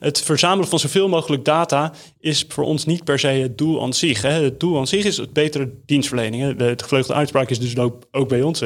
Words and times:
Het 0.00 0.20
verzamelen 0.20 0.68
van 0.68 0.78
zoveel 0.78 1.08
mogelijk 1.08 1.44
data 1.44 1.92
is 2.20 2.44
voor 2.48 2.64
ons 2.64 2.84
niet 2.84 3.04
per 3.04 3.18
se 3.18 3.26
het 3.26 3.58
doel 3.58 3.82
aan 3.82 3.92
zich. 3.92 4.22
Hè. 4.22 4.30
Het 4.42 4.60
doel 4.60 4.78
aan 4.78 4.86
zich 4.86 5.04
is 5.04 5.16
het 5.16 5.32
betere 5.32 5.70
dienstverlening. 5.86 6.56
De 6.56 6.74
gevleugelde 6.76 7.18
uitspraak 7.18 7.50
is 7.50 7.60
dus 7.60 7.78
ook, 8.10 8.28
bij 8.28 8.42
ons. 8.42 8.62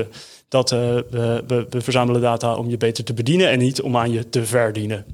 Dat 0.48 0.72
uh, 0.72 0.78
we, 0.78 1.42
we, 1.46 1.66
we 1.70 1.80
verzamelen 1.80 2.20
data 2.20 2.54
om 2.54 2.68
je 2.68 2.76
beter 2.76 3.04
te 3.04 3.14
bedienen 3.14 3.50
en 3.50 3.58
niet 3.58 3.82
om 3.82 3.96
aan 3.96 4.12
je 4.12 4.28
te 4.28 4.44
verdienen. 4.44 5.06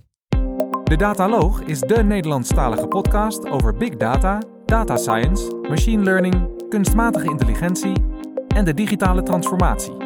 De 0.84 0.96
Dataloog 0.96 1.60
is 1.60 1.80
de 1.80 2.02
Nederlandstalige 2.02 2.86
podcast 2.86 3.48
over 3.48 3.76
big 3.76 3.96
data, 3.96 4.42
data 4.66 4.96
science, 4.96 5.56
machine 5.68 6.02
learning, 6.02 6.68
kunstmatige 6.68 7.30
intelligentie 7.30 7.92
en 8.48 8.64
de 8.64 8.74
digitale 8.74 9.22
transformatie. 9.22 9.96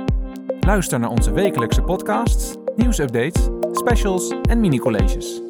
Luister 0.60 0.98
naar 0.98 1.10
onze 1.10 1.32
wekelijkse 1.32 1.82
podcasts, 1.82 2.54
nieuwsupdates, 2.76 3.48
specials 3.72 4.34
en 4.42 4.60
mini-colleges. 4.60 5.49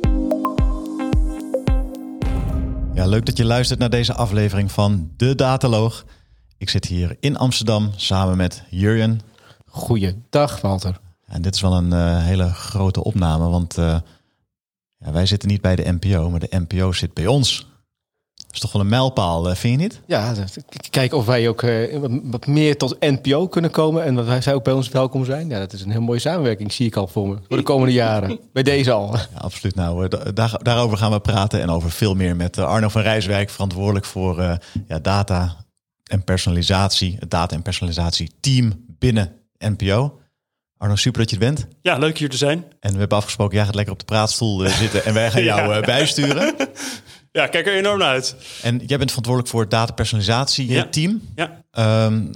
Ja, 3.00 3.06
leuk 3.06 3.26
dat 3.26 3.36
je 3.36 3.44
luistert 3.44 3.78
naar 3.78 3.90
deze 3.90 4.14
aflevering 4.14 4.72
van 4.72 5.10
De 5.16 5.34
Dataloog. 5.34 6.04
Ik 6.58 6.68
zit 6.70 6.84
hier 6.84 7.16
in 7.20 7.36
Amsterdam 7.36 7.90
samen 7.96 8.36
met 8.36 8.62
Jurjen. 8.70 9.20
Goeiedag, 9.66 10.60
Walter. 10.60 11.00
En 11.26 11.42
dit 11.42 11.54
is 11.54 11.60
wel 11.60 11.76
een 11.76 11.92
uh, 11.92 12.24
hele 12.24 12.52
grote 12.52 13.04
opname, 13.04 13.48
want 13.48 13.78
uh, 13.78 13.98
ja, 14.96 15.12
wij 15.12 15.26
zitten 15.26 15.48
niet 15.48 15.60
bij 15.60 15.76
de 15.76 15.92
NPO, 15.92 16.30
maar 16.30 16.40
de 16.40 16.64
NPO 16.68 16.92
zit 16.92 17.14
bij 17.14 17.26
ons. 17.26 17.69
Dat 18.50 18.58
is 18.58 18.60
toch 18.60 18.72
wel 18.72 18.82
een 18.82 18.88
mijlpaal, 18.88 19.50
uh, 19.50 19.54
vind 19.54 19.80
je 19.80 19.86
niet? 19.86 20.00
Ja, 20.06 20.34
kijken 20.90 21.18
of 21.18 21.26
wij 21.26 21.48
ook 21.48 21.64
wat 22.22 22.46
meer 22.46 22.76
tot 22.76 23.00
NPO 23.00 23.48
kunnen 23.48 23.70
komen 23.70 24.04
en 24.04 24.14
dat 24.14 24.42
zij 24.42 24.54
ook 24.54 24.64
bij 24.64 24.72
ons 24.72 24.88
welkom 24.88 25.24
zijn. 25.24 25.48
Ja, 25.48 25.58
dat 25.58 25.72
is 25.72 25.82
een 25.82 25.90
heel 25.90 26.00
mooie 26.00 26.18
samenwerking, 26.18 26.72
zie 26.72 26.86
ik 26.86 26.96
al 26.96 27.06
voor 27.06 27.28
me, 27.28 27.36
voor 27.48 27.56
de 27.56 27.62
komende 27.62 27.92
jaren. 27.92 28.38
bij 28.52 28.62
deze 28.62 28.92
al. 28.92 29.16
Ja, 29.16 29.26
absoluut. 29.34 29.74
Nou, 29.74 30.08
daar, 30.34 30.58
daarover 30.62 30.98
gaan 30.98 31.10
we 31.10 31.20
praten 31.20 31.60
en 31.60 31.70
over 31.70 31.90
veel 31.90 32.14
meer 32.14 32.36
met 32.36 32.58
Arno 32.58 32.88
van 32.88 33.02
Rijswijk, 33.02 33.50
verantwoordelijk 33.50 34.04
voor 34.04 34.58
ja, 34.88 34.98
data 34.98 35.56
en 36.04 36.24
personalisatie, 36.24 37.16
het 37.18 37.30
data- 37.30 37.56
en 37.56 37.62
personalisatie 37.62 38.30
team 38.40 38.84
binnen 38.98 39.32
NPO. 39.58 40.20
Arno, 40.80 40.96
super 40.96 41.20
dat 41.20 41.30
je 41.30 41.36
er 41.36 41.42
bent. 41.42 41.66
Ja, 41.82 41.98
leuk 41.98 42.18
hier 42.18 42.30
te 42.30 42.36
zijn. 42.36 42.64
En 42.80 42.92
we 42.92 42.98
hebben 42.98 43.18
afgesproken, 43.18 43.56
jij 43.56 43.64
gaat 43.64 43.74
lekker 43.74 43.92
op 43.92 43.98
de 43.98 44.04
praatstoel 44.04 44.64
uh, 44.64 44.70
zitten 44.70 45.04
en 45.04 45.14
wij 45.14 45.30
gaan 45.30 45.42
jou 45.52 45.76
uh, 45.76 45.82
bijsturen. 45.82 46.54
Ja, 47.32 47.46
kijk 47.46 47.66
er 47.66 47.74
enorm 47.74 47.98
naar 47.98 48.08
uit. 48.08 48.36
En 48.62 48.78
jij 48.86 48.98
bent 48.98 49.08
verantwoordelijk 49.08 49.48
voor 49.48 49.60
het 49.60 49.70
datapersonalisatie 49.70 50.68
ja. 50.68 50.86
team. 50.88 51.22
Ja. 51.34 51.64
Um, 52.06 52.30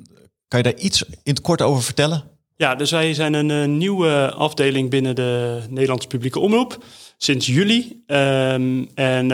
kan 0.49 0.63
je 0.63 0.71
daar 0.71 0.83
iets 0.83 1.03
in 1.03 1.33
het 1.33 1.41
kort 1.41 1.63
over 1.63 1.83
vertellen? 1.83 2.25
Ja, 2.57 2.75
dus 2.75 2.91
wij 2.91 3.15
zijn 3.15 3.35
een 3.35 3.49
uh, 3.49 3.77
nieuwe 3.77 4.33
afdeling 4.33 4.91
binnen 4.91 5.15
de 5.15 5.61
Nederlandse 5.69 6.09
publieke 6.09 6.39
omroep 6.39 6.85
sinds 7.19 7.47
juli. 7.47 8.03
Um, 8.07 8.89
en 8.95 9.29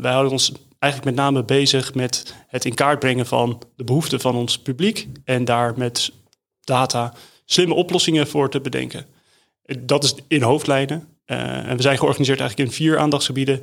wij 0.00 0.12
houden 0.12 0.32
ons 0.32 0.52
eigenlijk 0.78 1.16
met 1.16 1.24
name 1.24 1.44
bezig 1.44 1.94
met 1.94 2.34
het 2.48 2.64
in 2.64 2.74
kaart 2.74 2.98
brengen 2.98 3.26
van 3.26 3.62
de 3.76 3.84
behoeften 3.84 4.20
van 4.20 4.34
ons 4.34 4.58
publiek 4.58 5.08
en 5.24 5.44
daar 5.44 5.72
met 5.76 6.12
data 6.60 7.12
slimme 7.44 7.74
oplossingen 7.74 8.26
voor 8.26 8.50
te 8.50 8.60
bedenken. 8.60 9.06
Dat 9.78 10.04
is 10.04 10.14
in 10.28 10.42
hoofdlijnen. 10.42 11.08
Uh, 11.26 11.68
en 11.68 11.76
we 11.76 11.82
zijn 11.82 11.98
georganiseerd 11.98 12.40
eigenlijk 12.40 12.70
in 12.70 12.76
vier 12.76 12.98
aandachtsgebieden. 12.98 13.62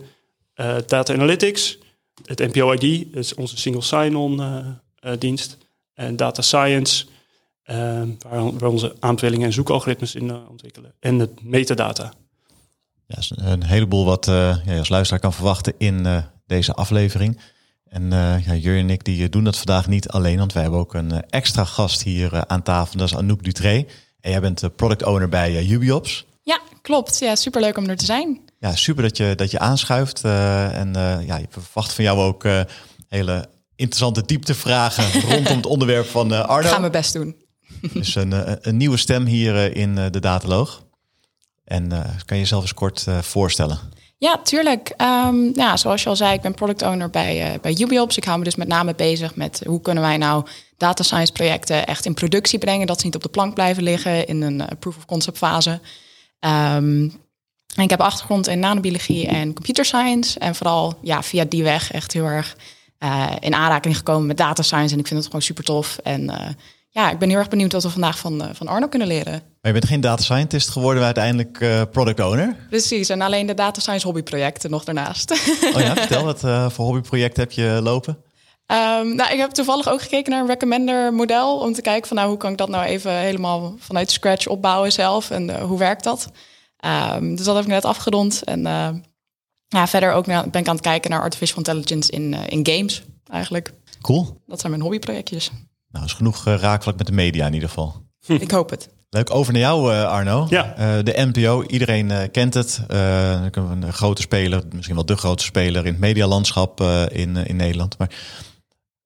Data 0.86 1.14
Analytics, 1.14 1.78
het 2.26 2.40
NPO-ID, 2.40 3.14
dat 3.14 3.24
is 3.24 3.34
onze 3.36 3.58
single 3.58 3.82
sign-on 3.82 4.40
uh, 4.40 5.12
dienst. 5.20 5.58
En 5.94 6.16
Data 6.16 6.42
Science, 6.42 7.06
waar 8.30 8.58
we 8.58 8.70
onze 8.70 8.96
aanbevelingen 9.00 9.46
en 9.46 9.54
zoekalgoritmes 9.54 10.16
in 10.16 10.48
ontwikkelen. 10.50 10.94
En 11.00 11.20
het 11.20 11.44
metadata. 11.44 12.14
Ja, 13.06 13.18
een 13.30 13.64
heleboel 13.64 14.06
wat 14.06 14.26
je 14.26 14.76
als 14.78 14.90
luisteraar 14.90 15.22
kan 15.22 15.34
verwachten 15.34 15.74
in 15.78 16.24
deze 16.46 16.74
aflevering. 16.74 17.40
En 17.92 18.04
uh, 18.04 18.46
ja, 18.46 18.56
Jur 18.56 18.78
en 18.78 18.90
ik 18.90 19.04
die 19.04 19.30
doen 19.30 19.44
dat 19.44 19.58
vandaag 19.58 19.88
niet 19.88 20.10
alleen, 20.10 20.38
want 20.38 20.54
wij 20.54 20.62
hebben 20.62 20.80
ook 20.80 20.94
een 20.94 21.30
extra 21.30 21.64
gast 21.64 22.04
hier 22.04 22.46
aan 22.48 22.62
tafel. 22.62 22.98
Dat 22.98 23.08
is 23.08 23.16
Anouk 23.16 23.44
Dutré. 23.44 23.86
En 24.20 24.32
jij 24.32 24.42
bent 24.42 24.76
product 24.76 25.04
owner 25.04 25.30
bij 25.30 25.66
Ubiops. 25.66 26.26
Klopt. 26.82 27.20
Ja, 27.20 27.36
superleuk 27.36 27.78
om 27.78 27.90
er 27.90 27.98
te 27.98 28.06
zijn. 28.06 28.42
Ja, 28.60 28.76
super 28.76 29.04
dat 29.04 29.18
je, 29.18 29.34
dat 29.36 29.52
je 29.52 29.60
aanschuift. 29.60 30.24
en 30.24 30.92
ja, 31.26 31.38
je 31.38 31.46
verwacht 31.50 31.94
van 31.94 32.04
jou 32.04 32.20
ook 32.20 32.44
hele 33.08 33.50
interessante 33.76 34.26
dieptevragen 34.26 35.22
rondom 35.32 35.56
het 35.56 35.66
onderwerp 35.66 36.06
van 36.06 36.32
Arno. 36.48 36.68
Ik 36.68 36.74
ga 36.74 36.80
mijn 36.80 36.92
best 36.92 37.14
doen. 37.14 37.36
Dus 37.94 38.16
een, 38.16 38.58
een 38.68 38.78
nieuwe 38.78 38.98
stem 38.98 39.26
hier 39.26 39.76
in 39.76 39.96
de 39.96 40.20
Dataloog. 40.20 40.84
En 41.64 41.88
kan 42.26 42.38
je 42.38 42.44
jezelf 42.44 42.62
eens 42.62 42.74
kort 42.74 43.06
voorstellen? 43.22 43.80
Ja, 44.22 44.38
tuurlijk. 44.44 44.94
Um, 44.98 45.52
ja, 45.54 45.78
zoals 45.78 46.04
je 46.04 46.10
al 46.10 46.16
zei, 46.16 46.34
ik 46.34 46.42
ben 46.42 46.54
product 46.54 46.82
owner 46.82 47.10
bij, 47.10 47.54
uh, 47.54 47.60
bij 47.62 47.76
Ubiops. 47.80 48.18
Ik 48.18 48.24
hou 48.24 48.38
me 48.38 48.44
dus 48.44 48.56
met 48.56 48.68
name 48.68 48.96
bezig 48.96 49.36
met 49.36 49.62
hoe 49.66 49.82
kunnen 49.82 50.04
wij 50.04 50.18
nou 50.18 50.46
data 50.78 51.04
science 51.04 51.32
projecten 51.32 51.86
echt 51.86 52.06
in 52.06 52.14
productie 52.14 52.60
brengen. 52.60 52.88
Dat 52.88 53.00
ze 53.00 53.06
niet 53.06 53.16
op 53.16 53.22
de 53.22 53.30
plank 53.30 53.54
blijven 53.54 53.84
liggen 53.84 54.28
in 54.28 54.42
een 54.42 54.60
uh, 54.60 54.66
proof 54.80 54.98
of 54.98 55.06
concept 55.06 55.38
fase. 55.38 55.80
Um, 56.46 57.20
en 57.76 57.84
ik 57.84 57.90
heb 57.90 58.02
achtergrond 58.02 58.48
in 58.48 58.60
nanobiologie 58.60 59.28
en 59.28 59.54
computer 59.54 59.86
science. 59.86 60.40
En 60.40 60.56
vooral 60.56 60.98
ja, 61.02 61.24
via 61.24 61.46
die 61.46 61.64
weg 61.64 61.92
echt 61.92 62.14
heel 62.14 62.26
erg 62.26 62.56
uh, 63.00 63.32
in 63.40 63.56
aanraking 63.56 63.98
gekomen 63.98 64.28
met 64.28 64.38
data 64.38 64.64
science. 64.64 64.94
En 64.94 65.00
ik 65.00 65.08
vind 65.08 65.20
het 65.20 65.26
gewoon 65.28 65.42
super 65.42 65.64
tof. 65.64 65.98
En 66.04 66.32
ja, 66.90 67.12
ik 67.12 67.20
ben 67.20 67.30
heel 67.30 67.38
erg 67.38 67.48
benieuwd 67.48 67.72
wat 67.72 67.84
we 67.84 67.90
vandaag 67.90 68.20
van, 68.20 68.50
van 68.54 68.68
Arno 68.68 68.88
kunnen 68.88 69.08
leren. 69.08 69.34
Maar 69.34 69.72
je 69.72 69.72
bent 69.72 69.86
geen 69.86 70.02
data 70.02 70.24
scientist 70.24 70.70
geworden, 70.70 71.04
maar 71.04 71.16
uiteindelijk 71.16 71.90
product 71.92 72.20
owner. 72.20 72.56
Precies, 72.70 73.10
en 73.10 73.22
alleen 73.22 73.46
de 73.46 73.54
data 73.54 73.82
science 73.82 74.06
hobbyprojecten 74.06 74.70
nog 74.70 74.84
daarnaast. 74.84 75.32
Oh 75.76 75.82
ja, 75.82 75.96
vertel, 76.06 76.24
wat 76.24 76.40
voor 76.74 76.86
hobbyproject 76.86 77.38
heb 77.38 77.52
je 77.52 77.80
lopen? 77.84 78.18
Um, 78.72 79.16
nou, 79.16 79.32
ik 79.32 79.38
heb 79.38 79.50
toevallig 79.50 79.90
ook 79.90 80.02
gekeken 80.02 80.32
naar 80.32 80.42
een 80.42 80.48
recommender 80.48 81.14
model 81.14 81.58
om 81.58 81.74
te 81.74 81.82
kijken 81.82 82.08
van 82.08 82.18
nou, 82.18 82.30
hoe 82.30 82.38
kan 82.38 82.52
ik 82.52 82.58
dat 82.58 82.70
nou 82.70 82.86
even 82.86 83.12
helemaal 83.12 83.76
vanuit 83.78 84.12
scratch 84.12 84.48
opbouwen 84.48 84.92
zelf 84.92 85.30
en 85.30 85.50
uh, 85.50 85.56
hoe 85.56 85.78
werkt 85.78 86.04
dat? 86.04 86.32
Um, 87.16 87.36
dus 87.36 87.46
dat 87.46 87.56
heb 87.56 87.64
ik 87.64 87.70
net 87.70 87.86
afgerond. 87.86 88.44
En 88.44 88.62
ja, 89.68 89.88
verder 89.88 90.14
ook 90.14 90.26
ben 90.26 90.46
ik 90.54 90.68
aan 90.68 90.76
het 90.76 90.82
kijken 90.82 91.12
naar 91.12 91.22
artificial 91.22 91.58
intelligence 91.58 92.12
in, 92.12 92.34
in 92.34 92.68
games 92.68 93.04
eigenlijk. 93.32 93.74
Cool. 94.02 94.42
Dat 94.48 94.60
zijn 94.60 94.72
mijn 94.72 94.84
hobbyprojectjes. 94.84 95.52
Nou, 95.90 96.06
is 96.06 96.14
genoeg 96.14 96.44
raakvlak 96.44 96.98
met 96.98 97.08
de 97.08 97.14
media 97.14 97.46
in 97.46 97.54
ieder 97.54 97.70
geval. 97.70 97.96
Ik 98.28 98.52
hoop 98.52 98.70
het. 98.70 98.90
Leuk, 99.10 99.34
over 99.34 99.54
naar 99.54 99.62
jou 99.62 99.94
Arno. 99.94 100.46
Ja. 100.50 100.76
Uh, 100.80 101.04
de 101.04 101.32
NPO, 101.32 101.64
iedereen 101.64 102.10
uh, 102.10 102.22
kent 102.32 102.54
het. 102.54 102.82
Uh, 102.92 103.46
een 103.52 103.94
grote 103.94 104.22
speler, 104.22 104.64
misschien 104.74 104.96
wel 104.96 105.06
de 105.06 105.18
grootste 105.18 105.48
speler 105.48 105.86
in 105.86 105.92
het 105.92 106.02
medialandschap 106.02 106.82
in, 107.12 107.36
in 107.36 107.56
Nederland. 107.56 107.98
Maar 107.98 108.10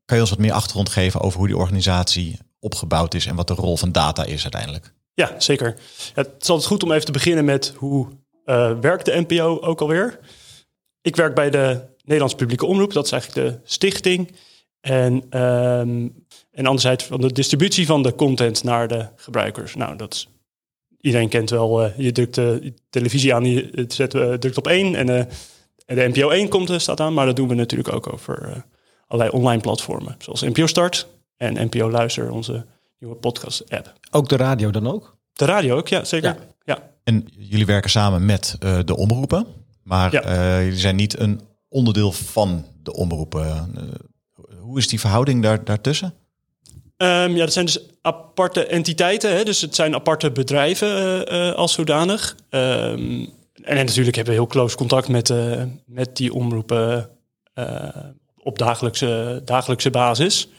kan 0.06 0.16
je 0.16 0.22
ons 0.22 0.30
wat 0.30 0.40
meer 0.40 0.52
achtergrond 0.52 0.90
geven 0.90 1.22
over 1.22 1.38
hoe 1.38 1.48
die 1.48 1.58
organisatie 1.58 2.40
opgebouwd 2.60 3.14
is 3.14 3.26
en 3.26 3.36
wat 3.36 3.48
de 3.48 3.54
rol 3.54 3.78
van 3.78 3.92
data 3.92 4.26
is 4.26 4.44
uiteindelijk? 4.44 4.94
Ja, 5.14 5.36
zeker. 5.38 5.76
Het 6.14 6.30
is 6.40 6.50
altijd 6.50 6.68
goed 6.68 6.84
om 6.84 6.92
even 6.92 7.06
te 7.06 7.12
beginnen 7.12 7.46
met 7.46 7.74
hoe 7.78 8.08
werkt 8.82 9.06
de 9.06 9.26
NPO 9.28 9.60
ook 9.62 9.82
alweer. 9.82 10.20
Ik 11.02 11.16
werk 11.16 11.36
bij 11.36 11.50
de 11.50 11.82
Nederlandse 12.04 12.38
Publieke 12.38 12.66
Omroep, 12.66 12.94
dat 12.94 13.06
is 13.06 13.12
eigenlijk 13.12 13.48
de 13.48 13.60
stichting. 13.64 14.36
En 14.82 15.42
um, 15.42 16.26
en 16.52 16.66
anderzijds 16.66 17.04
van 17.04 17.22
de 17.22 17.32
distributie 17.32 17.86
van 17.86 18.04
de 18.04 18.16
content 18.16 18.64
naar 18.64 18.88
de 18.88 19.08
gebruikers. 19.16 19.76
Nou, 19.76 19.96
dat 19.96 20.28
iedereen 21.02 21.30
kent 21.30 21.50
wel, 21.50 21.86
uh, 21.86 21.98
je 21.98 22.12
drukt 22.12 22.36
de 22.36 22.74
televisie 22.90 23.34
aan, 23.34 23.46
je 23.46 23.86
zet, 23.88 24.12
drukt 24.12 24.58
op 24.58 24.68
één 24.68 24.96
en, 24.96 25.10
en 25.86 25.96
de 25.96 26.08
NPO 26.14 26.30
1 26.30 26.50
komt, 26.50 26.82
staat 26.82 27.00
aan. 27.00 27.14
Maar 27.14 27.26
dat 27.26 27.36
doen 27.36 27.48
we 27.48 27.54
natuurlijk 27.54 27.94
ook 27.94 28.14
over 28.14 28.66
allerlei 29.16 29.44
online 29.44 29.62
platformen. 29.62 30.16
Zoals 30.18 30.42
NPO 30.42 30.68
Start 30.68 31.08
en 31.38 31.66
NPO 31.66 31.90
Luister, 31.90 32.32
onze 32.32 32.66
nieuwe 33.00 33.16
podcast 33.16 33.70
app. 33.70 33.94
Ook 34.12 34.30
de 34.30 34.38
radio 34.38 34.72
dan 34.72 34.88
ook? 34.88 35.18
De 35.34 35.46
radio 35.46 35.78
ook, 35.78 35.88
ja, 35.88 36.04
zeker. 36.04 36.30
Ja. 36.30 36.74
ja. 36.74 36.90
En 37.04 37.28
jullie 37.38 37.66
werken 37.66 37.90
samen 37.90 38.26
met 38.26 38.58
de 38.86 38.96
omroepen, 38.96 39.46
maar 39.84 40.12
ja. 40.12 40.62
jullie 40.62 40.80
zijn 40.80 40.96
niet 40.96 41.20
een 41.20 41.42
onderdeel 41.70 42.12
van 42.12 42.66
de 42.84 42.94
omroepen. 42.94 43.74
hoe 44.60 44.78
is 44.78 44.88
die 44.88 45.00
verhouding 45.00 45.44
daar, 45.44 45.64
daartussen? 45.64 46.14
Um, 46.98 47.36
ja, 47.36 47.38
dat 47.38 47.54
zijn 47.54 47.66
dus 47.66 47.80
aparte 48.02 48.66
entiteiten. 48.66 49.36
Hè? 49.36 49.44
Dus 49.44 49.62
het 49.62 49.76
zijn 49.76 49.96
aparte 49.96 50.32
bedrijven 50.32 50.88
uh, 51.32 51.48
uh, 51.48 51.54
als 51.54 51.74
zodanig. 51.74 52.36
Um, 52.50 52.60
en, 52.60 53.78
en, 53.78 53.86
natuurlijk 53.86 54.16
hebben 54.16 54.34
we 54.34 54.40
heel 54.40 54.50
close 54.50 54.76
contact 54.76 55.08
met, 55.08 55.30
uh, 55.30 55.62
met 55.86 56.16
die 56.16 56.34
omroepen 56.34 57.10
op 58.46 58.58
dagelijkse, 58.58 59.42
dagelijkse 59.46 59.90
basis. 59.90 60.50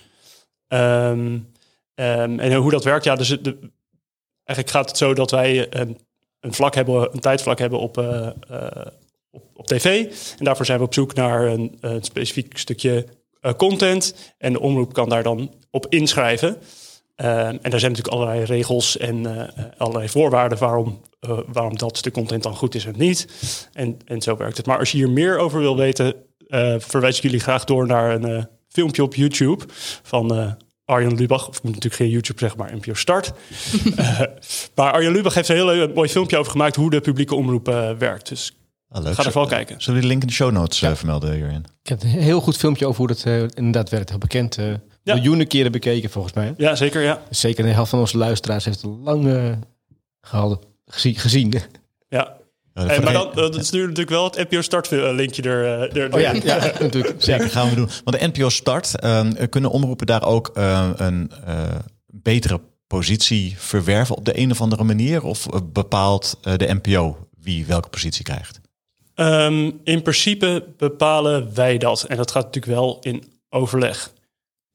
Um, 0.69 1.53
en 1.87 2.55
hoe 2.55 2.71
dat 2.71 2.85
werkt, 2.85 3.05
ja, 3.05 3.15
dus 3.15 3.29
de, 3.29 3.59
eigenlijk 4.45 4.77
gaat 4.77 4.89
het 4.89 4.99
zo 4.99 5.15
dat 5.15 5.31
wij 5.31 5.67
een, 5.71 5.99
een 6.41 6.55
vlak 6.55 6.75
hebben, 6.75 7.09
een 7.13 7.21
tijdvlak 7.21 7.59
hebben 7.59 7.79
op, 7.79 7.97
op, 9.31 9.43
op 9.55 9.67
tv. 9.67 10.13
En 10.39 10.45
daarvoor 10.45 10.67
zijn 10.67 10.79
we 10.79 10.85
op 10.85 10.95
zoek 10.95 11.15
naar 11.15 11.47
een, 11.47 11.77
een 11.81 12.03
specifiek 12.03 12.59
stukje 12.59 13.07
uh, 13.41 13.53
content. 13.53 14.35
En 14.39 14.53
de 14.53 14.61
omroep 14.61 14.93
kan 14.93 15.09
daar 15.09 15.23
dan 15.23 15.55
op 15.71 15.87
inschrijven. 15.89 16.57
Uh, 17.17 17.47
en 17.47 17.59
daar 17.63 17.81
zijn 17.81 17.93
natuurlijk 17.93 18.15
allerlei 18.15 18.45
regels 18.45 18.97
en 18.97 19.27
allerlei 19.77 20.09
voorwaarden 20.09 20.59
waarom 20.59 21.01
eh, 21.27 21.39
waarom 21.47 21.77
dat 21.77 21.97
stuk 21.97 22.13
content 22.13 22.43
dan 22.43 22.57
goed 22.57 22.75
is 22.75 22.85
en 22.85 22.95
niet. 22.97 23.27
En, 23.73 23.99
en 24.05 24.23
zo 24.23 24.37
werkt 24.37 24.57
het. 24.57 24.67
Maar 24.67 24.79
als 24.79 24.91
je 24.91 24.97
hier 24.97 25.11
meer 25.11 25.39
over 25.39 25.61
wil 25.61 25.77
weten, 25.77 26.07
eh, 26.07 26.21
verwijs 26.79 27.17
ik 27.17 27.23
jullie 27.23 27.41
graag 27.41 27.65
door 27.65 27.87
naar 27.87 28.15
een 28.15 28.25
eh, 28.25 28.45
filmpje 28.69 29.03
op 29.03 29.15
YouTube 29.15 29.65
van 30.03 30.37
eh, 30.37 30.53
Arjen 30.85 31.15
Lubach. 31.15 31.49
Of 31.49 31.63
moet 31.63 31.75
natuurlijk 31.75 32.03
geen 32.03 32.11
YouTube 32.11 32.39
zeggen, 32.39 32.59
maar 32.59 32.77
NPO 32.77 32.95
Start. 32.95 33.33
Eh, 33.97 34.21
maar 34.75 34.93
Arjen 34.93 35.13
Lubach 35.13 35.35
heeft 35.35 35.49
een 35.49 35.55
heel 35.57 35.73
eh, 35.73 35.95
mooi 35.95 36.09
filmpje 36.09 36.39
over 36.39 36.51
gemaakt 36.51 36.77
hoe 36.77 36.91
de 36.91 37.01
publieke 37.01 37.35
omroep 37.35 37.69
eh, 37.69 37.91
werkt. 37.99 38.29
Dus 38.29 38.57
Ah, 38.89 39.03
leuk. 39.03 39.15
ga 39.15 39.25
er 39.25 39.33
vooral 39.33 39.51
kijken. 39.51 39.81
Zullen 39.81 39.95
we 39.95 40.01
die 40.01 40.09
link 40.09 40.23
in 40.23 40.29
de 40.29 40.35
show 40.35 40.53
notes 40.53 40.83
eh, 40.83 40.95
vermelden 40.95 41.33
hierin? 41.35 41.65
Ik 41.83 41.89
heb 41.89 42.03
een 42.03 42.09
heel 42.09 42.41
goed 42.41 42.57
filmpje 42.57 42.87
over 42.87 42.99
hoe 42.99 43.07
dat 43.09 43.23
eh, 43.25 43.41
inderdaad 43.43 43.91
werkt. 43.91 44.09
Heel 44.09 44.19
bekend. 44.19 44.59
eh 44.59 44.67
Ja. 45.03 45.15
Miljoenen 45.15 45.47
keren 45.47 45.73
bekeken 45.73 46.11
volgens 46.11 46.35
mij. 46.35 46.55
Ja, 46.57 46.75
zeker, 46.75 47.03
ja. 47.03 47.23
Zeker 47.31 47.65
de 47.65 47.71
helft 47.71 47.91
van 47.91 47.99
onze 47.99 48.17
luisteraars 48.19 48.65
heeft 48.65 48.83
het 48.83 48.91
lang 49.03 49.27
eh, 49.29 49.53
gehaald, 50.21 50.67
gezien. 50.87 51.15
gezien. 51.17 51.55
ja. 52.09 52.37
Ja, 52.77 52.83
En, 52.83 52.95
voor 52.95 53.05
maar 53.05 53.13
dan, 53.13 53.31
dan 53.35 53.65
stuur 53.65 53.81
je 53.81 53.87
natuurlijk 53.87 54.17
wel 54.17 54.25
het 54.25 54.51
NPO 54.51 54.61
Start 54.61 54.93
eh, 54.93 55.13
linkje 55.13 55.43
er, 55.43 55.91
eh, 55.91 56.03
er 56.03 56.15
Oh 56.15 56.21
ja, 56.21 56.33
ja 56.33 56.57
natuurlijk. 56.81 57.15
Zeker, 57.19 57.51
gaan 57.51 57.69
we 57.69 57.75
doen. 57.75 57.89
Want 58.05 58.21
de 58.21 58.27
NPO 58.27 58.49
Start, 58.49 59.01
eh, 59.01 59.27
kunnen 59.51 59.71
omroepen 59.71 60.07
daar 60.07 60.25
ook 60.25 60.51
eh, 60.55 60.91
een 60.97 61.31
eh, 61.45 61.63
betere 62.07 62.61
positie 62.87 63.55
verwerven 63.59 64.17
op 64.17 64.25
de 64.25 64.39
een 64.39 64.51
of 64.51 64.61
andere 64.61 64.85
manier? 64.85 65.25
Of 65.25 65.47
eh, 65.47 65.61
bepaalt 65.73 66.39
eh, 66.43 66.57
de 66.57 66.79
NPO 66.83 67.17
wie 67.41 67.67
welke 67.67 67.89
positie 67.89 68.25
krijgt? 68.25 68.61
Ehm, 69.15 69.71
in 69.85 70.03
principe 70.03 70.65
bepalen 70.77 71.55
wij 71.55 71.79
dat. 71.79 72.03
En 72.03 72.17
dat 72.17 72.31
gaat 72.31 72.45
natuurlijk 72.45 72.75
wel 72.75 72.99
in 73.01 73.25
overleg. 73.49 74.13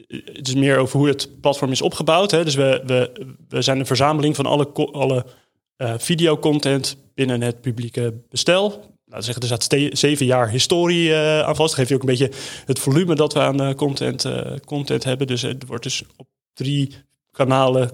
Eh, 0.07 0.19
Het 0.33 0.47
is 0.47 0.55
meer 0.55 0.77
over 0.77 0.99
hoe 0.99 1.07
het 1.07 1.29
platform 1.41 1.71
is 1.71 1.81
opgebouwd. 1.81 2.31
Hè. 2.31 2.43
Dus 2.43 2.55
we, 2.55 2.81
we, 2.85 3.25
we 3.49 3.61
zijn 3.61 3.79
een 3.79 3.85
verzameling 3.85 4.35
van 4.35 4.45
alle, 4.45 4.71
alle 4.91 5.25
eh, 5.81 5.93
videocontent 5.97 6.97
binnen 7.13 7.41
het 7.41 7.61
publieke 7.61 8.13
bestel. 8.29 8.83
Nou, 9.05 9.23
zeggen, 9.23 9.41
er 9.41 9.61
staat 9.61 9.97
zeven 9.97 10.25
jaar 10.25 10.49
historie 10.49 11.13
eh, 11.13 11.39
aan 11.39 11.55
vast. 11.55 11.69
Dat 11.69 11.73
geeft 11.73 11.89
je 11.89 11.95
ook 11.95 12.01
een 12.01 12.07
beetje 12.07 12.31
het 12.65 12.79
volume 12.79 13.15
dat 13.15 13.33
we 13.33 13.39
aan 13.39 13.61
eh, 13.61 13.73
content, 13.73 14.25
content 14.65 15.03
hebben. 15.03 15.27
Dus 15.27 15.41
het 15.41 15.65
wordt 15.65 15.83
dus 15.83 16.03
op 16.15 16.27
drie 16.53 16.95
kanalen 17.31 17.91
24-7. 17.91 17.93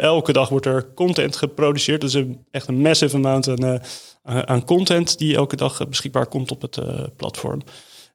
Elke 0.00 0.32
dag 0.32 0.48
wordt 0.48 0.66
er 0.66 0.92
content 0.94 1.36
geproduceerd. 1.36 2.00
Dat 2.00 2.10
is 2.10 2.16
een, 2.16 2.46
echt 2.50 2.68
een 2.68 2.80
massive 2.80 3.16
amount 3.16 3.48
aan, 3.48 3.80
aan- 4.22 4.64
content 4.64 5.18
die 5.18 5.36
elke 5.36 5.56
dag 5.56 5.88
beschikbaar 5.88 6.26
komt 6.26 6.50
op 6.50 6.62
het 6.62 6.78
platform. 7.16 7.62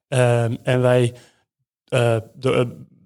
Ehm, 0.07 0.55
en 0.63 0.81
wij 0.81 1.13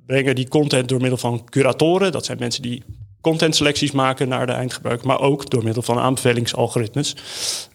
brengen 0.05 0.35
die 0.35 0.47
content 0.47 0.89
door 0.89 0.99
middel 0.99 1.17
van 1.17 1.43
curatoren. 1.49 2.11
Dat 2.11 2.25
zijn 2.25 2.39
mensen 2.39 2.61
die 2.61 2.83
contentselecties 3.23 3.91
maken 3.91 4.27
naar 4.27 4.45
de 4.45 4.51
eindgebruiker, 4.51 5.07
maar 5.07 5.19
ook 5.19 5.49
door 5.49 5.63
middel 5.63 5.81
van 5.81 5.99
aanbevelingsalgoritmes. 5.99 7.15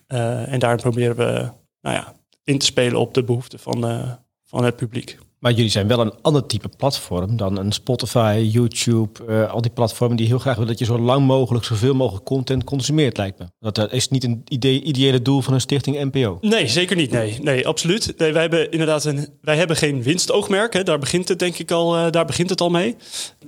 Eh, 0.06 0.52
en 0.52 0.58
daarin 0.58 0.80
proberen 0.80 1.16
we 1.16 1.50
nou 1.80 1.96
ja, 1.96 2.14
in 2.44 2.58
te 2.58 2.66
spelen 2.66 3.00
op 3.00 3.14
de 3.14 3.24
behoeften 3.24 3.58
van, 3.58 3.86
eh, 3.86 4.12
van 4.44 4.64
het 4.64 4.76
publiek. 4.76 5.18
Maar 5.38 5.52
jullie 5.52 5.70
zijn 5.70 5.88
wel 5.88 6.00
een 6.00 6.12
ander 6.22 6.46
type 6.46 6.68
platform 6.76 7.36
dan 7.36 7.58
een 7.58 7.72
Spotify, 7.72 8.48
YouTube, 8.52 9.24
eh, 9.26 9.50
al 9.50 9.60
die 9.60 9.70
platformen 9.70 10.16
die 10.16 10.26
heel 10.26 10.38
graag 10.38 10.54
willen 10.54 10.68
dat 10.68 10.78
je 10.78 10.84
zo 10.84 10.98
lang 10.98 11.26
mogelijk 11.26 11.64
zoveel 11.64 11.94
mogelijk 11.94 12.24
content 12.24 12.64
consumeert, 12.64 13.16
lijkt 13.16 13.38
me. 13.38 13.46
Dat 13.58 13.92
is 13.92 14.08
niet 14.08 14.24
een 14.24 14.42
idee, 14.48 14.82
ideële 14.82 15.22
doel 15.22 15.40
van 15.40 15.54
een 15.54 15.60
stichting 15.60 16.12
NPO. 16.12 16.38
Nee, 16.40 16.68
zeker 16.68 16.96
niet. 16.96 17.10
Nee, 17.10 17.38
nee 17.42 17.66
absoluut. 17.66 18.14
Nee, 18.16 18.32
wij 18.32 18.42
hebben 18.42 18.70
inderdaad 18.70 19.04
een, 19.04 19.28
wij 19.40 19.56
hebben 19.56 19.76
geen 19.76 20.02
winstoogmerk. 20.02 20.72
Hè. 20.72 20.82
Daar 20.82 20.98
begint 20.98 21.28
het 21.28 21.38
denk 21.38 21.58
ik 21.58 21.70
al, 21.70 22.10
daar 22.10 22.26
begint 22.26 22.50
het 22.50 22.60
al 22.60 22.70
mee. 22.70 22.96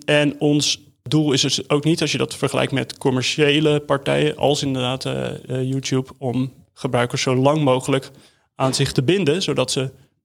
En 0.05 0.41
ons 0.41 0.90
doel 1.11 1.33
is 1.33 1.41
dus 1.41 1.69
ook 1.69 1.85
niet, 1.85 2.01
als 2.01 2.12
je 2.12 2.19
dat 2.19 2.37
vergelijkt 2.37 2.73
met 2.73 2.99
commerciële 2.99 3.81
partijen, 3.81 4.37
als 4.37 4.62
inderdaad 4.62 5.05
eh, 5.05 5.49
eh, 5.49 5.69
YouTube, 5.71 6.11
om 6.19 6.53
gebruikers 6.73 7.23
zo 7.23 7.37
lang 7.37 7.62
mogelijk 7.62 8.11
aan 8.55 8.75
zich 8.75 8.93
te 8.93 9.03
binden, 9.03 9.43
zodat 9.43 9.71
ze 9.71 9.81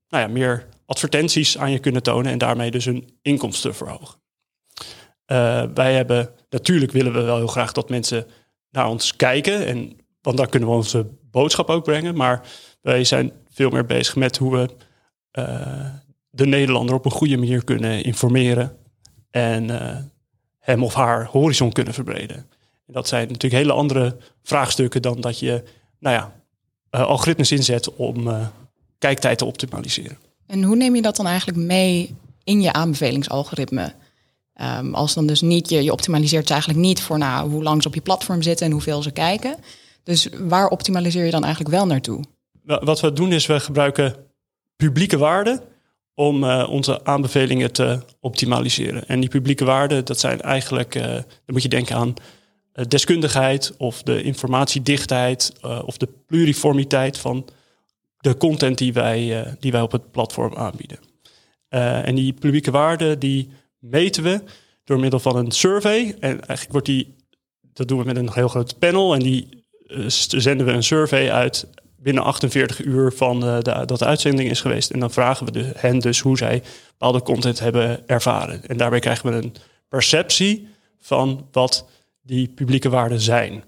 nou 0.08 0.26
ja, 0.26 0.28
meer 0.28 0.66
advertenties 0.86 1.58
aan 1.58 1.70
je 1.70 1.78
kunnen 1.78 2.02
tonen 2.02 2.32
en 2.32 2.38
daarmee 2.38 2.70
dus 2.70 2.84
hun 2.84 3.08
inkomsten 3.22 3.74
verhogen. 3.74 4.20
Eh, 5.24 5.64
wij 5.74 5.94
hebben, 5.94 6.30
natuurlijk 6.50 6.92
willen 6.92 7.12
we 7.12 7.20
wel 7.20 7.36
heel 7.36 7.46
graag 7.46 7.72
dat 7.72 7.88
mensen 7.88 8.26
naar 8.70 8.88
ons 8.88 9.16
kijken. 9.16 9.66
En, 9.66 9.96
want 10.20 10.36
dan 10.36 10.48
kunnen 10.48 10.68
we 10.68 10.74
onze 10.74 11.06
boodschap 11.30 11.68
ook 11.70 11.84
brengen. 11.84 12.16
Maar 12.16 12.42
wij 12.80 13.04
zijn 13.04 13.32
veel 13.50 13.70
meer 13.70 13.86
bezig 13.86 14.16
met 14.16 14.36
hoe 14.36 14.56
we 14.56 14.68
de 16.30 16.46
Nederlander 16.46 16.94
op 16.94 17.04
een 17.04 17.10
goede 17.10 17.36
manier 17.36 17.64
kunnen 17.64 18.04
informeren. 18.04 18.76
En 19.30 19.70
hem 20.66 20.82
of 20.84 20.94
haar 20.94 21.24
horizon 21.24 21.72
kunnen 21.72 21.94
verbreden. 21.94 22.36
En 22.86 22.92
dat 22.92 23.08
zijn 23.08 23.26
natuurlijk 23.28 23.62
hele 23.62 23.72
andere 23.72 24.16
vraagstukken 24.42 25.02
dan 25.02 25.20
dat 25.20 25.38
je 25.38 25.62
nou 25.98 26.16
ja, 26.16 26.32
eh, 26.90 27.06
algoritmes 27.06 27.52
inzet 27.52 27.94
om 27.94 28.28
eh, 28.28 28.46
kijktijd 28.98 29.38
te 29.38 29.44
optimaliseren. 29.44 30.18
En 30.46 30.62
hoe 30.62 30.76
neem 30.76 30.94
je 30.94 31.02
dat 31.02 31.16
dan 31.16 31.26
eigenlijk 31.26 31.58
mee 31.58 32.14
in 32.44 32.60
je 32.60 32.72
aanbevelingsalgoritme? 32.72 33.92
Ehm, 34.54 34.94
als 34.94 35.14
dan 35.14 35.26
dus 35.26 35.40
niet, 35.40 35.68
je, 35.68 35.82
je 35.82 35.92
optimaliseert 35.92 36.46
ze 36.46 36.52
eigenlijk 36.52 36.82
niet 36.82 37.00
voor 37.00 37.18
nou, 37.18 37.50
hoe 37.50 37.62
lang 37.62 37.82
ze 37.82 37.88
op 37.88 37.94
je 37.94 38.00
platform 38.00 38.42
zitten 38.42 38.66
en 38.66 38.72
hoeveel 38.72 39.02
ze 39.02 39.10
kijken. 39.10 39.56
Dus 40.02 40.28
waar 40.40 40.68
optimaliseer 40.68 41.24
je 41.24 41.30
dan 41.30 41.44
eigenlijk 41.44 41.74
wel 41.74 41.86
naartoe? 41.86 42.24
Wa- 42.62 42.84
Wat 42.84 43.00
we 43.00 43.12
doen 43.12 43.32
is 43.32 43.46
we 43.46 43.60
gebruiken 43.60 44.14
publieke 44.76 45.18
waarden 45.18 45.60
om 46.18 46.44
eh, 46.44 46.66
onze 46.70 47.04
aanbevelingen 47.04 47.72
te 47.72 48.00
optimaliseren. 48.20 49.08
En 49.08 49.20
die 49.20 49.28
publieke 49.28 49.64
waarden, 49.64 50.04
dat 50.04 50.20
zijn 50.20 50.40
eigenlijk, 50.40 50.94
eh, 50.94 51.02
dan 51.12 51.24
moet 51.46 51.62
je 51.62 51.68
denken 51.68 51.96
aan 51.96 52.14
eh, 52.72 52.84
deskundigheid 52.88 53.74
of 53.76 54.02
de 54.02 54.22
informatiedichtheid 54.22 55.52
of 55.84 55.96
de 55.96 56.08
pluriformiteit 56.26 57.18
van 57.18 57.48
de 58.18 58.36
content 58.36 58.78
die 58.78 58.92
wij, 58.92 59.54
die 59.60 59.72
wij 59.72 59.80
op 59.80 59.92
het 59.92 60.10
platform 60.10 60.54
aanbieden. 60.54 60.98
En 61.68 62.14
die 62.14 62.32
publieke 62.32 62.70
waarden 62.70 63.18
die 63.18 63.48
meten 63.78 64.22
we 64.22 64.42
door 64.84 65.00
middel 65.00 65.20
van 65.20 65.36
een 65.36 65.50
survey. 65.50 66.16
En 66.20 66.30
eigenlijk 66.30 66.70
wordt 66.70 66.86
die, 66.86 67.14
dat 67.72 67.88
doen 67.88 67.98
we 67.98 68.04
met 68.04 68.16
een 68.16 68.32
heel 68.32 68.48
groot 68.48 68.78
panel. 68.78 69.14
En 69.14 69.20
die 69.20 69.64
zenden 70.28 70.66
we 70.66 70.72
een 70.72 70.82
survey 70.82 71.32
uit 71.32 71.68
binnen 72.06 72.24
48 72.24 72.84
uur 72.84 73.12
van 73.12 73.44
eh, 73.44 73.58
de, 73.60 73.82
dat 73.86 73.98
de 73.98 74.04
uitzending 74.04 74.50
is 74.50 74.60
geweest. 74.60 74.90
En 74.90 75.00
dan 75.00 75.10
vragen 75.10 75.46
we 75.46 75.52
de, 75.52 75.72
hen 75.76 75.98
dus 75.98 76.20
hoe 76.20 76.36
zij 76.36 76.62
bepaalde 76.90 77.22
content 77.22 77.58
hebben 77.58 78.08
ervaren. 78.08 78.66
En 78.66 78.76
daarbij 78.76 78.98
krijgen 78.98 79.30
we 79.30 79.36
een 79.36 79.54
perceptie 79.88 80.68
van 81.00 81.46
wat 81.52 81.88
die 82.22 82.48
publieke 82.48 82.88
waarden 82.88 83.20
zijn. 83.20 83.64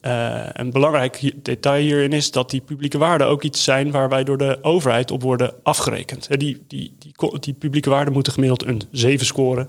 Eh, 0.00 0.46
een 0.52 0.70
belangrijk 0.70 1.32
detail 1.44 1.82
hierin 1.82 2.12
is 2.12 2.30
dat 2.30 2.50
die 2.50 2.60
publieke 2.60 2.98
waarden 2.98 3.26
ook 3.26 3.42
iets 3.42 3.64
zijn 3.64 3.90
waar 3.90 4.08
wij 4.08 4.24
door 4.24 4.38
de 4.38 4.58
overheid 4.62 5.10
op 5.10 5.22
worden 5.22 5.54
afgerekend. 5.62 6.38
Die, 6.38 6.64
die, 6.68 6.96
die, 6.98 7.14
die 7.40 7.54
publieke 7.54 7.90
waarden 7.90 8.12
moeten 8.12 8.32
gemiddeld 8.32 8.64
een 8.64 8.82
7 8.90 9.26
scoren 9.26 9.68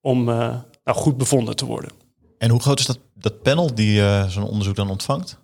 om 0.00 0.28
eh, 0.28 0.36
nou, 0.84 0.98
goed 0.98 1.16
bevonden 1.16 1.56
te 1.56 1.66
worden. 1.66 1.90
En 2.38 2.50
hoe 2.50 2.60
groot 2.60 2.78
is 2.78 2.86
dat, 2.86 2.98
dat 3.14 3.42
panel 3.42 3.74
die 3.74 4.02
zo'n 4.28 4.48
onderzoek 4.48 4.76
dan 4.76 4.90
ontvangt? 4.90 5.42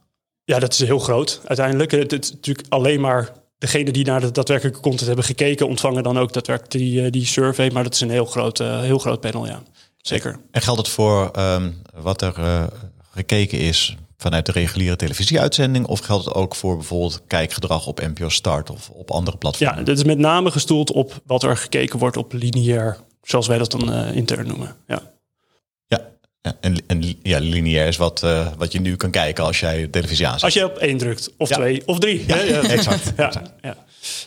Ja, 0.51 0.59
dat 0.59 0.73
is 0.73 0.79
heel 0.79 0.99
groot 0.99 1.41
uiteindelijk. 1.45 1.91
Het, 1.91 2.11
het 2.11 2.25
is 2.25 2.33
natuurlijk 2.33 2.67
alleen 2.69 3.01
maar 3.01 3.33
degene 3.59 3.91
die 3.91 4.05
naar 4.05 4.21
de 4.21 4.31
daadwerkelijke 4.31 4.81
content 4.81 5.07
hebben 5.07 5.25
gekeken, 5.25 5.69
ontvangen 5.69 6.03
dan 6.03 6.19
ook 6.19 6.33
daadwerkelijk 6.33 6.73
die, 6.73 7.05
eh, 7.05 7.11
die 7.11 7.27
survey. 7.27 7.71
Maar 7.71 7.83
dat 7.83 7.95
is 7.95 8.01
een 8.01 8.11
heel 8.11 8.25
groot, 8.25 8.61
eh, 8.61 8.81
heel 8.81 8.99
groot 8.99 9.21
panel, 9.21 9.47
ja. 9.47 9.63
Zeker. 9.97 10.41
En 10.51 10.63
geldt 10.63 10.81
het 10.81 10.89
voor 10.89 11.31
ehm, 11.33 11.71
wat 11.95 12.23
er 12.23 12.35
eh, 12.37 12.65
gekeken 13.11 13.59
is 13.59 13.97
vanuit 14.17 14.47
de 14.47 14.53
reguliere 14.53 14.97
televisieuitzending? 14.97 15.87
Of 15.87 16.01
geldt 16.01 16.25
het 16.25 16.35
ook 16.35 16.55
voor 16.55 16.77
bijvoorbeeld 16.77 17.23
kijkgedrag 17.27 17.87
op 17.87 18.01
NPO 18.01 18.29
Start 18.29 18.71
of 18.71 18.91
op 18.91 19.11
andere 19.11 19.37
platformen? 19.37 19.77
Ja, 19.77 19.83
dit 19.83 19.97
is 19.97 20.05
met 20.05 20.19
name 20.19 20.51
gestoeld 20.51 20.93
op 20.93 21.21
wat 21.27 21.43
er 21.43 21.57
gekeken 21.57 21.99
wordt 21.99 22.17
op 22.17 22.33
lineair, 22.33 22.99
zoals 23.23 23.47
wij 23.47 23.59
dat 23.59 23.71
dan 23.71 23.95
intern 23.95 24.47
noemen. 24.47 24.77
Ja. 24.87 25.03
Ja, 26.43 26.57
en, 26.61 26.77
en 26.87 27.15
ja, 27.23 27.39
lineair 27.39 27.87
is 27.87 27.97
wat, 27.97 28.23
eh, 28.23 28.49
wat 28.59 28.73
je 28.73 28.81
nu 28.81 28.97
kan 28.97 29.11
kijken 29.11 29.45
als 29.45 29.61
jij 29.61 29.87
televisie 29.87 30.27
aanzet. 30.27 30.43
Als 30.43 30.55
je 30.55 30.65
op 30.65 30.77
één 30.77 30.99
drukt, 30.99 31.31
of 31.37 31.49
Ja. 31.49 31.57
twee, 31.57 31.83
of 31.87 31.99
drie. 31.99 32.25
Ja? 32.27 32.37
Ja, 32.37 32.63
exact, 32.63 33.13
Ja, 33.17 33.77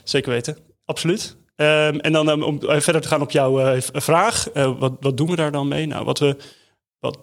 zeker 0.04 0.32
weten. 0.32 0.58
Absoluut. 0.86 1.36
Ehm, 1.56 1.98
en 1.98 2.12
dan 2.12 2.28
um, 2.30 2.44
om 2.44 2.60
even 2.62 2.82
verder 2.82 3.02
te 3.02 3.08
gaan 3.08 3.22
op 3.22 3.32
jouw 3.32 3.60
eh, 3.60 3.82
vraag. 3.94 4.50
eh, 4.50 4.80
wat, 4.80 4.94
wat 5.00 5.18
doen 5.18 5.30
we 5.30 5.36
daar 5.36 5.52
dan 5.52 5.68
mee? 5.68 5.86
Nou, 5.86 6.06
wat, 6.06 6.20
we, 6.20 6.38
wat, 7.00 7.18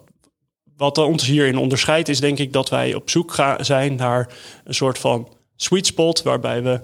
wat 0.75 0.97
ons 0.97 1.25
hierin 1.25 1.57
onderscheidt 1.57 2.09
is 2.09 2.19
denk 2.19 2.37
ik 2.37 2.53
dat 2.53 2.69
wij 2.69 2.93
op 2.93 3.09
zoek 3.09 3.33
ga, 3.33 3.63
zijn 3.63 3.95
naar 3.95 4.29
een 4.63 4.73
soort 4.73 4.97
van 4.97 5.27
sweet 5.55 5.85
spot... 5.85 6.21
waarbij 6.23 6.63
we 6.63 6.81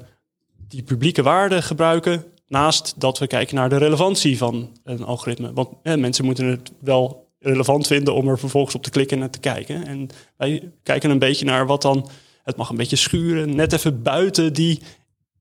die 0.68 0.84
publieke 0.84 1.24
waarden 1.24 1.64
gebruiken... 1.64 2.26
naast 2.48 2.94
dat 2.98 3.18
we 3.20 3.28
kijken 3.28 3.56
naar 3.56 3.70
de 3.70 3.78
relevantie 3.78 4.38
van 4.38 4.78
een 4.84 5.04
algoritme. 5.04 5.54
Want 5.54 5.70
eh, 5.84 5.96
mensen 5.96 6.26
moeten 6.26 6.46
het 6.46 6.72
wel 6.80 7.27
relevant 7.48 7.88
vinden 7.88 8.14
om 8.14 8.28
er 8.28 8.40
vervolgens 8.40 8.76
op 8.76 8.84
te 8.84 8.90
klikken 8.90 9.22
en 9.22 9.32
te 9.32 9.40
kijken. 9.40 9.86
En 9.86 10.10
wij 10.38 10.72
kijken 10.84 11.10
een 11.10 11.20
beetje 11.20 11.46
naar 11.46 11.68
wat 11.68 11.82
dan... 11.82 12.10
Het 12.44 12.56
mag 12.56 12.70
een 12.70 12.76
beetje 12.76 12.96
schuren, 12.96 13.56
net 13.56 13.74
even 13.74 14.02
buiten 14.02 14.54
die 14.54 14.82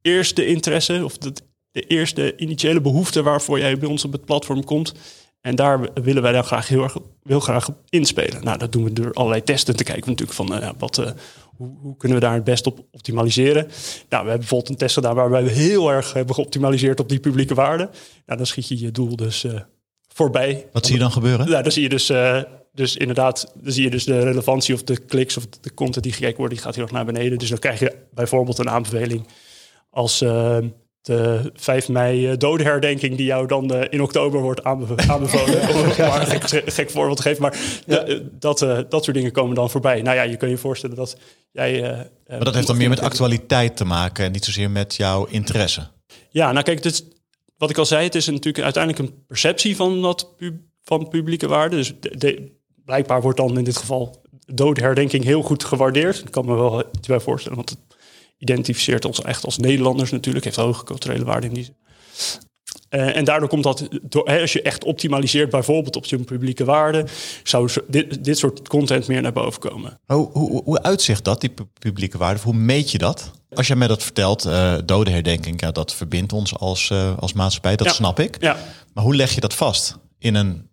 eerste 0.03 0.47
interesse... 0.47 1.05
of 1.05 1.19
dat 1.19 1.43
de 1.71 1.83
eerste 1.83 2.37
initiële 2.37 2.81
behoefte 2.81 3.23
waarvoor 3.23 3.59
jij 3.59 3.79
bij 3.79 3.89
ons 3.89 4.05
op 4.05 4.13
het 4.13 4.25
platform 4.25 4.65
komt... 4.65 4.95
En 5.47 5.55
daar 5.55 5.89
willen 6.03 6.23
wij 6.23 6.33
dan 6.33 6.45
graag 6.45 6.69
heel, 6.69 6.83
erg, 6.83 6.97
heel 7.23 7.41
graag 7.41 7.69
op 7.69 7.77
inspelen. 7.89 8.45
Nou, 8.45 8.59
dat 8.59 8.73
doen 8.73 8.85
we 8.85 8.93
door 8.93 9.13
allerlei 9.13 9.43
testen 9.43 9.77
te 9.77 9.85
kijken 9.85 10.11
natuurlijk 10.11 10.37
van 10.37 10.53
uh, 10.53 10.71
wat, 10.79 10.99
uh, 10.99 11.11
hoe, 11.57 11.97
kunnen 11.97 12.19
we 12.19 12.25
daar 12.25 12.35
het 12.35 12.45
best 12.45 12.67
op 12.67 12.87
optimaliseren. 12.91 13.63
Nou, 13.63 13.71
we 14.09 14.17
hebben 14.17 14.39
bijvoorbeeld 14.39 14.69
een 14.71 14.77
test 14.77 14.95
gedaan 14.95 15.15
waarbij 15.15 15.45
we 15.45 15.51
heel 15.51 15.93
erg 15.93 16.13
hebben 16.13 16.35
geoptimaliseerd 16.35 17.01
op 17.01 17.09
die 17.09 17.21
publieke 17.21 17.55
waarde. 17.55 17.91
Nou, 18.27 18.39
dan 18.39 18.47
schiet 18.47 18.69
je 18.69 18.81
je 18.81 18.91
doel 18.91 19.17
dus 19.17 19.45
uh, 19.45 19.61
voorbij. 20.17 20.67
Wat 20.73 20.87
zie 20.87 20.95
je 20.95 21.01
dan 21.01 21.13
gebeuren? 21.13 21.49
Nou, 21.49 21.63
dan 21.63 21.73
zie 21.73 21.83
je 21.83 21.89
dus, 21.89 22.13
dus 22.73 22.97
inderdaad, 22.97 23.53
dan 23.55 23.73
zie 23.73 23.83
je 23.83 23.91
dus 23.91 24.05
de 24.05 24.21
relevantie 24.21 24.75
of 24.75 24.83
de 24.83 24.99
kliks 24.99 25.37
of 25.37 25.47
de 25.61 25.75
content 25.75 26.05
die 26.05 26.13
gekeken 26.13 26.37
wordt, 26.37 26.55
die 26.55 26.63
gaat 26.63 26.75
heel 26.75 26.85
erg 26.85 26.93
naar 26.93 27.05
beneden. 27.05 27.39
Dus 27.39 27.49
dan 27.49 27.59
krijg 27.59 27.79
je 27.79 27.97
bijvoorbeeld 28.15 28.59
een 28.59 28.71
aanbeveling 28.71 29.29
als 29.91 30.19
de 31.03 31.53
5 31.55 31.89
mei 31.89 32.37
dodenherdenking 32.37 33.17
die 33.17 33.27
jou 33.27 33.47
dan 33.47 33.75
uh, 33.75 33.81
in 33.91 34.03
oktober 34.03 34.41
wordt 34.41 34.65
aanbe 34.65 34.87
aanbevolen. 35.13 35.63
een 36.21 36.27
gek, 36.27 36.73
gek, 36.73 36.91
voorbeeld 36.91 37.21
geven. 37.21 37.43
Maar 37.43 37.57
ja. 37.87 38.03
de, 38.03 38.29
dat, 38.39 38.59
dat 38.89 39.05
soort 39.05 39.17
dingen 39.17 39.33
komen 39.33 39.55
dan 39.55 39.71
voorbij. 39.71 40.03
Nou 40.03 40.17
ja, 40.17 40.23
je 40.23 40.37
kan 40.37 40.49
je 40.49 40.59
voorstellen 40.59 40.97
dat 40.97 41.17
jij... 41.53 41.81
Maar 42.29 42.45
dat 42.45 42.55
heeft 42.55 42.67
dan 42.67 42.77
meer 42.77 42.89
met 42.89 43.01
actualiteit 43.01 43.77
te 43.77 43.85
maken 43.85 44.25
en 44.25 44.33
niet 44.33 44.45
zozeer 44.45 44.71
met 44.71 44.95
jouw 44.95 45.25
interesse. 45.25 45.89
Ja, 46.31 46.53
nou 46.53 46.65
kijk, 46.65 46.83
dit, 46.83 47.05
wat 47.57 47.71
ik 47.71 47.79
al 47.79 47.87
zei, 47.87 48.05
het 48.05 48.15
is 48.15 48.27
natuurlijk 48.27 48.65
uiteindelijk 48.65 49.09
een 49.09 49.25
perceptie 49.27 49.77
van, 49.77 50.03
dat 50.03 50.35
van 50.83 51.09
publieke 51.09 51.49
waarde. 51.49 51.77
Dus 51.77 51.95
de, 52.01 52.53
blijkbaar 52.85 53.23
wordt 53.23 53.39
dan 53.39 53.59
in 53.59 53.65
dit 53.65 53.77
geval 53.77 54.25
doodherdenking 54.47 55.25
heel 55.25 55.43
goed 55.43 55.65
gewaardeerd. 55.65 56.19
Ik 56.19 56.31
kan 56.31 56.45
me 56.45 56.55
wel 56.55 56.85
iets 56.99 57.09
bij 57.09 57.21
voorstellen, 57.21 57.57
want 57.57 57.71
het 57.71 57.79
identificeert 58.39 59.05
ons 59.05 59.23
echt 59.23 59.45
als 59.45 59.59
Nederlanders 59.59 60.11
natuurlijk, 60.11 60.45
heeft 60.45 60.57
hoge 60.57 60.85
culturele 60.85 61.25
waarde 61.25 61.47
in 61.47 61.55
die 61.55 61.65
zin. 61.65 61.77
Uh, 62.91 63.17
en 63.17 63.25
daardoor 63.25 63.49
komt 63.49 63.63
dat, 63.63 63.89
door, 64.03 64.29
hè, 64.29 64.41
als 64.41 64.53
je 64.53 64.63
echt 64.63 64.85
optimaliseert, 64.85 65.51
bijvoorbeeld 65.51 65.97
op 65.97 66.05
je 66.05 66.19
publieke 66.19 66.65
waarde, 66.65 67.07
zou 67.43 67.71
dit, 67.89 68.25
dit 68.25 68.39
soort 68.39 68.69
content 68.69 69.09
meer 69.09 69.23
naar 69.23 69.33
boven 69.33 69.61
komen. 69.61 70.01
Hoe, 70.07 70.31
hoe, 70.33 70.63
hoe 70.65 70.83
uitzicht 70.83 71.25
dat, 71.25 71.41
die 71.41 71.53
publieke 71.79 72.19
waarde? 72.19 72.41
Hoe 72.41 72.55
meet 72.55 72.91
je 72.91 72.99
dat? 72.99 73.31
Als 73.55 73.67
je 73.67 73.77
mij 73.77 73.89
dat 73.89 74.03
vertelt, 74.03 74.47
uh, 74.47 74.75
dodenherdenking, 74.85 75.61
ja, 75.61 75.71
dat 75.71 75.95
verbindt 75.95 76.33
ons 76.33 76.57
als, 76.57 76.91
uh, 76.91 77.19
als 77.19 77.33
maatschappij, 77.33 77.77
dat 77.77 77.87
ja. 77.87 77.93
snap 77.93 78.21
ik. 78.21 78.37
Ja. 78.41 78.57
Maar 78.95 79.05
hoe 79.05 79.17
leg 79.17 79.35
je 79.35 79.41
dat 79.41 79.55
vast 79.55 79.97
in 80.19 80.35
een, 80.35 80.71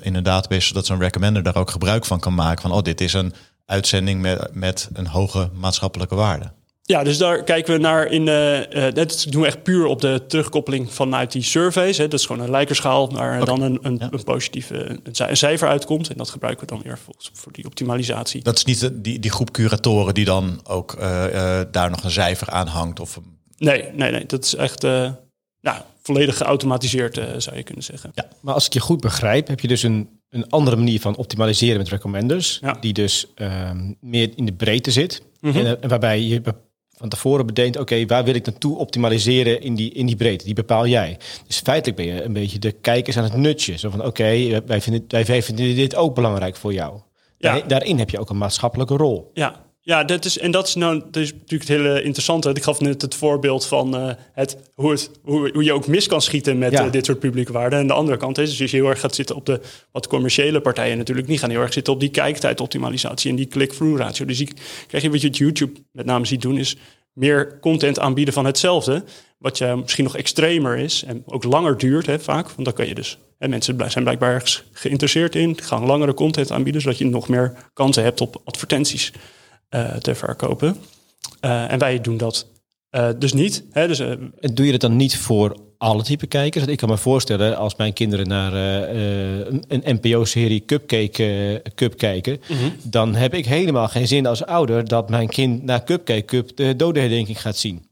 in 0.00 0.14
een 0.14 0.22
database, 0.22 0.66
zodat 0.66 0.86
zo'n 0.86 1.00
recommender 1.00 1.42
daar 1.42 1.56
ook 1.56 1.70
gebruik 1.70 2.04
van 2.04 2.20
kan 2.20 2.34
maken? 2.34 2.62
Van, 2.62 2.72
oh, 2.72 2.82
dit 2.82 3.00
is 3.00 3.12
een 3.12 3.32
uitzending 3.66 4.20
met, 4.20 4.54
met 4.54 4.88
een 4.92 5.06
hoge 5.06 5.50
maatschappelijke 5.54 6.14
waarde. 6.14 6.52
Ja, 6.90 7.02
dus 7.02 7.18
daar 7.18 7.42
kijken 7.44 7.74
we 7.74 7.80
naar 7.80 8.06
in. 8.06 8.26
Uh, 8.26 8.58
uh, 8.58 8.92
dat 8.92 9.26
doen 9.28 9.40
we 9.40 9.46
echt 9.46 9.62
puur 9.62 9.86
op 9.86 10.00
de 10.00 10.24
terugkoppeling 10.28 10.92
vanuit 10.92 11.32
die 11.32 11.42
surveys. 11.42 11.98
Hè. 11.98 12.08
Dat 12.08 12.20
is 12.20 12.26
gewoon 12.26 12.42
een 12.42 12.50
lijkerschaal 12.50 13.12
waar 13.12 13.42
okay. 13.42 13.44
dan 13.44 13.62
een, 13.62 13.78
een, 13.82 13.96
ja. 13.98 14.08
een 14.10 14.24
positieve 14.24 15.00
een 15.02 15.36
cijfer 15.36 15.68
uitkomt. 15.68 16.08
En 16.08 16.16
dat 16.16 16.30
gebruiken 16.30 16.66
we 16.66 16.74
dan 16.74 16.82
weer 16.84 16.98
voor, 16.98 17.14
voor 17.32 17.52
die 17.52 17.64
optimalisatie. 17.64 18.42
Dat 18.42 18.56
is 18.56 18.64
niet 18.64 18.80
de, 18.80 19.00
die, 19.00 19.18
die 19.18 19.30
groep 19.30 19.50
curatoren 19.50 20.14
die 20.14 20.24
dan 20.24 20.60
ook 20.64 20.94
uh, 20.94 21.60
daar 21.70 21.90
nog 21.90 22.04
een 22.04 22.10
cijfer 22.10 22.50
aan 22.50 22.66
hangt? 22.66 23.00
Of... 23.00 23.20
Nee, 23.58 23.84
nee, 23.92 24.10
nee. 24.10 24.26
Dat 24.26 24.44
is 24.44 24.54
echt 24.54 24.82
nou, 24.82 25.82
volledig 26.02 26.36
geautomatiseerd, 26.36 27.20
zou 27.36 27.56
je 27.56 27.62
kunnen 27.62 27.84
zeggen. 27.84 28.10
Ja, 28.14 28.28
maar 28.40 28.54
als 28.54 28.66
ik 28.66 28.72
je 28.72 28.80
goed 28.80 29.00
begrijp, 29.00 29.48
heb 29.48 29.60
je 29.60 29.68
dus 29.68 29.82
een 29.82 30.20
een 30.30 30.50
andere 30.50 30.76
manier 30.76 31.00
van 31.00 31.16
optimaliseren 31.16 31.78
met 31.78 31.88
recommenders. 31.88 32.58
Ja. 32.60 32.76
Die 32.80 32.92
dus 32.92 33.26
um, 33.36 33.96
meer 34.00 34.30
in 34.36 34.46
de 34.46 34.52
breedte 34.52 34.90
zit. 34.90 35.22
Mhm. 35.40 35.58
en, 35.58 35.82
en, 35.82 35.88
waarbij 35.88 36.20
je 36.20 36.40
van 37.00 37.08
tevoren 37.08 37.46
bedenkt, 37.46 37.76
oké, 37.76 37.92
okay, 37.92 38.06
waar 38.06 38.24
wil 38.24 38.34
ik 38.34 38.46
naartoe 38.46 38.76
optimaliseren 38.76 39.60
in 39.60 39.74
die, 39.74 39.92
in 39.92 40.06
die 40.06 40.16
breedte? 40.16 40.44
Die 40.44 40.54
bepaal 40.54 40.86
jij. 40.86 41.18
Dus 41.46 41.58
feitelijk 41.58 41.96
ben 41.96 42.14
je 42.14 42.22
een 42.22 42.32
beetje 42.32 42.58
de 42.58 42.72
kijkers 42.72 43.16
aan 43.16 43.24
het 43.24 43.36
nutje. 43.36 43.78
Zo 43.78 43.90
van, 43.90 43.98
oké, 43.98 44.08
okay, 44.08 44.62
wij, 44.66 44.80
vinden, 44.80 45.04
wij 45.08 45.42
vinden 45.42 45.74
dit 45.74 45.94
ook 45.94 46.14
belangrijk 46.14 46.56
voor 46.56 46.72
jou. 46.72 47.00
Ja. 47.38 47.60
Daarin 47.66 47.98
heb 47.98 48.10
je 48.10 48.18
ook 48.18 48.30
een 48.30 48.38
maatschappelijke 48.38 48.96
rol. 48.96 49.30
Ja, 49.34 49.64
ja, 49.90 50.04
dat 50.04 50.24
is, 50.24 50.38
en 50.38 50.50
dat 50.50 50.66
is 50.66 50.74
nou 50.74 51.00
dat 51.10 51.22
is 51.22 51.32
natuurlijk 51.32 51.70
het 51.70 51.78
hele 51.78 52.02
interessante. 52.02 52.50
Ik 52.50 52.62
gaf 52.62 52.80
net 52.80 53.02
het 53.02 53.14
voorbeeld 53.14 53.66
van 53.66 53.94
uh, 53.96 54.12
het, 54.32 54.56
hoe, 54.74 54.90
het, 54.90 55.10
hoe, 55.22 55.50
hoe 55.52 55.64
je 55.64 55.72
ook 55.72 55.86
mis 55.86 56.06
kan 56.06 56.20
schieten 56.22 56.58
met 56.58 56.72
Ja. 56.72 56.84
uh, 56.84 56.92
dit 56.92 57.04
soort 57.06 57.18
publieke 57.18 57.52
waarden. 57.52 57.78
En 57.78 57.86
de 57.86 57.92
andere 57.92 58.16
kant 58.16 58.38
is, 58.38 58.50
dus 58.50 58.60
als 58.60 58.70
je 58.70 58.76
heel 58.76 58.88
erg 58.88 59.00
gaat 59.00 59.14
zitten 59.14 59.36
op 59.36 59.46
de 59.46 59.60
wat 59.92 60.06
commerciële 60.06 60.60
partijen 60.60 60.96
natuurlijk, 60.98 61.26
die 61.26 61.38
gaan 61.38 61.50
heel 61.50 61.60
erg 61.60 61.72
zitten 61.72 61.92
op 61.92 62.00
die 62.00 62.08
kijktijdoptimalisatie 62.10 63.30
en 63.30 63.36
die 63.36 63.46
click-through 63.46 63.98
ratio. 64.00 64.24
Dus 64.24 64.38
die 64.38 64.52
krijg 64.86 65.02
je 65.04 65.10
wat 65.10 65.20
je 65.20 65.26
het 65.26 65.36
YouTube 65.36 65.80
met 65.92 66.06
name 66.06 66.26
ziet 66.26 66.42
doen, 66.42 66.58
is 66.58 66.76
meer 67.12 67.58
content 67.60 67.98
aanbieden 67.98 68.34
van 68.34 68.44
hetzelfde. 68.44 69.04
Wat 69.38 69.58
je 69.58 69.76
misschien 69.80 70.04
nog 70.04 70.16
extremer 70.16 70.78
is 70.78 71.02
en 71.06 71.22
ook 71.26 71.44
langer 71.44 71.78
duurt 71.78 72.06
hè, 72.06 72.18
vaak. 72.18 72.44
Want 72.50 72.64
dan 72.64 72.72
kan 72.74 72.86
je 72.88 72.94
dus. 72.94 73.18
Hè, 73.38 73.48
mensen 73.48 73.76
blij- 73.76 73.90
zijn 73.90 74.04
blijkbaar 74.04 74.32
ergens 74.34 74.64
geïnteresseerd 74.72 75.34
in. 75.34 75.60
Gaan 75.62 75.86
langere 75.86 76.14
content 76.14 76.50
aanbieden, 76.50 76.82
zodat 76.82 76.98
je 76.98 77.04
nog 77.06 77.28
meer 77.28 77.52
kansen 77.72 78.02
hebt 78.02 78.20
op 78.20 78.40
advertenties 78.44 79.12
eh, 79.12 79.20
te 80.00 80.14
verkopen. 80.14 80.76
Eh, 81.40 81.72
en 81.72 81.78
wij 81.78 82.00
doen 82.00 82.16
dat 82.16 82.46
eh, 82.90 83.08
dus 83.18 83.32
niet. 83.32 83.64
Hè, 83.70 83.86
dus, 83.86 83.98
eh, 83.98 84.12
doe 84.40 84.66
je 84.66 84.72
dat 84.72 84.80
dan 84.80 84.96
niet 84.96 85.16
voor 85.16 85.56
alle 85.78 86.02
type 86.02 86.26
kijkers? 86.26 86.66
Ik 86.66 86.76
kan 86.76 86.88
me 86.88 86.96
voorstellen, 86.96 87.56
als 87.56 87.76
mijn 87.76 87.92
kinderen 87.92 88.28
naar 88.28 88.52
eh, 88.52 89.40
eh, 89.40 89.46
een, 89.68 89.98
NPO-serie 90.00 90.64
Cupcake 90.64 91.60
eh, 91.62 91.72
Cup 91.74 91.96
kijken, 91.96 92.40
dan 92.82 93.14
heb 93.14 93.34
ik 93.34 93.46
helemaal 93.46 93.88
geen 93.88 94.08
zin 94.08 94.26
als 94.26 94.44
ouder 94.44 94.88
dat 94.88 95.08
mijn 95.08 95.28
kind 95.28 95.62
naar 95.62 95.84
Cupcake 95.84 96.24
Cup 96.24 96.56
de 96.56 96.76
dodenherdenking 96.76 97.40
gaat 97.40 97.56
zien. 97.56 97.89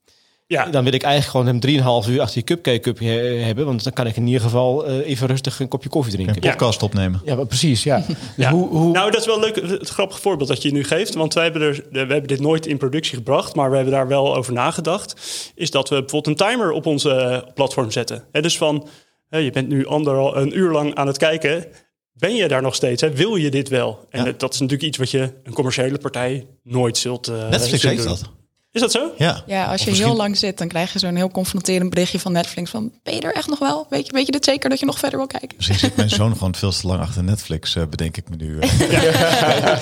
Ja, 0.49 0.67
Dan 0.67 0.85
wil 0.85 0.93
ik 0.93 1.03
eigenlijk 1.03 1.47
gewoon 1.47 1.61
hem 1.73 2.05
3,5 2.05 2.11
uur 2.11 2.21
achter 2.21 2.35
die 2.35 2.45
Cupcake 2.45 2.81
Cup 2.81 2.99
he- 2.99 3.39
hebben, 3.43 3.65
want 3.67 3.85
dan 3.85 3.93
kan 3.93 4.07
ik 4.07 4.17
in 4.17 4.27
ieder 4.27 4.41
geval 4.43 4.87
eh, 4.87 5.09
even 5.09 5.27
rustig 5.27 5.61
een 5.61 5.69
kopje 5.69 5.89
koffie 5.89 6.13
drinken. 6.13 6.35
Een 6.35 6.41
podcast 6.51 6.83
opnemen. 6.83 7.21
Ja, 7.25 7.45
precies, 7.45 7.83
ja. 7.83 7.97
Dus 8.07 8.17
Ja. 8.37 8.51
hoe, 8.51 8.69
hoe, 8.69 8.93
Nou, 8.93 9.11
dat 9.11 9.21
is 9.21 9.27
wel 9.27 9.41
leuk. 9.41 9.57
Het 9.57 9.89
grappige 9.89 10.21
voorbeeld 10.21 10.49
dat 10.49 10.63
je 10.63 10.73
nu 10.73 10.85
geeft. 10.85 11.15
Want 11.15 11.35
wij 11.35 11.45
hebben, 11.45 11.63
er, 11.63 11.85
we 11.91 11.99
hebben 11.99 12.23
dit 12.27 12.41
nooit 12.41 12.67
in 12.67 12.77
productie 12.77 13.17
gebracht. 13.17 13.55
Maar 13.55 13.69
we 13.71 13.77
hebben 13.77 13.95
daar 13.95 14.09
wel 14.09 14.37
over 14.37 14.53
nagedacht. 14.53 15.15
Is 15.55 15.71
dat 15.71 15.89
we 15.89 15.99
bijvoorbeeld 16.01 16.41
een 16.41 16.47
timer 16.49 16.71
op 16.73 16.87
onze 16.87 17.11
eh, 17.11 17.53
platform 17.55 17.91
zetten. 17.91 18.25
Hè, 18.33 18.41
dus 18.43 18.57
van, 18.59 18.89
je 19.31 19.51
bent 19.51 19.69
nu 19.69 19.87
anderhal, 19.87 20.37
een 20.37 20.59
uur 20.59 20.71
lang 20.71 20.95
aan 20.95 21.07
het 21.07 21.17
kijken. 21.19 21.65
Ben 22.13 22.35
je 22.35 22.49
daar 22.49 22.63
nog 22.63 22.75
steeds? 22.75 23.01
Hè? 23.03 23.11
Wil 23.13 23.37
je 23.37 23.51
dit 23.51 23.69
wel? 23.69 24.07
En 24.11 24.25
Ja. 24.25 24.33
dat 24.37 24.53
is 24.55 24.61
natuurlijk 24.61 24.89
iets 24.89 24.99
wat 24.99 25.11
je 25.11 25.33
een 25.45 25.53
commerciële 25.53 25.99
partij 25.99 26.47
nooit 26.63 26.97
zult... 26.99 27.29
eh, 27.29 27.49
Netflix 27.49 27.83
heeft 27.83 28.05
dat. 28.05 28.23
Is 28.85 28.93
dat 28.93 29.03
zo? 29.03 29.11
Ja. 29.19 29.43
Ja, 29.47 29.65
als 29.65 29.81
je 29.83 29.87
misschien- 29.89 30.09
heel 30.09 30.17
lang 30.19 30.37
zit, 30.37 30.59
dan 30.59 30.69
krijg 30.69 30.93
je 30.93 30.99
zo'n 30.99 31.17
heel 31.17 31.31
confronterend 31.31 31.91
berichtje 31.91 32.19
van 32.21 32.33
Netflix 32.33 32.71
van... 32.71 32.93
ben 33.03 33.15
je 33.15 33.21
er 33.21 33.35
echt 33.35 33.49
nog 33.49 33.59
wel? 33.59 33.87
Weet 33.91 34.07
je, 34.07 34.13
weet 34.13 34.27
je 34.27 34.33
dit 34.33 34.45
zeker 34.45 34.71
dat 34.71 34.81
je 34.81 34.87
nog 34.87 34.99
verder 34.99 35.19
wil 35.19 35.27
kijken? 35.29 35.49
Misschien 35.57 35.79
zit 35.79 35.97
mijn 35.97 36.11
zoon 36.11 36.33
gewoon 36.33 36.55
veel 36.55 36.71
te 36.71 36.87
lang 36.87 37.01
achter 37.01 37.25
Netflix, 37.25 37.77
eh, 37.77 37.87
bedenk 37.87 38.17
ik 38.17 38.29
me 38.31 38.37
nu. 38.37 38.59
eh. 38.59 38.71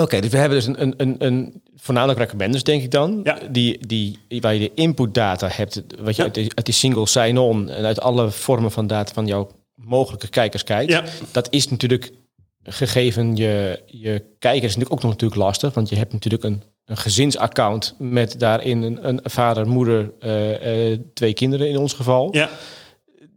Oké, 0.00 0.20
dus 0.20 0.30
we 0.30 0.36
hebben 0.36 0.58
dus 0.58 0.66
een, 0.66 0.82
een, 0.82 0.94
een, 0.96 1.14
een 1.18 1.62
voornamelijk 1.76 2.18
recommenders, 2.18 2.62
denk 2.62 2.82
ik 2.82 2.90
dan. 2.90 3.20
Ja. 3.24 3.38
Die, 3.50 3.86
die, 3.86 4.18
waar 4.40 4.54
je 4.54 4.60
de 4.60 4.70
input 4.74 5.14
data 5.14 5.48
hebt, 5.52 5.82
wat 6.00 6.16
je 6.16 6.22
Ja. 6.22 6.22
uit, 6.22 6.34
die, 6.34 6.50
uit 6.54 6.64
die 6.66 6.74
single 6.74 7.06
sign-on 7.06 7.70
en 7.70 7.84
uit 7.84 8.00
alle 8.00 8.30
vormen 8.30 8.70
van 8.70 8.86
data 8.86 9.12
van 9.12 9.26
jouw 9.26 9.50
mogelijke 9.74 10.28
kijkers 10.28 10.64
kijkt. 10.64 10.92
Ja. 10.92 11.04
Dat 11.32 11.46
is 11.50 11.68
natuurlijk 11.68 12.10
gegeven 12.64 13.36
je, 13.36 13.82
je 13.86 14.24
kijkers 14.38 14.70
is 14.70 14.76
natuurlijk 14.76 14.92
ook 14.92 15.02
nog 15.02 15.10
natuurlijk 15.10 15.40
lastig, 15.40 15.74
want 15.74 15.88
je 15.88 15.96
hebt 15.96 16.12
natuurlijk 16.12 16.44
een, 16.44 16.62
een 16.84 16.96
gezinsaccount 16.96 17.94
met 17.98 18.38
daarin 18.38 18.82
een, 18.82 19.08
een 19.08 19.20
vader, 19.24 19.68
moeder, 19.68 20.12
eh, 20.20 20.90
eh, 20.92 20.98
twee 21.14 21.32
kinderen 21.32 21.68
in 21.68 21.76
ons 21.76 21.92
geval. 21.92 22.28
Ja, 22.34 22.48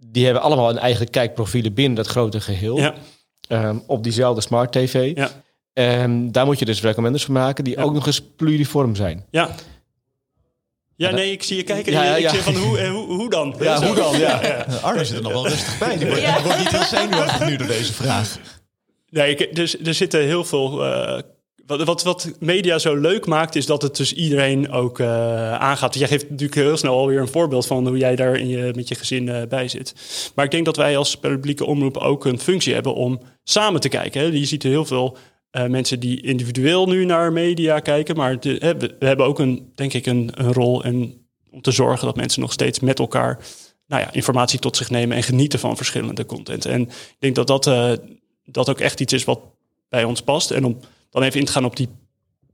Die 0.07 0.25
hebben 0.25 0.43
allemaal 0.43 0.69
een 0.69 0.77
eigen 0.77 1.09
kijkprofielen 1.09 1.73
binnen 1.73 1.95
dat 1.95 2.07
grote 2.07 2.41
geheel. 2.41 2.77
ja, 2.77 2.93
Ehm, 3.47 3.77
op 3.87 4.03
diezelfde 4.03 4.41
smart 4.41 4.71
tv. 4.71 5.15
ja, 5.15 5.29
En 5.73 6.31
daar 6.31 6.45
moet 6.45 6.59
je 6.59 6.65
dus 6.65 6.81
recommenders 6.81 7.25
van 7.25 7.33
maken 7.33 7.63
die 7.63 7.75
Ja. 7.77 7.83
ook 7.83 7.93
nog 7.93 8.05
eens 8.05 8.21
pluriform 8.35 8.95
zijn. 8.95 9.25
ja. 9.31 9.49
Ja, 10.97 11.11
nee, 11.11 11.31
ik 11.31 11.43
zie 11.43 11.57
je 11.57 11.63
kijken. 11.63 11.91
Ja, 11.91 12.03
ja, 12.03 12.15
ik 12.15 12.29
zeg 12.29 12.43
van, 12.43 12.55
hoe, 12.55 12.77
eh, 12.79 12.91
hoe, 12.91 13.05
hoe 13.05 13.29
dan? 13.29 13.55
Ja, 13.59 13.85
hoe 13.85 13.95
dan? 13.95 14.17
Ja. 14.19 14.65
Arno 14.81 15.03
zit 15.03 15.17
er 15.17 15.23
nog 15.23 15.31
wel 15.31 15.47
rustig 15.47 15.77
bij. 15.77 15.97
Die 15.97 16.07
wordt, 16.07 16.21
die 16.25 16.43
wordt 16.43 16.57
niet 16.57 16.69
heel 16.69 16.83
zenuwachtig 16.99 17.47
nu 17.47 17.55
door 17.55 17.67
deze 17.67 17.93
vraag. 17.93 18.37
Nee, 19.09 19.35
ik, 19.35 19.55
dus, 19.55 19.79
er 19.79 19.93
zitten 19.93 20.21
heel 20.21 20.43
veel. 20.43 20.85
eh, 20.85 21.21
wat, 21.65 21.84
wat, 21.84 22.03
wat 22.03 22.31
media 22.39 22.79
zo 22.79 22.95
leuk 22.95 23.25
maakt, 23.25 23.55
is 23.55 23.65
dat 23.65 23.81
het 23.81 23.95
dus 23.95 24.13
iedereen 24.13 24.72
ook 24.72 25.00
eh, 25.00 25.53
aangaat. 25.53 25.93
Jij 25.95 26.07
geeft 26.07 26.29
natuurlijk 26.29 26.60
heel 26.60 26.77
snel 26.77 26.98
alweer 26.98 27.19
een 27.19 27.27
voorbeeld 27.27 27.65
van 27.65 27.88
hoe 27.88 27.98
jij 27.98 28.15
daar 28.15 28.36
in 28.36 28.48
je, 28.48 28.72
met 28.75 28.88
je 28.88 28.95
gezin 28.95 29.29
eh, 29.29 29.48
bij 29.48 29.67
zit. 29.67 29.93
Maar 30.36 30.45
ik 30.45 30.51
denk 30.51 30.65
dat 30.65 30.75
wij 30.75 30.98
als 30.98 31.15
publieke 31.15 31.65
omroep 31.65 31.98
ook 31.98 32.25
een 32.25 32.39
functie 32.39 32.74
hebben 32.74 32.93
om 32.93 33.22
samen 33.43 33.81
te 33.81 33.89
kijken. 33.89 34.22
Hè. 34.22 34.27
Je 34.27 34.45
ziet 34.45 34.63
heel 34.63 34.86
veel 34.86 35.17
eh, 35.51 35.65
mensen 35.65 36.00
die 36.00 36.22
individueel 36.22 36.88
nu 36.88 37.05
naar 37.05 37.34
media 37.34 37.79
kijken. 37.79 38.15
Maar 38.15 38.38
we, 38.39 38.95
hebben 39.00 39.25
ook 39.25 39.39
een, 39.39 39.72
denk 39.75 39.93
ik, 39.93 40.05
een, 40.05 40.31
een 40.34 40.53
rol 40.53 40.84
en 40.84 41.27
om 41.51 41.62
te 41.62 41.72
zorgen 41.72 42.05
dat 42.05 42.15
mensen 42.15 42.41
nog 42.41 42.51
steeds 42.51 42.79
met 42.79 43.00
elkaar 43.00 43.39
nou 43.88 44.01
ja, 44.01 44.13
informatie 44.13 44.60
tot 44.60 44.77
zich 44.77 44.89
nemen 44.89 45.17
en 45.17 45.24
genieten 45.24 45.60
van 45.60 45.77
verschillende 45.77 46.25
content. 46.25 46.65
En 46.65 46.81
ik 46.81 47.15
denk 47.19 47.36
dat 47.36 47.48
dat, 47.48 47.63
dat 48.45 48.69
ook 48.69 48.79
echt 48.79 49.00
iets 49.00 49.13
is 49.13 49.24
wat 49.24 49.39
bij 49.89 50.03
ons 50.03 50.22
past. 50.22 50.51
En 50.51 50.65
om 50.65 50.79
dan 51.15 51.24
even 51.24 51.39
in 51.39 51.45
te 51.45 51.51
gaan 51.51 51.65
op 51.65 51.75
die 51.75 51.89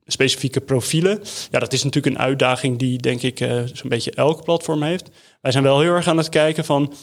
specifieke 0.05 0.61
profielen. 0.61 1.19
Ja, 1.49 1.59
dat 1.59 1.73
is 1.73 1.83
natuurlijk 1.83 2.15
een 2.15 2.21
uitdaging 2.21 2.77
die 2.77 2.97
denk 2.97 3.21
ik 3.21 3.39
eh, 3.39 3.61
zo'n 3.73 3.89
beetje 3.89 4.11
elk 4.11 4.43
platform 4.43 4.83
heeft. 4.83 5.09
Wij 5.41 5.51
zijn 5.51 5.63
wel 5.63 5.79
heel 5.79 5.93
erg 5.93 6.07
aan 6.07 6.17
het 6.17 6.29
kijken 6.29 6.65
van 6.65 6.93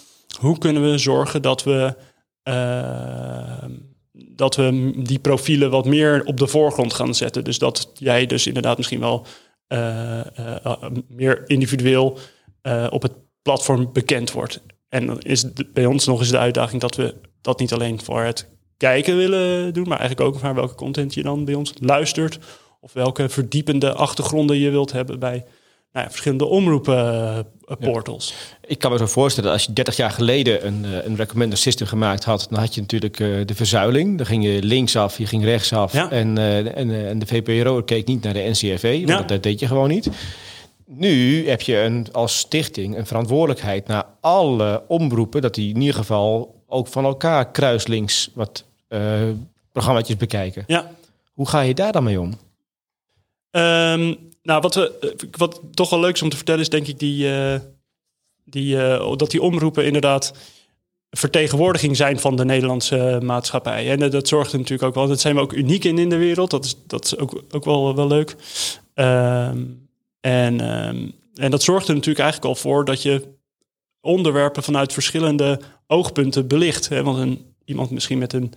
hoe 0.41 0.59
kunnen 0.59 0.91
we 0.91 0.99
zorgen 0.99 1.43
dat 1.43 1.65
we, 1.65 1.95
uh, 2.49 3.69
dat 4.13 4.57
we 4.57 4.93
die 4.97 5.19
profielen 5.19 5.71
wat 5.71 5.85
meer 5.85 6.25
op 6.25 6.37
de 6.37 6.47
voorgrond 6.47 6.95
gaan 6.95 7.15
zetten. 7.15 7.45
Dus 7.45 7.59
dat 7.59 7.91
jij 7.95 8.27
dus 8.27 8.47
inderdaad 8.47 8.77
misschien 8.77 9.01
wel 9.01 9.27
uh, 9.69 10.21
meer 11.09 11.43
individueel 11.47 12.19
op 12.91 13.03
het 13.03 13.13
platform 13.43 13.93
bekend 13.93 14.33
wordt. 14.33 14.61
En 14.89 15.19
is 15.19 15.43
het 15.43 15.73
bij 15.73 15.87
ons 15.87 16.07
nog 16.07 16.21
eens 16.21 16.31
de 16.31 16.39
uitdaging 16.39 16.81
dat 16.81 16.97
we 16.97 17.15
dat 17.41 17.59
niet 17.59 17.73
alleen 17.73 18.03
voor 18.03 18.23
het 18.23 18.58
kijken 18.79 19.17
willen 19.17 19.75
doen, 19.75 19.89
maar 19.89 19.99
eigenlijk 19.99 20.29
ook 20.35 20.43
naar 20.43 20.55
welke 20.55 20.75
content 20.75 21.15
je 21.15 21.23
dan 21.23 21.45
bij 21.45 21.55
ons 21.55 21.73
luistert. 21.81 22.39
Of 22.81 22.93
welke 22.93 23.29
verdiepende 23.29 23.93
achtergronden 23.93 24.57
je 24.59 24.71
wilt 24.71 24.93
hebben 24.93 25.19
bij 25.19 25.45
nou 25.93 26.05
ja, 26.05 26.11
verschillende 26.11 26.45
omroepenportals. 26.45 28.33
Uh, 28.33 28.71
Ik 28.71 28.79
kan 28.79 28.93
me 28.93 28.99
zo 28.99 29.07
voorstellen, 29.07 29.53
als 29.53 29.65
je 29.65 29.73
30 29.73 29.97
jaar 29.97 30.11
geleden 30.11 30.67
een, 30.67 30.85
uh, 30.85 31.05
een 31.05 31.17
recommender 31.17 31.59
system 31.59 31.87
gemaakt 31.87 32.25
had, 32.25 32.47
dan 32.51 32.59
had 32.59 32.75
je 32.75 32.81
natuurlijk 32.81 33.19
uh, 33.21 33.47
de 33.47 33.55
verzuiling. 33.55 34.17
Dan 34.17 34.27
ging 34.27 34.45
je 34.45 34.63
linksaf, 34.63 35.19
je 35.19 35.27
ging 35.27 35.45
rechtsaf. 35.45 35.93
Ja. 35.93 36.11
En, 36.11 36.39
en, 36.75 37.07
en 37.09 37.19
de 37.19 37.27
VPRO 37.27 37.83
keek 37.83 38.07
niet 38.07 38.23
naar 38.23 38.33
de 38.35 38.49
NCRV, 38.51 38.83
want 38.97 39.09
Ja. 39.09 39.17
dat, 39.17 39.29
dat 39.29 39.43
deed 39.43 39.61
je 39.61 39.67
gewoon 39.67 39.89
niet. 39.89 40.09
Nu 40.87 41.49
heb 41.49 41.61
je 41.61 41.79
een, 41.81 42.07
als 42.13 42.39
stichting 42.39 42.97
een 42.97 43.07
verantwoordelijkheid 43.07 43.87
naar 43.87 44.05
alle 44.21 44.83
omroepen, 44.89 45.43
dat 45.43 45.55
die 45.55 45.75
in 45.75 45.81
ieder 45.81 45.95
geval 45.97 46.57
ook 46.67 46.87
van 46.87 47.05
elkaar 47.05 47.51
kruislinks 47.51 48.31
wat 48.35 48.65
uh, 48.89 49.31
programmaatjes 49.73 50.17
bekijken. 50.17 50.65
Ja. 50.67 50.91
Hoe 51.33 51.49
ga 51.49 51.61
je 51.61 51.75
daar 51.75 51.93
dan 51.93 52.05
mee 52.05 52.21
om? 52.21 52.27
Um, 53.51 54.19
nou, 54.43 54.61
wat, 54.61 54.75
we, 54.75 55.17
wat 55.31 55.61
toch 55.75 55.91
wel 55.91 56.01
leuk 56.01 56.15
is 56.15 56.23
om 56.23 56.29
te 56.29 56.37
vertellen 56.37 56.61
is 56.61 56.69
denk 56.69 56.87
ik 56.87 56.99
die, 56.99 57.27
uh, 57.27 57.55
die, 58.45 58.77
uh, 58.77 59.17
dat 59.17 59.31
die 59.31 59.43
omroepen 59.43 59.85
inderdaad 59.85 60.33
vertegenwoordiging 61.11 61.97
zijn 61.97 62.19
van 62.19 62.37
de 62.37 62.45
Nederlandse 62.45 63.21
maatschappij. 63.23 63.91
En 63.91 64.11
dat 64.11 64.29
zorgt 64.29 64.53
er 64.53 64.59
natuurlijk 64.59 64.89
ook 64.89 64.95
wel. 64.95 65.09
Dat 65.09 65.21
zijn 65.21 65.35
we 65.35 65.41
ook 65.41 65.53
uniek 65.53 65.85
in 65.85 65.99
in 65.99 66.09
de 66.09 66.17
wereld. 66.17 66.51
Dat 66.51 66.65
is, 66.65 66.77
dat 66.87 67.05
is 67.05 67.19
ook, 67.19 67.43
ook 67.51 67.65
wel, 67.65 67.95
wel 67.95 68.07
leuk. 68.07 68.37
Um, 68.95 69.89
en, 70.21 70.87
um, 70.89 71.13
en 71.35 71.51
dat 71.51 71.63
zorgt 71.63 71.89
er 71.89 71.95
natuurlijk 71.95 72.25
eigenlijk 72.25 72.55
al 72.55 72.61
voor 72.61 72.85
dat 72.85 73.03
je 73.03 73.29
onderwerpen 74.01 74.63
vanuit 74.63 74.93
verschillende 74.93 75.61
oogpunten 75.87 76.47
belicht. 76.47 76.89
Hè? 76.89 77.03
Want 77.03 77.19
een, 77.19 77.55
iemand 77.69 77.91
misschien 77.91 78.19
met 78.19 78.33
een 78.33 78.53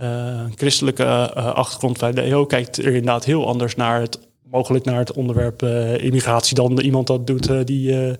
uh, 0.00 0.44
christelijke 0.56 1.02
uh, 1.02 1.52
achtergrond 1.54 1.98
bij 1.98 2.12
de 2.12 2.20
EO 2.20 2.46
kijkt 2.46 2.78
er 2.78 2.86
inderdaad 2.86 3.24
heel 3.24 3.46
anders 3.46 3.74
naar 3.74 4.00
het 4.00 4.28
mogelijk 4.42 4.84
naar 4.84 4.98
het 4.98 5.12
onderwerp 5.12 5.62
uh, 5.62 6.04
immigratie 6.04 6.54
dan 6.54 6.80
iemand 6.80 7.06
dat 7.06 7.26
doet 7.26 7.66
die 7.66 8.16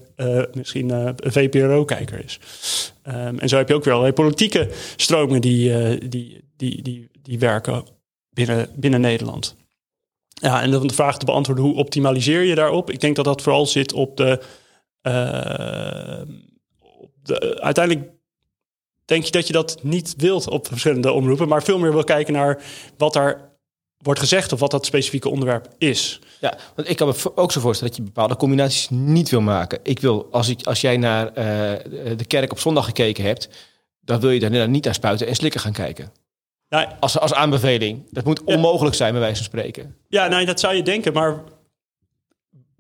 misschien 0.52 0.90
een 0.90 1.14
VPRO-kijker 1.18 2.24
is. 2.24 2.38
Um, 3.08 3.38
en 3.38 3.48
zo 3.48 3.56
heb 3.56 3.68
je 3.68 3.74
ook 3.74 3.86
allerlei 3.86 4.12
politieke 4.12 4.68
stromingen 4.96 5.40
die, 5.40 6.08
die, 6.08 6.44
die, 6.56 6.82
die, 6.82 7.10
die 7.22 7.38
werken 7.38 7.84
binnen, 8.30 8.68
binnen 8.74 9.00
Nederland. 9.00 9.56
Ja, 10.28 10.62
en 10.62 10.70
dan 10.70 10.86
de 10.86 10.94
vraag 10.94 11.18
te 11.18 11.24
beantwoorden, 11.24 11.64
hoe 11.64 11.74
optimaliseer 11.74 12.42
je 12.42 12.54
daarop? 12.54 12.90
Ik 12.90 13.00
denk 13.00 13.16
dat 13.16 13.24
dat 13.24 13.42
vooral 13.42 13.66
zit 13.66 13.92
op 13.92 14.16
de... 14.16 14.40
op 16.80 17.10
de 17.22 17.60
uiteindelijk 17.60 18.21
denk 19.12 19.24
je 19.24 19.30
dat 19.30 19.46
je 19.46 19.52
dat 19.52 19.78
niet 19.82 20.14
wilt 20.16 20.48
op 20.48 20.66
verschillende 20.66 21.12
omroepen, 21.12 21.48
maar 21.48 21.62
veel 21.62 21.78
meer 21.78 21.92
wil 21.92 22.04
kijken 22.04 22.32
naar 22.32 22.62
wat 22.96 23.12
daar 23.12 23.50
wordt 23.98 24.20
gezegd 24.20 24.52
of 24.52 24.60
wat 24.60 24.70
dat 24.70 24.86
specifieke 24.86 25.28
onderwerp 25.28 25.68
is. 25.78 26.20
Ja, 26.40 26.58
want 26.76 26.88
ik 26.88 26.96
kan 26.96 27.08
me 27.08 27.32
ook 27.34 27.52
zo 27.52 27.60
voorstellen 27.60 27.92
dat 27.94 28.02
je 28.02 28.12
bepaalde 28.12 28.36
combinaties 28.36 28.88
niet 28.90 29.30
wil 29.30 29.40
maken. 29.40 29.78
Ik 29.82 30.00
wil, 30.00 30.28
als, 30.30 30.48
ik, 30.48 30.66
als 30.66 30.80
jij 30.80 30.96
naar 30.96 31.26
uh, 31.26 31.34
de 32.16 32.24
kerk 32.26 32.52
op 32.52 32.58
zondag 32.58 32.84
gekeken 32.84 33.24
hebt, 33.24 33.48
dan 34.00 34.20
wil 34.20 34.30
je 34.30 34.40
daar 34.40 34.68
niet 34.68 34.84
naar 34.84 34.94
spuiten 34.94 35.26
en 35.26 35.34
slikken 35.34 35.60
gaan 35.60 35.72
kijken. 35.72 36.12
Nou, 36.68 36.88
als, 37.00 37.18
als 37.18 37.34
aanbeveling. 37.34 38.02
Dat 38.10 38.24
moet 38.24 38.42
Ja. 38.46 38.54
onmogelijk 38.54 38.96
zijn, 38.96 39.12
bij 39.12 39.20
wijze 39.20 39.36
van 39.36 39.44
spreken. 39.44 39.96
Ja, 40.08 40.28
nou, 40.28 40.44
dat 40.44 40.60
zou 40.60 40.74
je 40.74 40.82
denken, 40.82 41.12
maar 41.12 41.42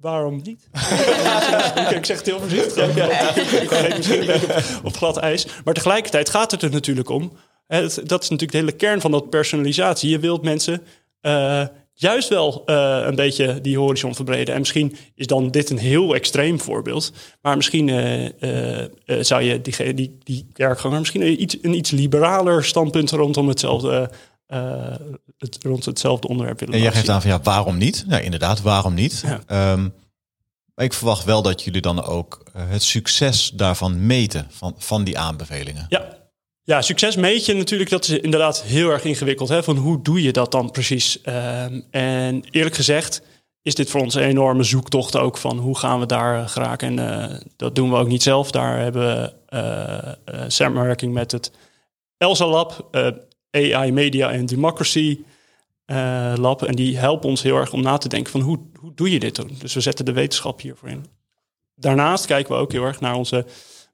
waarom 0.02 0.40
niet? 0.42 0.68
ik 1.98 2.04
zeg 2.06 2.16
het 2.16 2.26
heel 2.26 2.38
voorzichtig. 2.40 2.96
Ja, 2.96 3.06
ja. 3.06 3.34
Ik 3.36 3.70
ga 3.70 3.96
misschien 3.96 4.20
een 4.20 4.26
beetje 4.26 4.46
op, 4.46 4.84
op 4.84 4.96
glad 4.96 5.16
ijs. 5.16 5.46
Maar 5.64 5.74
tegelijkertijd 5.74 6.30
gaat 6.30 6.50
het 6.50 6.62
er 6.62 6.70
natuurlijk 6.70 7.08
om. 7.08 7.32
Het- 7.66 8.00
dat 8.04 8.22
is 8.22 8.28
natuurlijk 8.28 8.52
de 8.52 8.58
hele 8.58 8.72
kern 8.72 9.00
van 9.00 9.10
dat 9.10 9.30
personalisatie. 9.30 10.10
Je 10.10 10.18
wilt 10.18 10.42
mensen 10.42 10.82
eh, 11.20 11.62
juist 11.94 12.28
wel 12.28 12.62
eh, 12.66 13.00
een 13.06 13.14
beetje 13.14 13.60
die 13.60 13.78
horizon 13.78 14.14
verbreden. 14.14 14.54
En 14.54 14.60
misschien 14.60 14.96
is 15.14 15.26
dan 15.26 15.50
dit 15.50 15.70
een 15.70 15.78
heel 15.78 16.14
extreem 16.14 16.60
voorbeeld. 16.60 17.12
Maar 17.42 17.56
misschien 17.56 17.88
eh, 17.88 19.18
zou 19.20 19.42
je 19.42 19.60
die, 19.60 19.94
die, 19.94 20.18
die 20.22 20.46
kerkganger 20.52 20.98
misschien 20.98 21.20
een 21.22 21.42
iets, 21.42 21.56
een 21.62 21.74
iets 21.74 21.90
liberaler 21.90 22.64
standpunt 22.64 23.10
rondom 23.10 23.48
hetzelfde, 23.48 24.10
eh, 24.46 24.82
het, 25.38 25.58
rond 25.62 25.84
hetzelfde 25.84 26.28
onderwerp 26.28 26.58
willen 26.60 26.74
En 26.74 26.80
jij 26.80 26.92
geeft 26.92 27.08
aan 27.08 27.20
van 27.22 27.30
ja, 27.30 27.40
waarom 27.42 27.78
niet? 27.78 28.04
Ja, 28.08 28.18
inderdaad, 28.18 28.62
waarom 28.62 28.94
niet? 28.94 29.22
Ja. 29.26 29.40
Ehm, 29.46 29.88
maar 30.74 30.84
ik 30.84 30.92
verwacht 30.92 31.24
wel 31.24 31.42
dat 31.42 31.62
jullie 31.62 31.80
dan 31.80 32.04
ook 32.04 32.42
eh, 32.52 32.62
het 32.68 32.82
succes 32.82 33.50
daarvan 33.54 34.06
meten, 34.06 34.46
van, 34.50 34.74
van 34.78 35.04
die 35.04 35.18
aanbevelingen. 35.18 35.86
Ja. 35.88 36.20
Ja, 36.64 36.82
succes 36.82 37.16
meet 37.16 37.46
je 37.46 37.54
natuurlijk. 37.54 37.90
Dat 37.90 38.08
is 38.08 38.18
inderdaad 38.18 38.62
heel 38.62 38.90
erg 38.90 39.04
ingewikkeld. 39.04 39.48
Hè? 39.48 39.62
Van 39.62 39.76
hoe 39.76 40.02
doe 40.02 40.22
je 40.22 40.32
dat 40.32 40.52
dan 40.52 40.70
precies? 40.70 41.20
Ehm, 41.20 41.80
en 41.90 42.44
eerlijk 42.50 42.74
gezegd 42.74 43.22
is 43.62 43.74
dit 43.74 43.90
voor 43.90 44.00
ons 44.00 44.14
een 44.14 44.22
enorme 44.22 44.62
zoektocht 44.62 45.16
ook 45.16 45.36
van 45.36 45.58
hoe 45.58 45.78
gaan 45.78 46.00
we 46.00 46.06
daar 46.06 46.38
eh, 46.38 46.48
geraken. 46.48 46.98
En 46.98 47.30
eh, 47.30 47.38
dat 47.56 47.74
doen 47.74 47.90
we 47.90 47.96
ook 47.96 48.08
niet 48.08 48.22
zelf. 48.22 48.50
Daar 48.50 48.78
hebben 48.78 49.02
we 49.02 50.46
samenwerking 50.48 51.12
met 51.12 51.32
het 51.32 51.52
ELSA 52.16 52.46
Lab, 52.46 52.88
AI 53.50 53.92
Media 53.92 54.30
en 54.30 54.46
Democracy 54.46 55.18
eh, 55.92 56.32
Lab. 56.36 56.62
En 56.62 56.74
die 56.74 56.98
helpen 56.98 57.28
ons 57.28 57.42
heel 57.42 57.56
erg 57.56 57.72
om 57.72 57.82
na 57.82 57.98
te 57.98 58.08
denken 58.08 58.32
van 58.32 58.40
hoe, 58.40 58.58
hoe 58.80 58.94
doe 58.94 59.10
je 59.10 59.18
dit 59.18 59.36
dan? 59.36 59.50
Dus 59.58 59.74
we 59.74 59.80
zetten 59.80 60.04
de 60.04 60.12
wetenschap 60.12 60.60
hiervoor 60.60 60.88
in. 60.88 61.06
Daarnaast 61.74 62.26
kijken 62.26 62.54
we 62.54 62.60
ook 62.60 62.72
heel 62.72 62.84
erg 62.84 63.00
naar 63.00 63.14
onze 63.14 63.44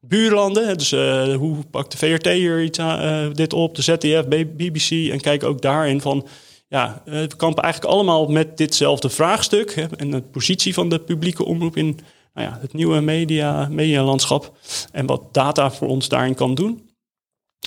buurlanden. 0.00 0.78
Dus 0.78 0.92
eh, 0.92 1.34
hoe 1.34 1.64
pakt 1.70 1.92
de 1.92 1.98
VRT 1.98 2.26
hier 2.26 2.62
iets 2.62 2.78
eh, 2.78 3.26
dit 3.32 3.52
op, 3.52 3.74
de 3.74 3.82
ZDF, 3.82 4.28
BBC. 4.28 4.90
En 5.11 5.20
kijken 5.20 5.48
ook 5.48 5.62
daarin 5.62 6.00
van, 6.00 6.26
ja, 6.68 7.02
we 7.04 7.28
kampen 7.37 7.62
eigenlijk 7.62 7.94
allemaal 7.94 8.26
met 8.26 8.56
ditzelfde 8.56 9.08
vraagstuk. 9.08 9.74
Hè, 9.74 9.87
en 9.96 10.11
de 10.11 10.22
positie 10.22 10.74
van 10.74 10.88
de 10.88 10.98
publieke 10.98 11.44
omroep 11.44 11.76
in 11.76 11.98
nou 12.34 12.48
ja, 12.50 12.58
het 12.61 12.72
nieuwe 12.72 13.00
media, 13.00 13.68
medialandschap. 13.70 14.56
En 14.92 15.06
wat 15.06 15.34
data 15.34 15.70
voor 15.70 15.88
ons 15.88 16.08
daarin 16.08 16.34
kan 16.34 16.54
doen. 16.54 16.90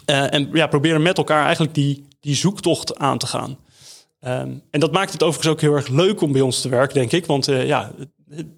En 0.06 0.50
ja, 0.54 0.68
proberen 0.68 1.02
met 1.02 1.18
elkaar 1.18 1.44
eigenlijk 1.44 1.74
die, 1.74 2.08
die 2.20 2.36
zoektocht 2.36 2.98
aan 2.98 3.18
te 3.18 3.28
gaan. 3.28 3.58
Ehm, 4.22 4.50
en 4.72 4.80
dat 4.80 4.92
maakt 4.92 5.12
het 5.14 5.24
overigens 5.24 5.54
ook 5.54 5.62
heel 5.62 5.74
erg 5.76 5.88
leuk 5.88 6.22
om 6.22 6.32
bij 6.32 6.42
ons 6.42 6.62
te 6.62 6.70
werken, 6.70 6.96
denk 6.96 7.12
ik. 7.12 7.26
Want 7.26 7.48
eh, 7.48 7.66
ja, 7.68 7.92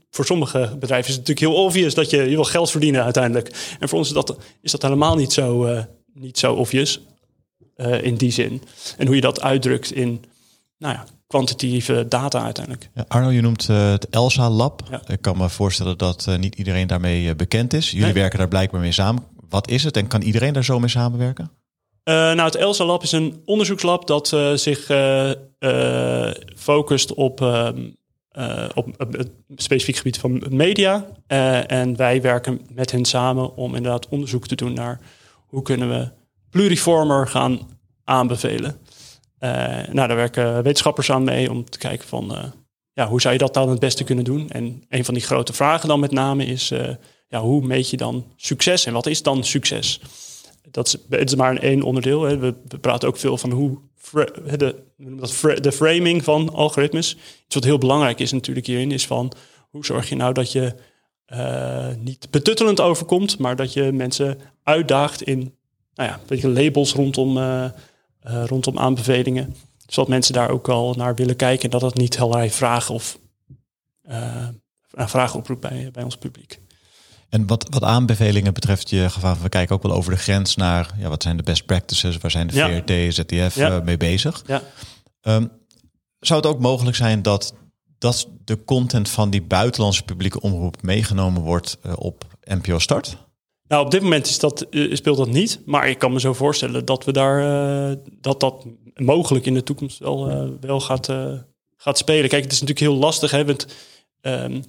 voor 0.09 0.25
sommige 0.25 0.59
bedrijven 0.79 1.09
is 1.09 1.15
het 1.15 1.27
natuurlijk 1.27 1.55
heel 1.55 1.65
obvious 1.65 1.93
dat 1.93 2.09
je, 2.09 2.17
je 2.17 2.35
wil 2.35 2.43
geld 2.43 2.71
verdienen 2.71 3.03
uiteindelijk. 3.03 3.75
En 3.79 3.89
voor 3.89 3.97
ons 3.97 4.07
is 4.07 4.13
dat, 4.13 4.37
is 4.61 4.71
dat 4.71 4.81
helemaal 4.81 5.15
niet 5.15 5.33
zo, 5.33 5.65
eh, 5.65 5.83
niet 6.13 6.37
zo 6.37 6.53
obvious 6.53 6.99
eh, 7.75 8.03
in 8.03 8.15
die 8.15 8.31
zin. 8.31 8.61
En 8.97 9.05
hoe 9.05 9.15
je 9.15 9.21
dat 9.21 9.41
uitdrukt 9.41 9.91
in 9.91 10.23
nou 10.77 10.93
ja, 10.93 11.05
kwantitatieve 11.27 12.05
data 12.07 12.43
uiteindelijk. 12.43 12.89
Ja, 12.93 13.05
Arno, 13.07 13.29
je 13.29 13.41
noemt 13.41 13.67
het 13.67 14.09
ELSA 14.09 14.49
Lab. 14.49 14.81
Ja. 14.89 15.01
Ik 15.07 15.21
kan 15.21 15.37
me 15.37 15.49
voorstellen 15.49 15.97
dat 15.97 16.27
niet 16.39 16.55
iedereen 16.55 16.87
daarmee 16.87 17.35
bekend 17.35 17.73
is. 17.73 17.89
Jullie 17.89 18.05
Nee. 18.05 18.13
werken 18.13 18.39
daar 18.39 18.47
blijkbaar 18.47 18.81
mee 18.81 18.91
samen. 18.91 19.23
Wat 19.49 19.69
is 19.69 19.83
het 19.83 19.97
en 19.97 20.07
kan 20.07 20.21
iedereen 20.21 20.53
daar 20.53 20.63
zo 20.63 20.79
mee 20.79 20.89
samenwerken? 20.89 21.51
Eh, 22.03 22.15
nou, 22.15 22.41
het 22.41 22.55
ELSA 22.55 22.85
Lab 22.85 23.03
is 23.03 23.11
een 23.11 23.41
onderzoekslab 23.45 24.07
dat 24.07 24.33
eh, 24.33 24.53
zich 24.53 24.89
eh, 24.89 26.31
focust 26.55 27.13
op, 27.13 27.41
ehm, 27.41 27.89
eh, 28.29 28.69
op 28.73 28.87
het 28.97 29.31
specifiek 29.55 29.95
gebied 29.95 30.17
van 30.17 30.43
media. 30.49 31.07
En 31.67 31.95
wij 31.95 32.21
werken 32.21 32.61
met 32.69 32.91
hen 32.91 33.05
samen 33.05 33.55
om 33.55 33.75
inderdaad 33.75 34.07
onderzoek 34.07 34.47
te 34.47 34.55
doen 34.55 34.73
naar 34.73 34.99
hoe 35.47 35.61
kunnen 35.61 35.89
we 35.89 36.09
pluriformer 36.49 37.27
gaan 37.27 37.59
aanbevelen. 38.03 38.77
Nou, 39.91 40.07
daar 40.07 40.15
werken 40.15 40.63
wetenschappers 40.63 41.11
aan 41.11 41.23
mee 41.23 41.51
om 41.51 41.69
te 41.69 41.77
kijken 41.77 42.07
van 42.07 42.53
ja, 42.93 43.07
hoe 43.07 43.21
zou 43.21 43.33
je 43.33 43.39
dat 43.39 43.53
dan 43.53 43.69
het 43.69 43.79
beste 43.79 44.03
kunnen 44.03 44.25
doen. 44.25 44.49
En 44.49 44.83
een 44.89 45.05
van 45.05 45.13
die 45.13 45.23
grote 45.23 45.53
vragen 45.53 45.87
dan 45.87 45.99
met 45.99 46.11
name 46.11 46.45
is 46.45 46.71
ja, 47.27 47.41
hoe 47.41 47.65
meet 47.65 47.89
je 47.89 47.97
dan 47.97 48.25
succes 48.35 48.85
en 48.85 48.93
wat 48.93 49.05
is 49.05 49.23
dan 49.23 49.43
succes? 49.43 49.99
Dat 50.73 50.87
is, 50.87 50.97
het 51.09 51.29
is 51.29 51.35
maar 51.35 51.51
een 51.51 51.59
één 51.59 51.81
onderdeel. 51.81 52.21
Hè. 52.21 52.37
We, 52.37 52.53
praten 52.81 53.07
ook 53.07 53.17
veel 53.17 53.37
van 53.37 53.51
hoe 53.51 53.77
de, 54.57 54.75
dat, 54.97 55.41
de 55.61 55.71
framing 55.71 56.23
van 56.23 56.53
algoritmes. 56.53 57.17
Iets 57.45 57.55
wat 57.55 57.63
heel 57.63 57.77
belangrijk 57.77 58.19
is 58.19 58.31
natuurlijk 58.31 58.65
hierin, 58.65 58.91
is 58.91 59.07
van 59.07 59.33
hoe 59.69 59.85
zorg 59.85 60.09
je 60.09 60.15
nou 60.15 60.33
dat 60.33 60.51
je 60.51 60.75
eh, 61.25 61.87
niet 61.99 62.27
betuttelend 62.29 62.81
overkomt, 62.81 63.37
maar 63.37 63.55
dat 63.55 63.73
je 63.73 63.91
mensen 63.91 64.39
uitdaagt 64.63 65.21
in 65.21 65.53
nou 65.95 66.09
ja, 66.09 66.19
weet 66.27 66.41
je, 66.41 66.49
labels 66.49 66.93
rondom, 66.93 67.37
eh, 67.37 67.65
eh, 67.65 67.71
rondom 68.45 68.77
aanbevelingen. 68.77 69.55
Zodat 69.87 70.09
mensen 70.09 70.33
daar 70.33 70.49
ook 70.49 70.69
al 70.69 70.93
naar 70.93 71.15
willen 71.15 71.35
kijken 71.35 71.63
en 71.63 71.69
dat 71.69 71.81
het 71.81 71.95
niet 71.95 72.19
allerlei 72.19 72.49
vragen 72.49 72.93
of 72.95 73.19
eh, 74.01 74.47
vragen 74.91 75.39
oproept 75.39 75.61
bij, 75.61 75.89
bij 75.91 76.03
ons 76.03 76.17
publiek. 76.17 76.59
En 77.33 77.47
wat, 77.47 77.67
wat 77.69 77.83
aanbevelingen 77.83 78.53
betreft, 78.53 78.89
je 78.89 79.09
gevaar, 79.09 79.37
we 79.41 79.49
kijken 79.49 79.75
ook 79.75 79.83
wel 79.83 79.91
over 79.91 80.11
de 80.11 80.17
grens 80.17 80.55
naar 80.55 80.89
ja, 80.99 81.09
wat 81.09 81.23
zijn 81.23 81.37
de 81.37 81.43
best 81.43 81.65
practices, 81.65 82.17
waar 82.17 82.31
zijn 82.31 82.47
de 82.47 82.53
Ja. 82.55 82.67
VRT, 82.67 83.13
ZDF 83.13 83.55
Ja. 83.55 83.71
eh, 83.77 83.81
mee 83.81 83.97
bezig. 83.97 84.43
Ja. 84.47 84.61
Ehm, 85.21 85.45
zou 86.19 86.41
het 86.41 86.49
ook 86.49 86.59
mogelijk 86.59 86.95
zijn 86.95 87.21
dat, 87.21 87.53
dat 87.97 88.27
de 88.43 88.63
content 88.63 89.09
van 89.09 89.29
die 89.29 89.41
buitenlandse 89.41 90.03
publieke 90.03 90.41
omroep 90.41 90.81
meegenomen 90.81 91.41
wordt 91.41 91.77
eh, 91.81 91.93
op 91.95 92.25
NPO 92.43 92.79
Start? 92.79 93.17
Nou, 93.67 93.85
op 93.85 93.91
dit 93.91 94.01
moment 94.01 94.27
is 94.27 94.39
dat, 94.39 94.61
eh, 94.61 94.95
speelt 94.95 95.17
dat 95.17 95.29
niet. 95.29 95.59
Maar 95.65 95.89
ik 95.89 95.99
kan 95.99 96.13
me 96.13 96.19
zo 96.19 96.33
voorstellen 96.33 96.85
dat 96.85 97.05
we 97.05 97.11
daar 97.11 97.97
dat 98.21 98.39
dat 98.39 98.65
mogelijk 98.95 99.45
in 99.45 99.53
de 99.53 99.63
toekomst 99.63 99.99
wel, 99.99 100.49
wel 100.59 100.79
gaat, 100.79 101.09
gaat 101.77 101.97
spelen. 101.97 102.29
Kijk, 102.29 102.43
het 102.43 102.51
is 102.51 102.61
natuurlijk 102.61 102.87
heel 102.91 102.99
lastig. 102.99 103.31
Hè, 103.31 103.45
want, 103.45 103.65
ehm, 104.21 104.51
eh, 104.53 104.59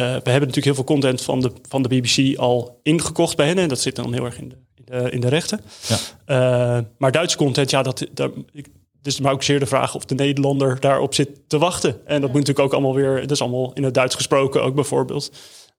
we 0.00 0.30
hebben 0.30 0.48
natuurlijk 0.48 0.64
heel 0.64 0.74
veel 0.74 0.84
content 0.84 1.22
van 1.22 1.40
de, 1.40 1.52
van 1.68 1.82
de 1.82 1.88
BBC 1.88 2.38
al 2.38 2.80
ingekocht 2.82 3.36
bij 3.36 3.46
hen. 3.46 3.58
En 3.58 3.68
dat 3.68 3.80
zit 3.80 3.96
dan 3.96 4.12
heel 4.12 4.24
erg 4.24 4.38
in 4.38 4.48
de, 4.48 4.56
in 4.74 4.84
de, 4.84 5.10
in 5.10 5.20
de 5.20 5.28
rechten. 5.28 5.60
Ja. 5.88 5.96
Eh, 6.24 6.84
maar 6.98 7.12
Duitse 7.12 7.36
content, 7.36 7.70
ja, 7.70 7.82
dat, 7.82 8.06
dat, 8.12 8.32
ik, 8.52 8.66
dus 9.02 9.20
maar 9.20 9.32
ook 9.32 9.42
zeer 9.42 9.58
de 9.58 9.66
vraag 9.66 9.94
of 9.94 10.04
de 10.04 10.14
Nederlander 10.14 10.80
daarop 10.80 11.14
zit 11.14 11.48
te 11.48 11.58
wachten. 11.58 12.06
En 12.06 12.20
dat 12.20 12.30
moet 12.30 12.40
natuurlijk 12.40 12.66
ook 12.66 12.72
allemaal 12.72 12.94
weer, 12.94 13.20
dat 13.20 13.30
is 13.30 13.40
allemaal 13.40 13.72
in 13.72 13.82
het 13.82 13.94
Duits 13.94 14.14
gesproken 14.14 14.62
ook 14.62 14.74
bijvoorbeeld. 14.74 15.32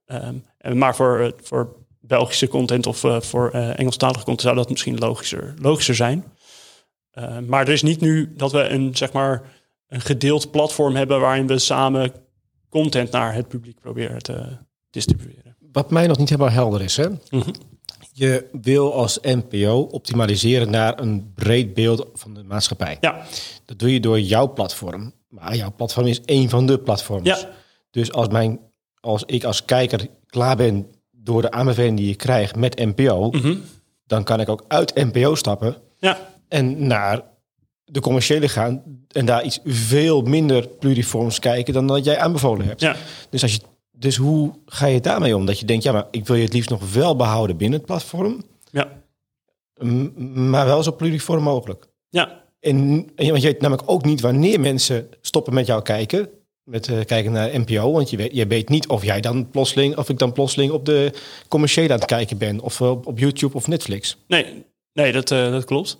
Ehm, 0.06 0.34
en 0.58 0.78
maar 0.78 0.96
voor, 0.96 1.18
eh, 1.18 1.30
voor 1.42 1.76
Belgische 2.00 2.48
content 2.48 2.86
of 2.86 3.04
eh, 3.04 3.20
voor 3.20 3.50
eh 3.50 3.78
Engelstalige 3.78 4.24
content 4.24 4.40
zou 4.40 4.56
dat 4.56 4.70
misschien 4.70 4.98
logischer, 4.98 5.54
logischer 5.60 5.94
zijn. 5.94 6.24
Eh, 7.10 7.38
maar 7.46 7.66
er 7.66 7.72
is 7.72 7.82
niet 7.82 8.00
nu 8.00 8.32
dat 8.36 8.52
we 8.52 8.68
een, 8.68 8.96
zeg 8.96 9.12
maar, 9.12 9.42
een 9.88 10.00
gedeeld 10.00 10.50
platform 10.50 10.96
hebben 10.96 11.20
waarin 11.20 11.46
we 11.46 11.58
samen 11.58 12.12
content 12.68 13.10
naar 13.10 13.34
het 13.34 13.48
publiek 13.48 13.80
proberen 13.80 14.22
te 14.22 14.56
distribueren. 14.90 15.56
Wat 15.72 15.90
mij 15.90 16.06
nog 16.06 16.18
niet 16.18 16.28
helemaal 16.28 16.50
helder 16.50 16.80
is, 16.82 16.96
hè? 16.96 17.08
Mhm. 17.30 17.50
Je 18.12 18.48
wil 18.62 18.94
als 18.94 19.18
NPO 19.22 19.80
optimaliseren 19.90 20.70
naar 20.70 21.00
een 21.00 21.32
breed 21.34 21.74
beeld 21.74 22.06
van 22.14 22.34
de 22.34 22.42
maatschappij. 22.42 22.96
Ja, 23.00 23.22
Dat 23.64 23.78
doe 23.78 23.92
je 23.92 24.00
door 24.00 24.20
jouw 24.20 24.52
platform. 24.52 25.12
Maar 25.28 25.56
jouw 25.56 25.72
platform 25.76 26.06
is 26.06 26.20
één 26.20 26.48
van 26.48 26.66
de 26.66 26.78
platforms. 26.78 27.26
Ja. 27.28 27.48
Dus 27.90 28.12
als, 28.12 28.28
mijn, 28.28 28.60
als 29.00 29.22
ik 29.24 29.44
als 29.44 29.64
kijker 29.64 30.06
klaar 30.26 30.56
ben 30.56 30.86
door 31.10 31.42
de 31.42 31.50
aanbeveling 31.50 31.96
die 31.96 32.06
je 32.08 32.14
krijgt 32.14 32.56
met 32.56 32.76
NPO, 32.78 33.30
Mhm. 33.30 33.54
dan 34.06 34.24
kan 34.24 34.40
ik 34.40 34.48
ook 34.48 34.64
uit 34.68 34.94
NPO 34.94 35.34
stappen 35.34 35.76
ja, 35.98 36.18
en 36.48 36.86
naar 36.86 37.22
de 37.90 38.00
commerciële 38.00 38.48
gaan 38.48 38.82
en 39.08 39.26
daar 39.26 39.44
iets 39.44 39.58
veel 39.64 40.22
minder 40.22 40.68
pluriforms 40.68 41.38
kijken 41.38 41.74
dan 41.74 41.86
dat 41.86 42.04
jij 42.04 42.18
aanbevolen 42.18 42.66
hebt. 42.66 42.80
ja. 42.80 42.96
Dus, 43.30 43.42
als 43.42 43.52
je, 43.52 43.60
dus 43.92 44.16
hoe 44.16 44.52
ga 44.66 44.86
je 44.86 45.00
daarmee 45.00 45.36
om? 45.36 45.46
Dat 45.46 45.58
je 45.58 45.66
denkt, 45.66 45.84
ja, 45.84 45.92
maar 45.92 46.06
ik 46.10 46.26
wil 46.26 46.36
je 46.36 46.42
het 46.44 46.52
liefst 46.52 46.70
nog 46.70 46.92
wel 46.92 47.16
behouden 47.16 47.56
binnen 47.56 47.78
het 47.78 47.86
platform, 47.86 48.44
ja. 48.70 48.88
maar 50.24 50.66
wel 50.66 50.82
zo 50.82 50.92
pluriform 50.92 51.42
mogelijk. 51.42 51.86
ja. 52.08 52.46
En, 52.60 53.08
en 53.16 53.26
want 53.26 53.42
je 53.42 53.48
weet 53.48 53.60
namelijk 53.60 53.90
ook 53.90 54.04
niet 54.04 54.20
wanneer 54.20 54.60
mensen 54.60 55.08
stoppen 55.20 55.54
met 55.54 55.66
jou 55.66 55.82
kijken. 55.82 56.28
Met 56.64 56.88
eh, 56.88 57.04
kijken 57.04 57.32
naar 57.32 57.60
NPO. 57.60 57.92
Want 57.92 58.10
je 58.10 58.16
weet, 58.16 58.34
je 58.34 58.46
weet 58.46 58.68
niet 58.68 58.88
of 58.88 59.04
jij 59.04 59.20
dan 59.20 59.50
plotseling, 59.50 59.96
of 59.96 60.08
ik 60.08 60.18
dan 60.18 60.32
plotseling 60.32 60.72
op 60.72 60.84
de 60.84 61.12
commerciële 61.48 61.92
aan 61.92 61.98
het 61.98 62.08
kijken 62.08 62.38
ben. 62.38 62.60
Of 62.60 62.80
op, 62.80 63.06
op 63.06 63.18
YouTube 63.18 63.56
of 63.56 63.66
Netflix. 63.66 64.16
Nee, 64.26 64.64
nee 64.92 65.12
dat, 65.12 65.30
eh, 65.30 65.50
dat 65.50 65.64
klopt. 65.64 65.98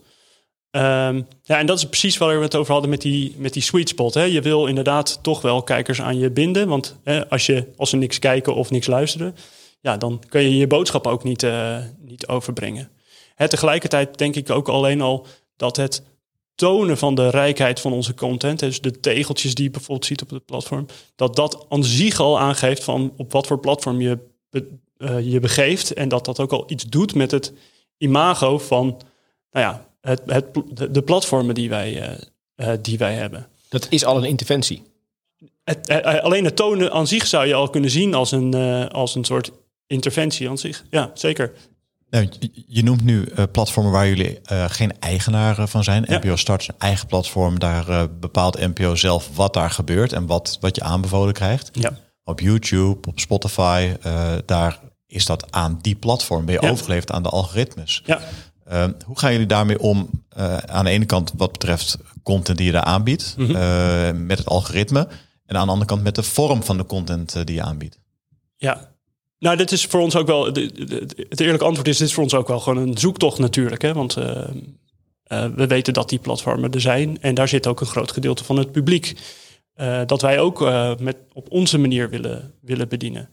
Ehm, 0.71 1.23
ja, 1.43 1.59
en 1.59 1.67
dat 1.67 1.79
is 1.79 1.85
precies 1.85 2.17
waar 2.17 2.37
we 2.37 2.45
het 2.45 2.55
over 2.55 2.73
hadden 2.73 2.91
met 2.91 3.01
die, 3.01 3.35
met 3.37 3.53
die 3.53 3.63
sweet 3.63 3.89
spot. 3.89 4.15
Hè. 4.15 4.23
Je 4.23 4.41
wil 4.41 4.67
inderdaad 4.67 5.19
toch 5.23 5.43
wel 5.43 5.63
kijkers 5.63 6.01
aan 6.01 6.19
je 6.19 6.31
binden. 6.31 6.69
Want 6.69 6.99
hè, 7.05 7.29
als, 7.29 7.47
je, 7.47 7.67
als 7.77 7.91
ze 7.91 7.97
niks 7.97 8.19
kijken 8.19 8.55
of 8.55 8.71
niks 8.71 8.87
luisteren, 8.87 9.37
ja, 9.81 9.97
dan 9.97 10.23
kun 10.29 10.43
je 10.43 10.57
je 10.57 10.67
boodschap 10.67 11.07
ook 11.07 11.25
niet, 11.25 11.43
eh, 11.43 11.79
niet 11.99 12.27
overbrengen. 12.27 12.91
Hè, 13.35 13.49
tegelijkertijd 13.49 14.19
denk 14.19 14.37
ik 14.37 14.51
ook 14.51 14.69
alleen 14.69 15.01
al 15.01 15.27
dat 15.57 15.77
het 15.77 16.03
tonen 16.55 16.99
van 16.99 17.15
de 17.15 17.31
rijkheid 17.31 17.81
van 17.81 17.93
onze 17.93 18.15
content, 18.15 18.59
dus 18.59 18.81
de 18.81 19.01
tegeltjes 19.01 19.55
die 19.55 19.65
je 19.65 19.71
bijvoorbeeld 19.71 20.07
ziet 20.07 20.23
op 20.23 20.31
het 20.31 20.45
platform, 20.45 20.87
dat 21.17 21.37
dat 21.37 21.67
aan 21.69 21.85
zich 21.85 22.21
al 22.21 22.39
aangeeft 22.39 22.85
van 22.85 23.13
op 23.17 23.33
wat 23.33 23.47
voor 23.47 23.61
platform 23.61 24.01
je 24.01 24.19
eh, 24.99 25.21
je 25.21 25.41
begeeft. 25.41 25.93
En 25.93 26.09
dat 26.09 26.25
dat 26.25 26.41
ook 26.41 26.53
al 26.53 26.65
iets 26.67 26.85
doet 26.85 27.15
met 27.15 27.31
het 27.31 27.53
imago 27.99 28.59
van 28.59 28.87
nou 29.51 29.67
ja, 29.67 29.88
het, 30.09 30.23
het, 30.27 30.95
de, 30.95 31.03
platformen 31.03 31.55
die 31.55 31.69
wij, 31.69 32.03
eh, 32.03 32.73
eh, 32.73 32.79
die 32.83 32.99
wij 32.99 33.15
hebben. 33.15 33.47
Dat 33.69 33.87
is 33.91 34.05
al 34.05 34.17
een 34.17 34.25
interventie. 34.25 34.83
Het, 35.65 35.89
eh, 35.89 36.23
alleen 36.23 36.45
het 36.45 36.57
tonen 36.57 36.93
aan 36.93 37.07
zich 37.07 37.27
zou 37.27 37.47
je 37.47 37.55
al 37.55 37.71
kunnen 37.71 37.91
zien 37.91 38.15
als 38.15 38.33
een, 38.33 38.55
eh, 38.55 38.87
als 38.87 39.15
een 39.15 39.25
soort 39.25 39.51
interventie 39.87 40.49
aan 40.49 40.59
zich. 40.59 40.85
Ja, 40.91 41.11
zeker. 41.15 41.53
Nou, 42.11 42.29
je- 42.67 42.83
noemt 42.83 43.05
nu 43.05 43.25
eh, 43.25 43.45
platformen 43.53 43.93
waar 43.93 44.09
jullie 44.09 44.41
eh, 44.45 44.65
geen 44.69 44.99
eigenaar 45.01 45.59
eh, 45.59 45.67
van 45.67 45.85
zijn. 45.85 46.05
Ja. 46.09 46.19
NPO 46.19 46.37
Start 46.37 46.61
is 46.61 46.69
een 46.69 46.75
eigen 46.79 47.07
platform. 47.07 47.59
Daar 47.59 48.11
bepaalt 48.15 48.59
NPO 48.59 48.95
zelf 48.95 49.37
wat 49.37 49.55
daar 49.55 49.71
gebeurt 49.71 50.13
en 50.13 50.27
wat, 50.27 50.59
wat 50.61 50.77
je 50.77 50.83
aanbevolen 50.83 51.35
krijgt. 51.35 51.69
Ja. 51.73 51.93
Op 52.25 52.41
YouTube, 52.41 53.09
op 53.09 53.21
Spotify, 53.21 53.93
eh, 54.03 54.33
daar 54.47 54.81
is 55.07 55.27
dat 55.27 55.47
aan 55.53 55.79
die 55.83 55.95
platform. 55.95 56.45
Ben 56.45 56.55
je 56.55 56.63
Ja. 56.63 56.71
overgeleverd 56.71 57.11
aan 57.13 57.23
de 57.23 57.29
algoritmes. 57.29 58.03
Ja. 58.69 58.85
Eh, 58.85 58.89
hoe 59.05 59.19
gaan 59.19 59.33
jullie 59.33 59.47
daarmee 59.47 59.79
om? 59.81 60.11
eh, 60.29 60.57
aan 60.57 60.85
de 60.85 60.91
ene 60.91 61.05
kant 61.05 61.33
wat 61.37 61.53
betreft 61.53 61.99
content 62.23 62.57
die 62.59 62.67
je 62.67 62.73
daar 62.73 62.83
aanbiedt, 62.83 63.35
Mhm. 63.39 63.55
eh, 63.57 64.11
met 64.15 64.39
het 64.39 64.47
algoritme. 64.47 64.99
En 65.47 65.57
aan 65.57 65.65
de 65.67 65.73
andere 65.73 65.91
kant 65.91 66.03
met 66.03 66.15
de 66.15 66.23
vorm 66.23 66.63
van 66.63 66.77
de 66.77 66.87
content 66.87 67.35
eh, 67.35 67.45
die 67.45 67.55
je 67.55 67.63
aanbiedt. 67.63 67.99
Ja. 68.57 68.93
Nou, 69.39 69.57
dit 69.57 69.73
is 69.73 69.85
voor 69.87 70.01
ons 70.01 70.17
ook 70.17 70.27
wel. 70.27 70.45
Het 70.45 71.41
eerlijke 71.41 71.65
antwoord 71.65 71.89
is: 71.89 71.97
dit 71.99 72.07
is 72.09 72.15
voor 72.15 72.23
ons 72.23 72.35
ook 72.35 72.49
wel 72.49 72.61
gewoon 72.61 72.89
een 72.89 72.99
zoektocht, 72.99 73.39
natuurlijk. 73.39 73.83
Hè? 73.83 73.93
Want 73.93 74.15
we 75.55 75.67
weten 75.69 75.93
dat 75.93 76.09
die 76.09 76.19
platformen 76.19 76.71
er 76.73 76.81
zijn. 76.81 77.21
En 77.21 77.35
daar 77.35 77.49
zit 77.49 77.67
ook 77.67 77.81
een 77.81 77.87
groot 77.87 78.13
gedeelte 78.13 78.45
van 78.45 78.57
het 78.57 78.73
publiek. 78.73 79.17
dat 80.07 80.23
wij 80.23 80.39
ook 80.39 80.61
met, 81.01 81.17
op 81.33 81.51
onze 81.51 81.79
manier 81.79 82.11
willen, 82.11 82.53
willen 82.61 82.89
bedienen. 82.89 83.29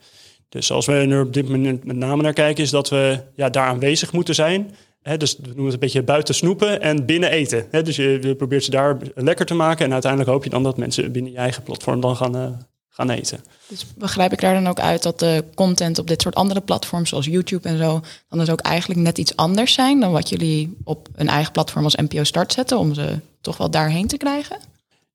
Dus 0.49 0.71
als 0.71 0.85
we 0.85 0.93
er 0.93 1.21
op 1.21 1.33
dit 1.33 1.49
moment 1.49 1.83
met 1.83 1.95
name 1.95 2.21
naar 2.21 2.33
kijken, 2.33 2.63
is 2.63 2.69
dat 2.69 2.89
we 2.89 3.19
ja, 3.35 3.49
daar 3.49 3.67
aanwezig 3.67 4.11
moeten 4.11 4.35
zijn. 4.35 4.75
Dus 5.17 5.35
we 5.35 5.45
noemen 5.45 5.63
het 5.63 5.73
een 5.73 5.79
beetje 5.79 6.03
buiten 6.03 6.35
snoepen 6.35 6.81
en 6.81 7.05
binnen 7.05 7.31
eten. 7.31 7.67
Dus 7.83 7.95
je, 7.95 8.17
je 8.21 8.35
probeert 8.35 8.63
ze 8.63 8.69
daar 8.69 8.97
lekker 9.15 9.45
te 9.45 9.53
maken. 9.53 9.85
En 9.85 9.91
uiteindelijk 9.91 10.31
hoop 10.31 10.43
je 10.43 10.49
dan 10.49 10.63
dat 10.63 10.77
mensen 10.77 11.11
binnen 11.11 11.31
je 11.31 11.37
eigen 11.37 11.63
platform 11.63 11.99
dan 12.01 12.15
gaan, 12.15 12.35
eh, 12.35 12.47
gaan 12.89 13.09
eten. 13.09 13.43
Dus 13.67 13.85
begrijp 13.95 14.33
ik 14.33 14.41
daar 14.41 14.53
dan 14.53 14.67
ook 14.67 14.79
uit 14.79 15.03
dat 15.03 15.19
de 15.19 15.43
content 15.55 15.99
op 15.99 16.07
dit 16.07 16.21
soort 16.21 16.35
andere 16.35 16.61
platforms, 16.61 17.09
zoals 17.09 17.25
YouTube 17.25 17.69
en 17.69 17.77
zo, 17.77 18.01
dan 18.29 18.39
dus 18.39 18.49
ook 18.49 18.59
eigenlijk 18.59 18.99
net 18.99 19.17
iets 19.17 19.35
anders 19.35 19.73
zijn 19.73 19.99
dan 19.99 20.11
wat 20.11 20.29
jullie 20.29 20.77
op 20.83 21.07
een 21.15 21.29
eigen 21.29 21.51
platform 21.51 21.83
als 21.83 21.95
NPO 21.95 22.23
Start 22.23 22.53
zetten, 22.53 22.77
om 22.77 22.93
ze 22.93 23.19
toch 23.41 23.57
wel 23.57 23.71
daarheen 23.71 24.07
te 24.07 24.17
krijgen? 24.17 24.57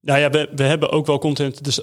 Nou 0.00 0.18
ja, 0.18 0.30
we, 0.30 0.48
we 0.54 0.62
hebben 0.62 0.90
ook 0.90 1.06
wel 1.06 1.18
content. 1.18 1.64
Dus 1.64 1.80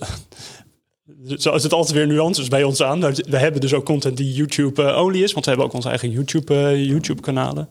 zo 1.37 1.53
het 1.63 1.73
altijd 1.73 1.95
weer 1.95 2.07
nuances 2.07 2.47
bij 2.47 2.63
ons 2.63 2.81
aan. 2.83 2.99
We 3.13 3.37
hebben 3.37 3.61
dus 3.61 3.73
ook 3.73 3.85
content 3.85 4.17
die 4.17 4.33
YouTube-only 4.33 5.23
is. 5.23 5.31
Want 5.33 5.45
we 5.45 5.51
hebben 5.51 5.67
ook 5.69 5.75
onze 5.75 5.89
eigen 5.89 6.11
YouTube, 6.11 6.53
eh, 6.55 6.85
YouTube-kanalen. 6.85 7.69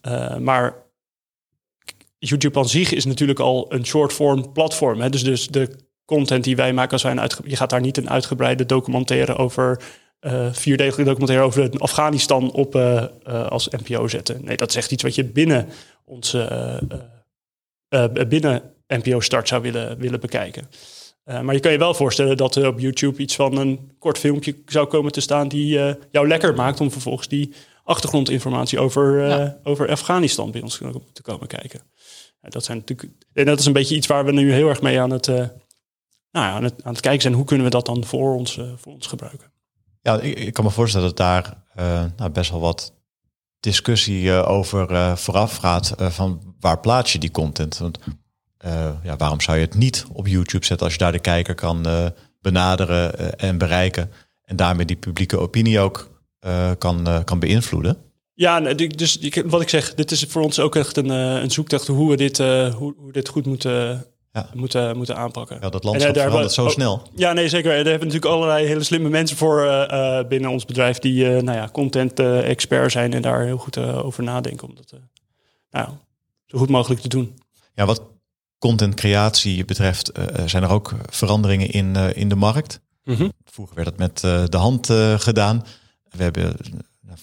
Eh, 0.00 0.36
maar 0.36 0.74
YouTube 2.18 2.58
aan 2.58 2.68
zich 2.68 2.92
is 2.92 3.04
natuurlijk 3.04 3.38
al 3.38 3.66
een 3.72 3.86
short-form 3.86 4.52
platform. 4.52 5.00
Hè? 5.00 5.10
Dus, 5.10 5.22
dus 5.24 5.46
de 5.48 5.70
content 6.04 6.44
die 6.44 6.56
wij 6.56 6.72
maken 6.72 7.20
uitge- 7.20 7.42
Je 7.46 7.56
gaat 7.56 7.70
daar 7.70 7.80
niet 7.80 7.96
een 7.96 8.10
uitgebreide 8.10 8.66
documentaire 8.66 9.36
over... 9.36 9.80
eh 10.20 10.52
vierdelige 10.52 11.02
documentaire 11.02 11.44
over 11.44 11.70
Afghanistan 11.78 12.52
op 12.52 12.74
eh, 12.74 13.02
eh, 13.02 13.46
als 13.46 13.68
NPO 13.68 14.08
zetten. 14.08 14.44
Nee, 14.44 14.56
dat 14.56 14.68
is 14.68 14.76
echt 14.76 14.92
iets 14.92 15.02
wat 15.02 15.14
je 15.14 15.24
binnen 15.24 15.68
onze... 16.04 16.40
eh, 17.88 18.04
eh, 18.04 18.28
binnen 18.28 18.62
NPO 18.86 19.20
Start 19.20 19.48
zou 19.48 19.62
willen, 19.62 19.98
willen 19.98 20.20
bekijken. 20.20 20.68
Eh, 21.28 21.40
maar 21.40 21.54
je 21.54 21.60
kan 21.60 21.72
je 21.72 21.78
wel 21.78 21.94
voorstellen 21.94 22.36
dat 22.36 22.54
er 22.54 22.66
op 22.66 22.78
YouTube 22.78 23.22
iets 23.22 23.34
van 23.36 23.56
een 23.56 23.92
kort 23.98 24.18
filmpje 24.18 24.56
zou 24.66 24.86
komen 24.86 25.12
te 25.12 25.20
staan 25.20 25.48
die 25.48 25.78
eh, 25.80 25.94
jou 26.10 26.28
lekker 26.28 26.54
maakt 26.54 26.80
om 26.80 26.90
vervolgens 26.90 27.28
die 27.28 27.52
achtergrondinformatie 27.84 28.78
over, 28.78 29.22
eh, 29.22 29.28
Ja. 29.28 29.58
over 29.62 29.88
Afghanistan 29.90 30.50
bij 30.50 30.60
ons 30.62 30.80
te 31.12 31.22
komen 31.22 31.46
kijken. 31.46 31.80
Dat 32.40 32.64
zijn 32.64 32.78
natuurlijk, 32.78 33.12
en 33.32 33.44
dat 33.44 33.58
is 33.58 33.66
een 33.66 33.72
beetje 33.72 33.94
iets 33.96 34.06
waar 34.06 34.24
we 34.24 34.32
nu 34.32 34.52
heel 34.52 34.68
erg 34.68 34.82
mee 34.82 35.00
aan 35.00 35.10
het, 35.10 35.28
eh, 35.28 35.34
nou 35.34 36.46
ja, 36.46 36.50
aan 36.52 36.64
het, 36.64 36.84
aan 36.84 36.92
het 36.92 37.00
kijken 37.00 37.22
zijn. 37.22 37.34
Hoe 37.34 37.44
kunnen 37.44 37.64
we 37.66 37.72
dat 37.72 37.86
dan 37.86 38.04
voor 38.04 38.34
ons, 38.34 38.60
voor 38.76 38.92
ons 38.92 39.06
gebruiken? 39.06 39.50
Ja, 40.02 40.20
ik, 40.20 40.38
ik 40.38 40.52
kan 40.52 40.64
me 40.64 40.70
voorstellen 40.70 41.06
dat 41.06 41.16
daar 41.16 41.64
eh, 41.74 42.04
nou, 42.16 42.30
best 42.30 42.50
wel 42.50 42.60
wat 42.60 42.92
discussie 43.60 44.30
eh, 44.32 44.50
over 44.50 44.90
eh, 44.90 45.16
vooraf 45.16 45.56
gaat 45.56 45.90
eh, 45.90 46.10
van 46.10 46.54
waar 46.60 46.80
plaats 46.80 47.12
je 47.12 47.18
die 47.18 47.30
content. 47.30 47.78
Want 47.78 47.98
eh, 48.58 48.90
ja, 49.02 49.16
waarom 49.16 49.40
zou 49.40 49.58
je 49.58 49.64
het 49.64 49.74
niet 49.74 50.06
op 50.12 50.26
YouTube 50.26 50.64
zetten 50.64 50.86
als 50.86 50.94
je 50.94 51.00
daar 51.00 51.12
de 51.12 51.18
kijker 51.18 51.54
kan 51.54 51.86
eh, 51.86 52.06
benaderen 52.40 53.18
eh, 53.18 53.48
en 53.48 53.58
bereiken 53.58 54.10
en 54.44 54.56
daarmee 54.56 54.86
die 54.86 54.96
publieke 54.96 55.38
opinie 55.38 55.80
ook 55.80 56.16
kan, 56.78 57.22
kan 57.24 57.38
beïnvloeden? 57.38 57.96
Ja, 58.34 58.60
dus 58.60 59.18
wat 59.44 59.60
ik 59.60 59.68
zeg, 59.68 59.94
dit 59.94 60.10
is 60.10 60.24
voor 60.28 60.42
ons 60.42 60.60
ook 60.60 60.76
echt 60.76 60.96
een, 60.96 61.08
een 61.08 61.50
zoektocht 61.50 61.86
hoe 61.86 62.10
we 62.10 62.16
dit, 62.16 62.38
hoe, 62.38 62.94
hoe 62.96 63.12
dit 63.12 63.28
goed 63.28 63.46
moeten, 63.46 64.06
ja. 64.32 64.50
moeten, 64.54 64.96
moeten 64.96 65.16
aanpakken. 65.16 65.58
Ja, 65.60 65.68
dat 65.68 65.84
landschap 65.84 66.16
en, 66.16 66.22
verandert 66.22 66.52
zo 66.52 66.68
snel. 66.68 67.02
Ja, 67.14 67.32
nee, 67.32 67.48
zeker. 67.48 67.68
Daar 67.68 67.76
hebben 67.76 67.98
we 67.98 68.04
natuurlijk 68.04 68.34
allerlei 68.34 68.66
hele 68.66 68.82
slimme 68.82 69.08
mensen 69.08 69.36
voor 69.36 69.86
binnen 70.28 70.50
ons 70.50 70.64
bedrijf... 70.64 70.98
die 70.98 71.24
nou 71.24 71.58
ja, 71.58 71.68
content-expert 71.72 72.92
zijn 72.92 73.12
en 73.12 73.22
daar 73.22 73.44
heel 73.44 73.58
goed 73.58 73.78
over 73.78 74.22
nadenken... 74.22 74.68
om 74.68 74.74
dat 74.74 74.92
nou, 75.70 75.88
zo 76.46 76.58
goed 76.58 76.68
mogelijk 76.68 77.00
te 77.00 77.08
doen. 77.08 77.38
Ja, 77.74 77.86
wat 77.86 78.02
contentcreatie 78.58 79.64
betreft, 79.64 80.10
zijn 80.46 80.62
er 80.62 80.70
ook 80.70 80.94
veranderingen 81.10 81.70
in, 81.70 81.96
in 81.96 82.28
de 82.28 82.36
markt? 82.36 82.80
Mm 83.04 83.32
Vroeger 83.44 83.76
werd 83.76 83.88
dat 83.88 83.98
met 83.98 84.20
de 84.50 84.56
hand 84.56 84.86
gedaan. 85.16 85.64
We 86.10 86.22
hebben 86.22 86.56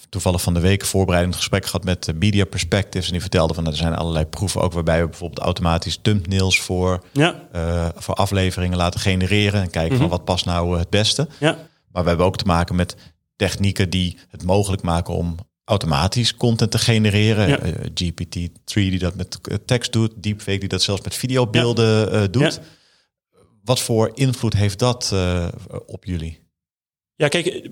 toevallig 0.08 0.42
van 0.42 0.54
de 0.54 0.60
week 0.60 0.84
voorbereidend 0.84 1.36
gesprek 1.36 1.64
gehad 1.64 1.84
met 1.84 2.12
Media 2.14 2.44
Perspectives. 2.44 3.06
En 3.06 3.12
die 3.12 3.20
vertelde 3.20 3.54
van 3.54 3.66
er 3.66 3.76
zijn 3.76 3.94
allerlei 3.94 4.24
proeven 4.24 4.60
ook 4.60 4.72
waarbij 4.72 5.00
we 5.00 5.08
bijvoorbeeld 5.08 5.44
automatisch 5.44 5.98
thumbnails 6.02 6.60
voor, 6.60 7.04
ja. 7.12 7.42
Uh, 7.54 7.88
voor 7.94 8.14
afleveringen 8.14 8.76
laten 8.76 9.00
genereren. 9.00 9.62
En 9.62 9.70
kijken 9.70 9.96
van 9.96 10.06
mhm. 10.06 10.16
wat 10.16 10.24
past 10.24 10.44
nou 10.44 10.78
het 10.78 10.90
beste. 10.90 11.28
Ja. 11.38 11.56
Maar 11.92 12.02
we 12.02 12.08
hebben 12.08 12.26
ook 12.26 12.36
te 12.36 12.44
maken 12.44 12.74
met 12.74 12.96
technieken 13.36 13.90
die 13.90 14.18
het 14.28 14.44
mogelijk 14.44 14.82
maken 14.82 15.14
om 15.14 15.36
automatisch 15.66 16.36
content 16.36 16.70
te 16.70 16.78
genereren. 16.78 17.48
Ja. 17.48 17.62
Uh, 17.62 17.68
eh, 17.68 17.80
GPT-3 17.84 18.72
die 18.72 18.98
dat 18.98 19.14
met 19.14 19.38
tekst 19.66 19.92
doet. 19.92 20.12
Deepfake 20.16 20.58
die 20.58 20.68
dat 20.68 20.82
zelfs 20.82 21.02
met 21.02 21.14
videobeelden 21.14 22.14
uh, 22.14 22.22
doet. 22.30 22.60
Wat 23.64 23.80
voor 23.80 24.10
invloed 24.14 24.54
heeft 24.54 24.78
dat 24.78 25.14
op 25.86 26.04
jullie? 26.04 26.38
Ja, 27.14 27.28
kijk, 27.28 27.70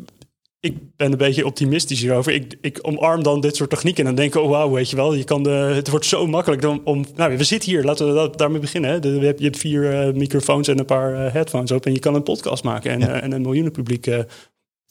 ik 0.64 0.96
ben 0.96 1.12
een 1.12 1.18
beetje 1.18 1.46
optimistisch 1.46 2.00
hierover. 2.00 2.32
Ik, 2.32 2.54
ik 2.60 2.78
omarm 2.82 3.22
dan 3.22 3.40
dit 3.40 3.56
soort 3.56 3.70
technieken 3.70 4.00
en 4.00 4.04
dan 4.04 4.14
denk 4.14 4.34
ik, 4.34 4.42
oh 4.42 4.50
wauw, 4.50 4.70
weet 4.70 4.90
je 4.90 4.96
wel, 4.96 5.14
je 5.14 5.24
kan 5.24 5.42
de, 5.42 5.50
het 5.50 5.88
wordt 5.88 6.06
zo 6.06 6.26
makkelijk 6.26 6.64
om, 6.64 6.80
om 6.84 7.04
nou, 7.14 7.36
we 7.36 7.44
zitten 7.44 7.70
hier, 7.70 7.84
laten 7.84 8.06
we 8.06 8.14
dat, 8.14 8.38
daarmee 8.38 8.60
beginnen. 8.60 8.90
Hè. 8.90 9.00
De, 9.00 9.08
je, 9.08 9.24
hebt, 9.24 9.38
je 9.38 9.44
hebt 9.44 9.58
vier 9.58 10.06
uh, 10.06 10.14
microfoons 10.14 10.68
en 10.68 10.78
een 10.78 10.84
paar 10.84 11.12
uh, 11.12 11.32
headphones 11.32 11.70
op 11.70 11.86
en 11.86 11.92
je 11.92 11.98
kan 11.98 12.14
een 12.14 12.22
podcast 12.22 12.64
maken 12.64 12.90
en, 12.90 13.00
uh, 13.00 13.22
en 13.22 13.32
een 13.32 13.42
miljoenen 13.42 13.72
publiek, 13.72 14.06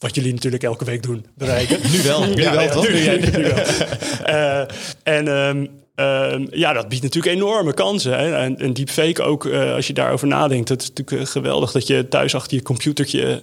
wat 0.04 0.14
jullie 0.14 0.32
natuurlijk 0.32 0.62
elke 0.62 0.84
week 0.84 1.02
doen, 1.02 1.26
bereiken. 1.34 1.78
nu 1.90 2.02
wel, 2.02 2.24
nu 2.34 2.42
wel, 2.42 2.68
toch? 2.68 2.88
Nu, 2.88 3.42
wel. 3.42 4.66
en 5.02 5.28
um, 5.28 5.68
um, 5.94 6.48
ja, 6.50 6.72
dat 6.72 6.88
biedt 6.88 7.02
natuurlijk 7.02 7.34
enorme 7.34 7.74
kansen. 7.74 8.18
Hè. 8.18 8.36
En, 8.36 8.58
en 8.58 8.72
deepfake 8.72 9.22
ook, 9.22 9.46
als 9.46 9.86
je 9.86 9.92
daarover 9.92 10.26
nadenkt. 10.26 10.68
Het 10.68 10.82
is 10.82 10.88
natuurlijk 10.88 11.30
geweldig 11.30 11.72
dat 11.72 11.86
je 11.86 12.08
thuis 12.08 12.34
achter 12.34 12.56
je 12.56 12.62
computertje 12.62 13.42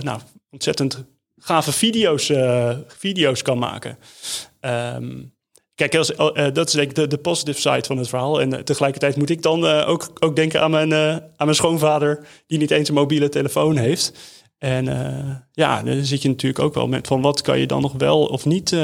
nou, 0.00 0.20
ontzettend 0.50 1.04
gave 1.38 1.72
video's, 1.72 2.32
video's 2.86 3.42
kan 3.42 3.58
maken. 3.58 3.98
Um, 4.60 5.32
kijk, 5.74 5.94
als, 5.94 6.10
uh, 6.10 6.32
dat 6.52 6.68
is 6.68 6.72
denk 6.72 6.88
ik 6.88 6.94
de, 6.94 7.06
de 7.06 7.18
positive 7.18 7.60
side 7.60 7.84
van 7.86 7.98
het 7.98 8.08
verhaal. 8.08 8.40
En 8.40 8.52
uh, 8.52 8.58
tegelijkertijd 8.58 9.16
moet 9.16 9.30
ik 9.30 9.42
dan 9.42 9.64
ook, 9.64 10.10
ook 10.18 10.36
denken 10.36 10.60
aan 10.60 10.70
mijn, 10.70 10.94
aan 10.94 11.30
mijn 11.36 11.54
schoonvader... 11.54 12.26
die 12.46 12.58
niet 12.58 12.70
eens 12.70 12.88
een 12.88 12.94
mobiele 12.94 13.28
telefoon 13.28 13.76
heeft. 13.76 14.12
En 14.60 14.84
ja, 15.52 15.82
dan 15.82 16.04
zit 16.04 16.22
je 16.22 16.28
natuurlijk 16.28 16.64
ook 16.64 16.74
wel 16.74 16.88
met 16.88 17.06
van... 17.06 17.20
wat 17.20 17.42
kan 17.42 17.58
je 17.58 17.66
dan 17.66 17.80
nog 17.80 17.92
wel 17.92 18.24
of 18.24 18.44
niet 18.44 18.74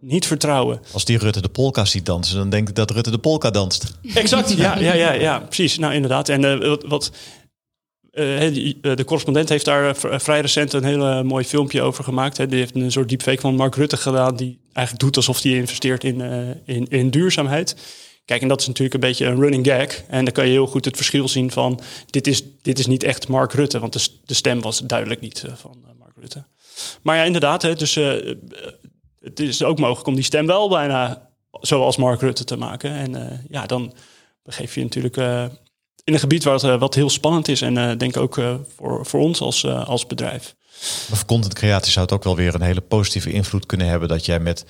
niet 0.00 0.26
vertrouwen. 0.26 0.80
Als 0.92 1.04
die 1.04 1.18
Rutte 1.18 1.40
de 1.40 1.48
polka 1.48 1.84
ziet 1.84 2.06
dansen, 2.06 2.36
dan 2.36 2.50
denk 2.50 2.68
ik 2.68 2.74
dat 2.74 2.90
Rutte 2.90 3.10
de 3.10 3.18
polka 3.18 3.50
danst. 3.50 3.98
Exact, 4.14 4.52
ja, 4.56 4.78
ja, 4.78 4.94
ja, 4.94 5.12
ja 5.12 5.38
precies. 5.38 5.78
Nou, 5.78 5.94
inderdaad. 5.94 6.28
En 6.28 6.58
wat, 6.68 6.84
wat 6.84 7.12
de 8.12 9.02
correspondent 9.04 9.48
heeft 9.48 9.64
daar 9.64 9.96
vrij 9.96 10.40
recent 10.40 10.72
een 10.72 10.84
hele 10.84 11.22
mooi 11.22 11.44
filmpje 11.44 11.82
over 11.82 12.04
gemaakt. 12.04 12.36
Die 12.36 12.58
heeft 12.58 12.74
een 12.74 12.92
soort 12.92 13.08
deepfake 13.08 13.40
van 13.40 13.54
Mark 13.54 13.74
Rutte 13.74 13.96
gedaan, 13.96 14.36
die 14.36 14.58
eigenlijk 14.72 15.04
doet 15.04 15.16
alsof 15.16 15.42
hij 15.42 15.52
investeert 15.52 16.04
in, 16.04 16.20
in, 16.64 16.86
in 16.88 17.10
duurzaamheid. 17.10 17.76
Kijk, 18.30 18.42
en 18.42 18.48
dat 18.48 18.60
is 18.60 18.66
natuurlijk 18.66 18.94
een 18.94 19.08
beetje 19.08 19.26
een 19.26 19.40
running 19.40 19.66
gag. 19.66 20.02
En 20.08 20.24
dan 20.24 20.32
kan 20.32 20.44
je 20.44 20.50
heel 20.50 20.66
goed 20.66 20.84
het 20.84 20.96
verschil 20.96 21.28
zien 21.28 21.50
van... 21.50 21.80
dit 22.06 22.26
is, 22.26 22.42
dit 22.62 22.78
is 22.78 22.86
niet 22.86 23.02
echt 23.02 23.28
Mark 23.28 23.52
Rutte, 23.52 23.78
want 23.78 23.92
de, 23.92 24.06
de 24.24 24.34
stem 24.34 24.60
was 24.60 24.78
duidelijk 24.78 25.20
niet 25.20 25.42
uh, 25.46 25.52
van 25.54 25.84
Mark 25.98 26.12
Rutte. 26.16 26.44
Maar 27.02 27.16
ja, 27.16 27.22
inderdaad, 27.22 27.62
hè, 27.62 27.74
dus, 27.74 27.94
het 29.20 29.40
is 29.40 29.62
ook 29.62 29.78
mogelijk 29.78 30.06
om 30.06 30.14
die 30.14 30.24
stem 30.24 30.46
wel 30.46 30.68
bijna 30.68 31.30
zoals 31.60 31.96
Mark 31.96 32.20
Rutte 32.20 32.44
te 32.44 32.56
maken. 32.56 32.92
En 32.92 33.42
ja, 33.48 33.66
dan 33.66 33.94
begeef 34.42 34.74
je 34.74 34.82
natuurlijk 34.82 35.16
in 36.04 36.12
een 36.14 36.18
gebied 36.18 36.44
wat, 36.44 36.62
wat 36.62 36.94
heel 36.94 37.10
spannend 37.10 37.48
is. 37.48 37.62
En 37.62 37.98
denk 37.98 38.16
ook 38.16 38.34
voor, 38.76 39.06
voor 39.06 39.20
ons 39.20 39.40
als, 39.40 39.66
als 39.66 40.06
bedrijf. 40.06 40.54
Maar 41.08 41.18
voor 41.18 41.26
content 41.26 41.54
creatie 41.54 41.92
zou 41.92 42.04
het 42.04 42.14
ook 42.14 42.24
wel 42.24 42.36
weer 42.36 42.54
een 42.54 42.62
hele 42.62 42.80
positieve 42.80 43.32
invloed 43.32 43.66
kunnen 43.66 43.86
hebben. 43.86 44.08
Dat 44.08 44.26
jij 44.26 44.40
met 44.40 44.64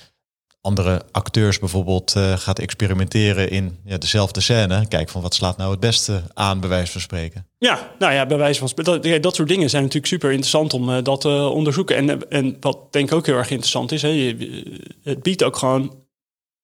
andere 0.61 1.03
acteurs 1.11 1.59
bijvoorbeeld 1.59 2.15
gaat 2.35 2.59
experimenteren 2.59 3.51
in 3.51 3.79
ja, 3.85 3.99
dezelfde 3.99 4.41
scène. 4.41 4.89
Kijk 4.89 5.09
van 5.09 5.23
wat 5.23 5.35
slaat 5.35 5.57
nou 5.57 5.71
het 5.71 5.81
beste 5.81 6.23
aan, 6.35 6.61
bij 6.61 6.69
wijze 6.69 6.93
van 6.93 7.01
spreken. 7.01 7.47
Ja, 7.59 7.95
nou 7.99 8.13
ja, 8.13 8.27
bij 8.27 8.37
wijze 8.37 8.59
van 8.59 8.69
spreken. 8.69 9.03
Dat, 9.03 9.23
dat 9.23 9.35
soort 9.35 9.49
dingen 9.49 9.71
zijn 9.71 9.83
natuurlijk 9.83 10.13
super 10.13 10.31
interessant 10.31 10.73
om 10.75 11.03
dat 11.03 11.21
te 11.21 11.29
onderzoeken. 11.29 11.97
En, 11.97 12.31
en 12.31 12.57
wat 12.61 12.93
denk 12.93 13.11
ik 13.11 13.17
ook 13.17 13.27
heel 13.27 13.37
erg 13.37 13.51
interessant 13.51 13.93
is, 13.93 14.03
hè, 14.03 14.09
je, 14.09 14.65
het 15.03 15.23
biedt 15.23 15.43
ook 15.43 15.57
gewoon 15.57 15.95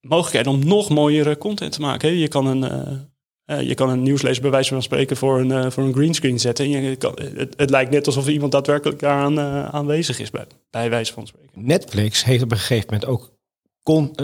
mogelijkheid 0.01 0.47
om 0.47 0.67
nog 0.67 0.89
mooiere 0.89 1.37
content 1.37 1.71
te 1.71 1.81
maken. 1.81 2.09
Hè. 2.09 2.15
Je 2.15 2.27
kan 2.27 2.45
een 2.45 2.63
uh, 3.51 3.61
je 3.61 3.75
kan 3.75 3.89
een 3.89 4.03
nieuwslezer 4.03 4.41
bij 4.41 4.51
wijze 4.51 4.73
van 4.73 4.81
spreken 4.81 5.17
voor 5.17 5.39
een, 5.39 5.49
uh, 5.49 5.69
voor 5.69 5.83
een 5.83 5.93
greenscreen 5.93 6.39
zetten. 6.39 6.65
En 6.65 6.81
je 6.81 6.95
kan, 6.95 7.19
het, 7.35 7.53
het, 7.57 7.69
lijkt 7.69 7.91
net 7.91 8.05
alsof 8.05 8.27
iemand 8.27 8.51
daadwerkelijk 8.51 9.03
aan, 9.03 9.39
uh, 9.39 9.65
aanwezig 9.65 10.19
is 10.19 10.29
bij, 10.29 10.45
bij 10.69 10.89
wijze 10.89 11.13
van 11.13 11.27
spreken. 11.27 11.51
Netflix 11.65 12.23
heeft 12.23 12.43
op 12.43 12.51
een 12.51 12.57
gegeven 12.57 12.85
moment 12.85 13.05
ook 13.05 13.36
con, 13.87 14.15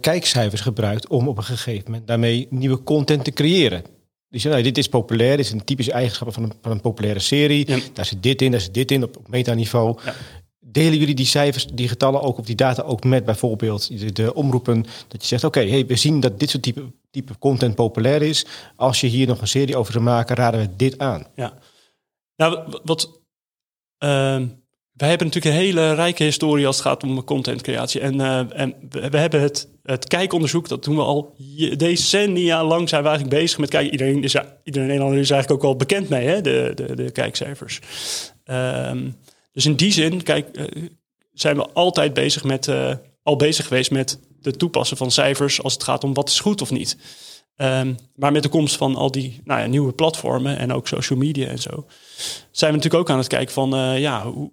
kijkcijfers 0.00 0.60
gebruikt 0.60 1.08
om 1.08 1.28
op 1.28 1.36
een 1.36 1.44
gegeven 1.44 1.84
moment 1.84 2.06
daarmee 2.06 2.46
nieuwe 2.50 2.82
content 2.82 3.24
te 3.24 3.30
creëren. 3.30 3.84
Dus 4.28 4.44
nou, 4.44 4.62
dit 4.62 4.78
is 4.78 4.88
populair, 4.88 5.36
dit 5.36 5.46
is 5.46 5.52
een 5.52 5.64
typische 5.64 5.92
eigenschap 5.92 6.32
van 6.32 6.42
een, 6.42 6.52
van 6.62 6.70
een 6.70 6.80
populaire 6.80 7.20
serie. 7.20 7.66
Daar 7.92 8.04
zit 8.04 8.22
dit 8.22 8.42
in, 8.42 8.50
daar 8.50 8.60
zit 8.60 8.74
dit 8.74 8.90
in 8.90 9.02
op, 9.02 9.16
op 9.16 9.28
metaniveau. 9.28 9.98
Ja. 10.04 10.14
Delen 10.60 10.98
jullie 10.98 11.14
die 11.14 11.26
cijfers, 11.26 11.66
die 11.66 11.88
getallen 11.88 12.22
ook 12.22 12.38
op 12.38 12.46
die 12.46 12.54
data 12.56 12.82
ook 12.82 13.04
met 13.04 13.24
bijvoorbeeld 13.24 14.16
de, 14.16 14.34
omroepen? 14.34 14.84
Dat 15.08 15.20
je 15.20 15.26
zegt, 15.26 15.44
oké, 15.44 15.68
hey, 15.68 15.86
we 15.86 15.96
zien 15.96 16.20
dat 16.20 16.40
dit 16.40 16.50
soort 16.50 16.62
type, 16.62 16.92
type 17.10 17.38
content 17.38 17.74
populair 17.74 18.22
is. 18.22 18.46
Als 18.76 19.00
je 19.00 19.06
hier 19.06 19.26
nog 19.26 19.40
een 19.40 19.48
serie 19.48 19.76
over 19.76 19.92
wil 19.92 20.02
maken, 20.02 20.36
raden 20.36 20.60
we 20.60 20.76
dit 20.76 20.98
aan. 20.98 21.26
Ja, 21.34 21.58
nou 22.36 22.78
wat... 22.84 23.20
Uh, 24.04 24.42
wij 24.94 25.08
hebben 25.08 25.26
natuurlijk 25.26 25.54
een 25.54 25.60
hele 25.60 25.94
rijke 25.94 26.24
historie 26.24 26.66
als 26.66 26.76
het 26.76 26.86
gaat 26.86 27.02
om 27.02 27.24
contentcreatie. 27.24 28.00
En, 28.00 28.14
uh, 28.14 28.60
en 28.60 28.74
we, 28.90 29.18
hebben 29.18 29.40
het, 29.40 29.68
het 29.82 30.08
kijkonderzoek, 30.08 30.68
dat 30.68 30.84
doen 30.84 30.96
we 30.96 31.02
al 31.02 31.34
decennia 31.76 32.64
lang 32.64 32.88
zijn 32.88 33.02
we 33.02 33.08
eigenlijk 33.08 33.40
bezig 33.40 33.58
met 33.58 33.70
kijken. 33.70 33.92
Iedereen, 33.92 34.22
is, 34.22 34.36
iedereen 34.64 34.88
Nederlander 34.88 35.20
is 35.20 35.30
eigenlijk 35.30 35.62
ook 35.62 35.68
wel 35.68 35.76
bekend 35.76 36.08
mee, 36.08 36.26
hè, 36.26 36.40
de, 36.40 36.72
de, 36.74 36.94
de 36.94 37.10
kijkcijfers. 37.10 37.80
Um, 38.44 39.16
dus 39.52 39.66
in 39.66 39.76
die 39.76 39.92
zin, 39.92 40.22
kijk, 40.22 40.56
eh, 40.56 40.82
zijn 41.32 41.56
we 41.56 41.68
altijd 41.72 42.14
bezig 42.14 42.44
met, 42.44 42.66
uh, 42.66 42.94
al 43.22 43.36
bezig 43.36 43.66
geweest 43.66 43.90
met 43.90 44.18
de 44.40 44.56
toepassen 44.56 44.96
van 44.96 45.10
cijfers 45.10 45.62
als 45.62 45.72
het 45.72 45.82
gaat 45.82 46.04
om 46.04 46.14
wat 46.14 46.28
is 46.28 46.40
goed 46.40 46.62
of 46.62 46.70
niet. 46.70 46.96
Um, 47.56 47.96
maar 48.14 48.32
met 48.32 48.42
de 48.42 48.48
komst 48.48 48.76
van 48.76 48.96
al 48.96 49.10
die 49.10 49.40
nou 49.44 49.60
ja, 49.60 49.66
nieuwe 49.66 49.92
platformen 49.92 50.58
en 50.58 50.72
ook 50.72 50.88
social 50.88 51.18
media 51.18 51.48
en 51.48 51.58
zo, 51.58 51.86
zijn 52.50 52.70
we 52.70 52.76
natuurlijk 52.76 52.94
ook 52.94 53.10
aan 53.10 53.18
het 53.18 53.26
kijken 53.26 53.54
van, 53.54 53.74
uh, 53.74 53.98
ja, 53.98 54.26
hoe, 54.26 54.50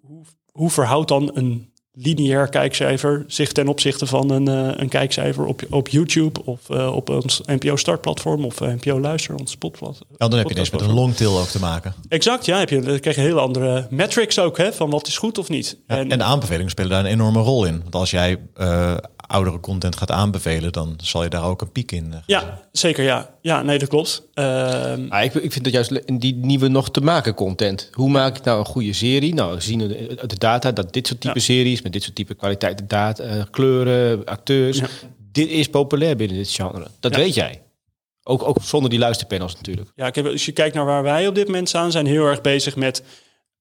hoe, 0.52 0.70
verhoudt 0.70 1.08
dan 1.08 1.32
een 1.34 1.70
lineair 1.94 2.50
kijkcijfer 2.50 3.24
zich 3.28 3.52
ten 3.52 3.68
opzichte 3.68 4.06
van 4.06 4.30
een, 4.30 4.50
uh, 4.50 4.70
een 4.76 4.90
kijkcijfer 4.90 5.46
op, 5.46 5.62
op 5.70 5.88
YouTube 5.88 6.46
of 6.46 6.70
uh, 6.70 6.96
op 6.96 7.10
ons 7.10 7.42
NPO 7.46 7.76
startplatform 7.76 8.46
of 8.46 8.60
NPO 8.60 9.00
luister, 9.00 9.36
ons 9.36 9.52
spotplatform. 9.52 10.10
Ja, 10.18 10.28
dan 10.28 10.40
heb 10.40 10.48
je 10.48 10.56
dus 10.56 10.70
met 10.70 10.82
een 10.82 10.94
longtail 10.94 11.40
ook 11.40 11.48
te 11.48 11.60
maken. 11.60 11.94
Exact, 12.08 12.46
ja, 12.46 12.60
heb 12.60 12.70
je, 12.70 12.82
dan 12.82 13.00
krijg 13.00 13.16
je 13.16 13.22
hele 13.22 13.40
andere 13.40 13.88
metrics 13.90 14.40
ook, 14.40 14.58
hè, 14.58 14.74
van 14.74 14.90
wat 14.90 15.08
is 15.08 15.18
goed 15.18 15.38
of 15.38 15.50
niet. 15.50 15.78
en, 15.88 16.12
en, 16.12 16.18
de 16.18 16.24
aanbevelingen 16.24 16.72
spelen 16.72 16.90
daar 16.90 17.00
een 17.00 17.12
enorme 17.12 17.42
rol 17.42 17.66
in. 17.66 17.80
Want 17.82 17.96
als 17.96 18.12
jij 18.12 18.38
oudere 19.32 19.60
content 19.60 19.96
gaat 19.96 20.12
aanbevelen, 20.12 20.72
dan 20.72 20.96
zal 21.04 21.24
je 21.24 21.30
daar 21.30 21.44
ook 21.44 21.62
een 21.62 21.72
piek 21.72 21.92
in. 21.92 22.14
ja, 22.26 22.62
zeker, 22.72 23.04
ja. 23.04 23.30
Ja, 23.42 23.62
nee, 23.62 23.80
dat 23.80 23.90
klopt. 23.90 24.24
Uh, 24.36 24.94
ah, 25.10 25.24
ik, 25.24 25.34
ik 25.34 25.52
vind 25.52 25.64
dat 25.64 25.74
juist 25.74 26.20
die 26.20 26.36
nieuwe 26.36 26.68
nog 26.68 26.92
te 26.92 27.02
maken 27.02 27.34
content. 27.34 27.90
Hoe 27.94 28.10
maak 28.10 28.38
ik 28.38 28.44
nou 28.44 28.60
een 28.60 28.66
goede 28.66 28.94
serie? 28.94 29.34
Nou, 29.34 29.56
we 29.56 29.62
zien 29.62 29.80
de, 29.80 30.18
de 30.28 30.38
data 30.38 30.72
dat 30.72 30.94
dit 30.94 31.08
soort 31.08 31.22
type 31.22 31.40
series 31.40 31.82
met 31.82 31.94
dit 31.94 32.04
soort 32.04 32.16
type 32.16 32.34
kwaliteit, 32.34 32.90
data, 32.90 33.24
uh, 33.24 33.44
kleuren, 33.52 34.26
acteurs, 34.26 34.82
dit 35.32 35.50
is 35.50 35.70
populair 35.70 36.16
binnen 36.16 36.38
dit 36.38 36.52
genre. 36.52 36.88
Dat 37.00 37.16
weet 37.16 37.34
jij. 37.34 37.62
Ook, 38.24 38.48
ook 38.48 38.58
zonder 38.62 38.90
die 38.90 39.00
luisterpanels 39.00 39.56
natuurlijk. 39.56 39.92
Ja, 39.96 40.08
ik 40.08 40.16
heb, 40.16 40.26
als 40.26 40.46
je 40.46 40.52
kijkt 40.52 40.76
naar 40.76 40.86
waar 40.86 41.04
wij 41.04 41.28
op 41.28 41.36
dit 41.36 41.46
moment 41.46 41.70
staan, 41.70 41.92
zijn 41.92 42.06
heel 42.06 42.26
erg 42.26 42.42
bezig 42.42 42.76
met 42.76 43.04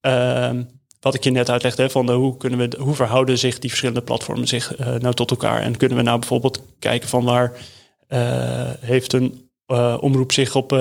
ehm, 0.01 0.63
wat 1.01 1.13
ik 1.13 1.23
je 1.23 1.31
net 1.31 1.49
uitlegde, 1.49 1.89
van 1.89 2.11
hoe, 2.11 2.37
kunnen 2.37 2.59
we, 2.59 2.77
hoe 2.79 2.95
verhouden 2.95 3.37
zich 3.37 3.59
die 3.59 3.69
verschillende 3.69 4.01
platformen 4.01 4.47
zich 4.47 4.79
uh, 4.79 4.87
nou 4.87 5.13
tot 5.13 5.31
elkaar? 5.31 5.61
En 5.61 5.77
kunnen 5.77 5.97
we 5.97 6.03
nou 6.03 6.19
bijvoorbeeld 6.19 6.63
kijken 6.79 7.09
van 7.09 7.23
waar 7.23 7.51
uh, 8.09 8.19
heeft 8.79 9.13
een 9.13 9.49
uh, 9.67 9.97
omroep 9.99 10.31
zich 10.31 10.55
op 10.55 10.73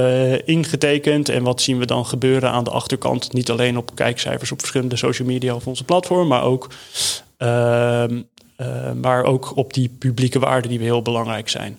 ingetekend 0.44 1.28
en 1.28 1.42
wat 1.42 1.60
zien 1.60 1.78
we 1.78 1.86
dan 1.86 2.06
gebeuren 2.06 2.50
aan 2.50 2.64
de 2.64 2.70
achterkant? 2.70 3.32
Niet 3.32 3.50
alleen 3.50 3.76
op 3.76 3.94
kijkcijfers 3.94 4.52
op 4.52 4.58
verschillende 4.58 4.96
social 4.96 5.28
media 5.28 5.54
of 5.54 5.66
onze 5.66 5.84
platform, 5.84 6.28
maar 6.28 6.42
ook, 6.42 6.70
ehm, 7.36 8.22
maar 9.00 9.24
ook 9.24 9.56
op 9.56 9.72
die 9.72 9.88
publieke 9.88 10.38
waarden 10.38 10.70
die 10.70 10.78
we 10.78 10.84
heel 10.84 11.02
belangrijk 11.02 11.48
zijn. 11.48 11.78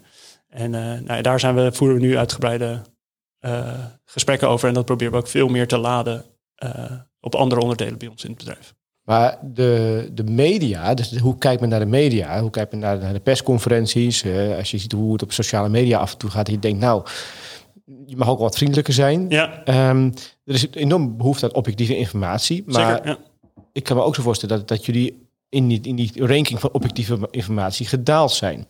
En 0.50 0.70
nou, 1.06 1.22
daar 1.22 1.40
zijn 1.40 1.56
we, 1.56 1.72
voeren 1.72 1.96
we 1.98 2.02
nu 2.02 2.18
uitgebreide 2.18 2.82
eh, 3.42 3.86
gesprekken 4.06 4.50
over. 4.50 4.68
En 4.68 4.74
dat 4.74 4.86
proberen 4.86 5.14
we 5.14 5.20
ook 5.20 5.28
veel 5.28 5.48
meer 5.48 5.68
te 5.68 5.78
laden 5.78 6.26
eh, 6.56 6.92
op 7.22 7.36
andere 7.36 7.62
onderdelen 7.62 7.98
bij 7.98 8.08
ons 8.08 8.24
in 8.24 8.30
het 8.30 8.38
bedrijf. 8.38 8.74
Maar 9.02 9.40
de, 9.42 10.10
de 10.14 10.24
media, 10.24 10.94
dus 10.94 11.18
hoe 11.18 11.38
kijkt 11.38 11.62
men 11.62 11.70
naar 11.70 11.80
de 11.80 11.86
media? 11.86 12.42
Hoe 12.42 12.50
kijkt 12.50 12.72
men 12.72 12.80
naar, 12.80 12.98
naar 12.98 13.14
de 13.14 13.20
persconferenties? 13.20 14.24
Eh, 14.24 14.58
als 14.58 14.72
je 14.72 14.78
ziet 14.78 14.92
hoe 14.92 15.14
het 15.14 15.24
op 15.24 15.32
sociale 15.32 15.70
media 15.70 16.00
af 16.00 16.12
en 16.12 16.18
toe 16.18 16.30
gaat, 16.30 16.50
je 16.50 16.60
denkt, 16.60 16.80
nou, 16.80 17.06
je 18.06 18.18
mag 18.18 18.30
ook 18.30 18.40
wat 18.40 18.58
vriendelijker 18.58 18.94
zijn. 18.94 19.26
Ja, 19.30 19.64
Ehm, 19.64 20.12
er 20.44 20.54
is 20.54 20.68
enorm 20.72 21.18
behoefte 21.18 21.46
aan 21.46 21.54
objectieve 21.54 21.98
informatie. 21.98 22.64
Maar 22.66 22.96
zeker. 22.96 23.08
Ja. 23.10 23.18
ik 23.72 23.84
kan 23.84 23.98
me 23.98 24.04
ook 24.04 24.16
zo 24.16 24.22
voorstellen 24.22 24.58
dat, 24.58 24.68
dat 24.68 24.86
jullie 24.86 25.30
in 25.50 25.68
die, 25.68 25.80
in 25.82 25.96
die 25.96 26.12
ranking 26.26 26.60
van 26.60 26.72
objectieve 26.72 27.28
informatie 27.32 27.86
gedaald 27.86 28.32
zijn. 28.32 28.68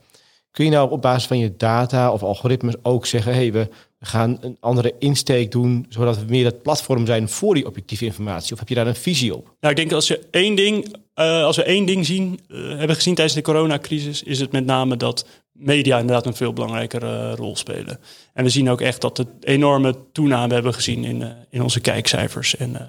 Kun 0.52 0.66
je 0.66 0.72
nou 0.72 0.92
op 0.92 1.02
basis 1.02 1.28
van 1.28 1.38
je 1.38 1.56
data 1.58 2.12
of 2.12 2.24
algoritmes 2.24 2.76
ook 2.82 3.06
zeggen: 3.06 3.34
hey, 3.34 3.52
we 3.52 3.68
gaan 4.00 4.38
een 4.42 4.58
andere 4.60 4.94
insteek 5.00 5.52
doen, 5.52 5.86
zodat 5.90 6.18
we 6.18 6.26
meer 6.28 6.46
het 6.46 6.62
platform 6.62 7.06
zijn 7.06 7.30
voor 7.30 7.54
die 7.54 7.66
objectieve 7.66 8.06
informatie? 8.06 8.54
Of 8.54 8.60
heb 8.60 8.70
je 8.70 8.76
daar 8.76 8.88
een 8.88 8.96
visie 8.96 9.36
op? 9.36 9.56
Nou, 9.60 9.74
ik 9.74 9.76
denk 9.76 9.92
als, 9.92 10.08
je 10.08 10.28
één 10.32 10.56
ding, 10.56 10.96
eh, 11.14 11.44
als 11.44 11.56
we 11.56 11.64
één 11.64 11.86
ding 11.86 12.06
zien, 12.06 12.40
eh, 12.48 12.58
hebben 12.58 12.96
gezien 12.96 13.16
tijdens 13.16 13.36
de 13.36 13.42
coronacrisis, 13.42 14.24
is 14.24 14.40
het 14.40 14.52
met 14.52 14.66
name 14.66 14.98
dat 14.98 15.26
media 15.52 16.00
inderdaad 16.00 16.26
een 16.26 16.36
veel 16.36 16.54
belangrijkere 16.54 17.36
rol 17.36 17.56
spelen. 17.56 18.00
En 18.34 18.44
we 18.44 18.50
zien 18.50 18.70
ook 18.70 18.82
echt 18.82 19.02
dat 19.02 19.18
we 19.18 19.26
enorme 19.40 19.96
toename 20.12 20.54
hebben 20.54 20.74
gezien 20.74 21.04
in, 21.04 21.22
eh, 21.22 21.30
in 21.50 21.62
onze 21.62 21.80
kijkcijfers 21.80 22.56
en, 22.56 22.76
eh, 22.76 22.88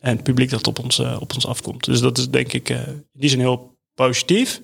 en 0.00 0.14
het 0.14 0.22
publiek 0.22 0.50
dat 0.50 0.66
op 0.66 0.78
ons, 0.78 0.98
eh, 0.98 1.16
op 1.20 1.34
ons 1.34 1.46
afkomt. 1.46 1.84
Dus 1.84 2.00
dat 2.00 2.18
is 2.18 2.28
denk 2.28 2.52
ik 2.52 2.70
eh, 2.70 2.86
in 2.86 3.04
die 3.12 3.30
zin 3.30 3.38
heel 3.38 3.78
positief. 3.94 4.60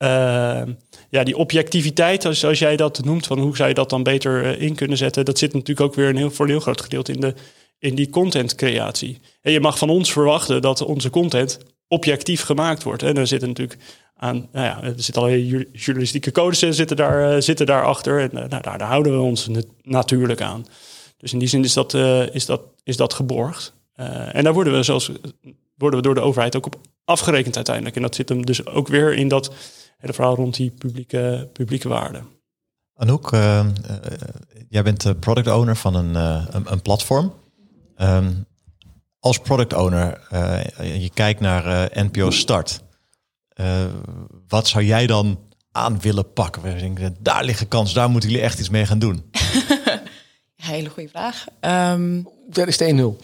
Eh, 0.00 0.62
ja, 1.10 1.24
die 1.24 1.36
objectiviteit, 1.36 2.24
als, 2.24 2.58
jij 2.58 2.76
dat 2.76 3.04
noemt, 3.04 3.26
van 3.26 3.38
hoe 3.38 3.56
zou 3.56 3.68
je 3.68 3.74
dat 3.74 3.90
dan 3.90 4.02
beter 4.02 4.44
eh, 4.44 4.60
in 4.60 4.74
kunnen 4.74 4.96
zetten, 4.96 5.24
dat 5.24 5.38
zit 5.38 5.52
natuurlijk 5.52 5.80
ook 5.80 5.94
weer 5.94 6.08
een 6.08 6.16
heel, 6.16 6.30
voor 6.30 6.44
een 6.44 6.50
heel 6.50 6.60
groot 6.60 6.80
gedeelte 6.80 7.12
in, 7.12 7.20
de, 7.20 7.34
in 7.78 7.94
die 7.94 8.10
contentcreatie. 8.10 9.20
En 9.42 9.52
je 9.52 9.60
mag 9.60 9.78
van 9.78 9.90
ons 9.90 10.12
verwachten 10.12 10.62
dat 10.62 10.82
onze 10.82 11.10
content 11.10 11.58
objectief 11.88 12.42
gemaakt 12.42 12.82
wordt. 12.82 13.02
En 13.02 13.16
er 13.16 13.26
zitten 13.26 13.48
natuurlijk 13.48 13.80
aan, 14.16 14.48
nou 14.52 14.66
ja, 14.66 14.82
er 14.82 14.92
zitten 14.96 15.22
allerlei 15.22 15.66
journalistieke 15.72 16.32
codes 16.32 16.58
zitten 16.58 16.96
daar, 16.96 17.32
eh, 17.32 17.40
zitten 17.40 17.66
daar 17.66 17.84
achter. 17.84 18.20
En 18.20 18.30
nou, 18.32 18.48
daar, 18.48 18.78
daar 18.78 18.88
houden 18.88 19.12
we 19.12 19.20
ons 19.20 19.48
nat- 19.48 19.66
natuurlijk 19.82 20.40
aan. 20.40 20.66
Dus 21.16 21.32
in 21.32 21.38
die 21.38 21.48
zin 21.48 21.64
is 21.64 21.72
dat, 21.72 21.94
is 22.32 22.46
dat, 22.46 22.60
is 22.84 22.96
dat 22.96 23.14
geborgd. 23.14 23.72
En 24.32 24.44
daar 24.44 24.52
worden 24.52 24.72
we, 24.72 24.82
zoals, 24.82 25.10
worden 25.76 25.98
we 25.98 26.04
door 26.06 26.14
de 26.14 26.20
overheid 26.20 26.56
ook 26.56 26.66
op 26.66 26.76
afgerekend 27.04 27.56
uiteindelijk. 27.56 27.96
En 27.96 28.02
dat 28.02 28.14
zit 28.14 28.28
hem 28.28 28.46
dus 28.46 28.66
ook 28.66 28.88
weer 28.88 29.14
in 29.14 29.28
dat 29.28 29.52
hele 30.00 30.12
verhaal 30.12 30.34
rond 30.34 30.56
die 30.56 30.70
publieke, 30.70 31.48
publieke 31.52 31.88
waarde. 31.88 32.22
Anouk, 32.94 33.32
eh, 33.32 33.58
eh, 33.58 33.66
jij 34.68 34.82
bent 34.82 35.00
de 35.02 35.14
product 35.14 35.48
owner 35.48 35.76
van 35.76 35.94
een, 35.94 36.16
eh, 36.16 36.46
een, 36.50 36.72
een 36.72 36.82
platform. 36.82 37.34
Ehm, 37.96 38.32
als 39.20 39.38
product 39.38 39.72
owner, 39.72 40.26
eh, 40.30 41.02
je 41.02 41.10
kijkt 41.14 41.40
naar 41.40 41.90
eh, 41.90 42.02
NPO 42.04 42.30
Start. 42.30 42.80
Eh, 43.48 43.84
wat 44.48 44.68
zou 44.68 44.84
jij 44.84 45.06
dan 45.06 45.38
aan 45.72 46.00
willen 46.00 46.32
pakken? 46.32 46.62
We 46.62 46.74
denken, 46.74 47.16
daar 47.20 47.44
liggen 47.44 47.68
kans, 47.68 47.92
daar 47.92 48.10
moeten 48.10 48.30
jullie 48.30 48.44
echt 48.44 48.58
iets 48.58 48.68
mee 48.68 48.86
gaan 48.86 48.98
doen. 48.98 49.30
Hele 50.56 50.88
goede 50.88 51.08
vraag. 51.08 51.44
Ehm, 51.60 52.22
Daar 52.48 52.68
is 52.68 52.76
de 52.76 52.84
1-0. 52.84 53.16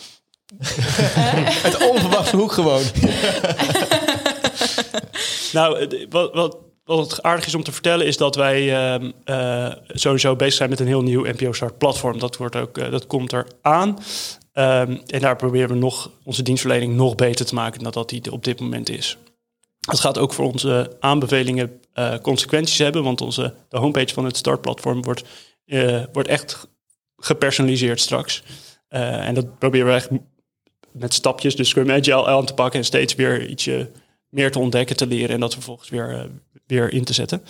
het 1.62 1.76
onverwachte 1.90 2.36
hoek 2.36 2.52
gewoon. 2.52 2.82
Nou, 5.52 5.88
wat, 6.10 6.34
wat, 6.34 6.56
wat 6.86 7.22
aardig 7.22 7.46
is 7.46 7.54
om 7.54 7.62
te 7.62 7.72
vertellen 7.72 8.06
is 8.06 8.16
dat 8.16 8.34
wij 8.34 8.74
ehm, 8.74 9.10
eh, 9.24 9.72
sowieso 9.88 10.36
bezig 10.36 10.54
zijn 10.54 10.70
met 10.70 10.80
een 10.80 10.86
heel 10.86 11.02
nieuw 11.02 11.24
NPO 11.24 11.52
Start 11.52 11.78
platform. 11.78 12.18
Dat, 12.18 12.36
wordt 12.36 12.56
ook, 12.56 12.78
eh, 12.78 12.90
dat 12.90 13.06
komt 13.06 13.32
er 13.32 13.46
aan. 13.60 13.98
Ehm, 14.52 14.96
en 15.06 15.20
daar 15.20 15.36
proberen 15.36 15.68
we 15.68 15.74
nog 15.74 16.10
onze 16.24 16.42
dienstverlening 16.42 16.94
nog 16.94 17.14
beter 17.14 17.46
te 17.46 17.54
maken 17.54 17.82
dan 17.82 17.92
dat 17.92 18.08
die 18.08 18.32
op 18.32 18.44
dit 18.44 18.60
moment 18.60 18.88
is. 18.88 19.18
Het 19.88 20.00
gaat 20.00 20.18
ook 20.18 20.32
voor 20.32 20.44
onze 20.44 20.96
aanbevelingen 21.00 21.80
eh, 21.92 22.14
consequenties 22.22 22.78
hebben, 22.78 23.02
want 23.02 23.20
onze, 23.20 23.54
de 23.68 23.78
homepage 23.78 24.14
van 24.14 24.24
het 24.24 24.36
startplatform 24.36 25.02
wordt, 25.02 25.24
wordt 26.12 26.28
echt 26.28 26.68
gepersonaliseerd 27.16 28.00
straks. 28.00 28.42
En 28.88 29.34
dat 29.34 29.58
proberen 29.58 29.86
we 29.86 29.92
echt 29.92 30.08
met 30.92 31.14
stapjes, 31.14 31.56
de 31.56 31.64
Scrum 31.64 31.90
Agile 31.90 32.26
aan 32.26 32.46
te 32.46 32.54
pakken 32.54 32.78
en 32.78 32.84
steeds 32.84 33.14
weer 33.14 33.46
ietsje 33.46 33.90
meer 34.28 34.50
te 34.52 34.58
ontdekken, 34.58 34.96
te 34.96 35.06
leren 35.06 35.34
en 35.34 35.40
dat 35.40 35.52
vervolgens 35.52 35.88
weer, 35.88 36.30
weer 36.66 36.92
in 36.92 37.04
te 37.04 37.12
zetten. 37.12 37.42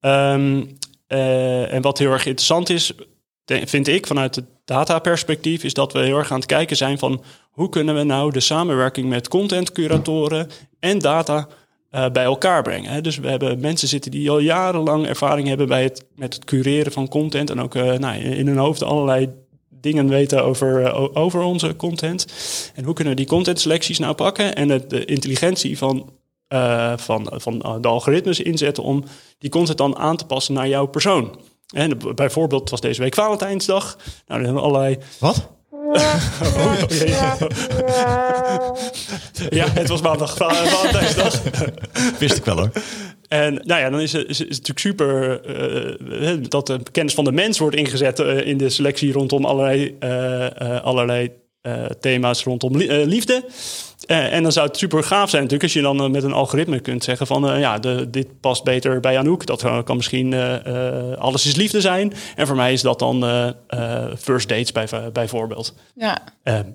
Ehm, 0.00 0.64
eh, 1.06 1.72
en 1.72 1.82
wat 1.82 1.98
heel 1.98 2.12
erg 2.12 2.26
interessant 2.26 2.70
is, 2.70 2.92
vind 3.46 3.88
ik 3.88 4.06
vanuit 4.06 4.34
het 4.34 4.44
dataperspectief, 4.64 5.64
is 5.64 5.74
dat 5.74 5.92
we 5.92 5.98
heel 5.98 6.18
erg 6.18 6.30
aan 6.30 6.38
het 6.38 6.46
kijken 6.46 6.76
zijn 6.76 6.98
van 6.98 7.24
hoe 7.50 7.68
kunnen 7.68 7.94
we 7.94 8.02
nou 8.02 8.32
de 8.32 8.40
samenwerking 8.40 9.08
met 9.08 9.28
contentcuratoren 9.28 10.48
en 10.80 10.98
data 10.98 11.48
eh, 11.90 12.10
bij 12.10 12.24
elkaar 12.24 12.62
brengen. 12.62 12.90
Hè? 12.90 13.00
Dus 13.00 13.18
we 13.18 13.28
hebben 13.28 13.60
mensen 13.60 13.88
zitten 13.88 14.10
die 14.10 14.30
al 14.30 14.38
jarenlang 14.38 15.06
ervaring 15.06 15.48
hebben 15.48 15.68
bij 15.68 15.82
het, 15.82 16.04
met 16.16 16.34
het 16.34 16.44
cureren 16.44 16.92
van 16.92 17.08
content 17.08 17.50
en 17.50 17.60
ook 17.60 17.74
eh, 17.74 17.92
nou, 17.92 18.18
in 18.18 18.46
hun 18.46 18.56
hoofd 18.56 18.82
allerlei 18.82 19.28
dingen 19.68 20.08
weten 20.08 20.44
over, 20.44 20.92
over 21.14 21.42
onze 21.42 21.76
content. 21.76 22.26
En 22.74 22.84
hoe 22.84 22.94
kunnen 22.94 23.14
we 23.14 23.20
die 23.20 23.28
contentselecties 23.28 23.98
nou 23.98 24.14
pakken 24.14 24.54
en 24.54 24.68
de 24.68 25.04
intelligentie 25.04 25.78
van, 25.78 26.12
eh, 26.54 26.92
van, 26.96 27.32
van 27.34 27.60
eh, 27.62 27.74
de 27.80 27.88
algoritmes 27.88 28.40
inzetten 28.40 28.82
om 28.82 29.04
die 29.38 29.50
content 29.50 29.78
dan 29.78 29.96
aan 29.96 30.16
te 30.16 30.26
passen 30.26 30.54
naar 30.54 30.68
jouw 30.68 30.86
persoon. 30.86 31.38
En 31.74 31.98
bijvoorbeeld, 32.14 32.70
was 32.70 32.80
deze 32.80 33.00
week 33.02 33.14
Valentijnsdag. 33.14 33.96
Nou, 33.96 34.12
dan 34.26 34.44
hebben 34.44 34.54
we 34.54 34.68
allerlei 34.68 34.98
Wat? 35.18 35.48
Oh, 36.56 36.74
ja, 36.88 37.04
ja. 37.06 37.36
ja, 39.60 39.68
het 39.70 39.88
was 39.88 40.02
maandag 40.02 40.36
Va- 40.36 40.54
Valentijnsdag. 40.54 41.42
Wist 42.18 42.36
ik 42.36 42.44
wel 42.44 42.56
hoor. 42.56 42.70
En 43.28 43.54
nou 43.54 43.80
ja, 43.80 43.90
dan 43.90 44.00
is 44.00 44.12
het, 44.12 44.28
is 44.28 44.38
het 44.38 44.48
natuurlijk 44.48 44.78
super 44.78 45.40
eh, 46.20 46.36
dat 46.48 46.66
de 46.66 46.80
kennis 46.92 47.14
van 47.14 47.24
de 47.24 47.32
mens 47.32 47.58
wordt 47.58 47.76
ingezet 47.76 48.18
in 48.18 48.56
de 48.56 48.68
selectie 48.68 49.12
rondom 49.12 49.44
allerlei, 49.44 49.96
eh, 49.98 50.60
eh, 50.60 50.84
allerlei 50.84 51.30
eh, 51.64 51.84
thema's 52.00 52.44
rondom 52.44 52.80
eh, 52.80 53.06
liefde. 53.06 53.44
Eh, 54.06 54.32
en 54.32 54.42
dan 54.42 54.52
zou 54.52 54.66
het 54.66 54.76
super 54.76 55.02
gaaf 55.02 55.30
zijn 55.30 55.42
natuurlijk 55.42 55.62
als 55.62 55.72
je 55.72 55.80
dan 55.80 56.10
met 56.10 56.22
een 56.22 56.32
algoritme 56.32 56.80
kunt 56.80 57.04
zeggen 57.04 57.26
van 57.26 57.58
ja, 57.58 57.78
de, 57.78 58.10
dit 58.10 58.40
past 58.40 58.64
beter 58.64 59.00
bij 59.00 59.18
Anouk. 59.18 59.46
Dat 59.46 59.84
kan 59.84 59.96
misschien 59.96 60.34
alles 61.18 61.46
is 61.46 61.56
liefde 61.56 61.80
zijn. 61.80 62.12
En 62.36 62.46
voor 62.46 62.56
mij 62.56 62.72
is 62.72 62.82
dat 62.82 62.98
dan 62.98 63.24
first 64.18 64.48
dates 64.48 64.72
bij, 64.72 64.88
bijvoorbeeld. 65.12 65.74
ja, 65.94 66.18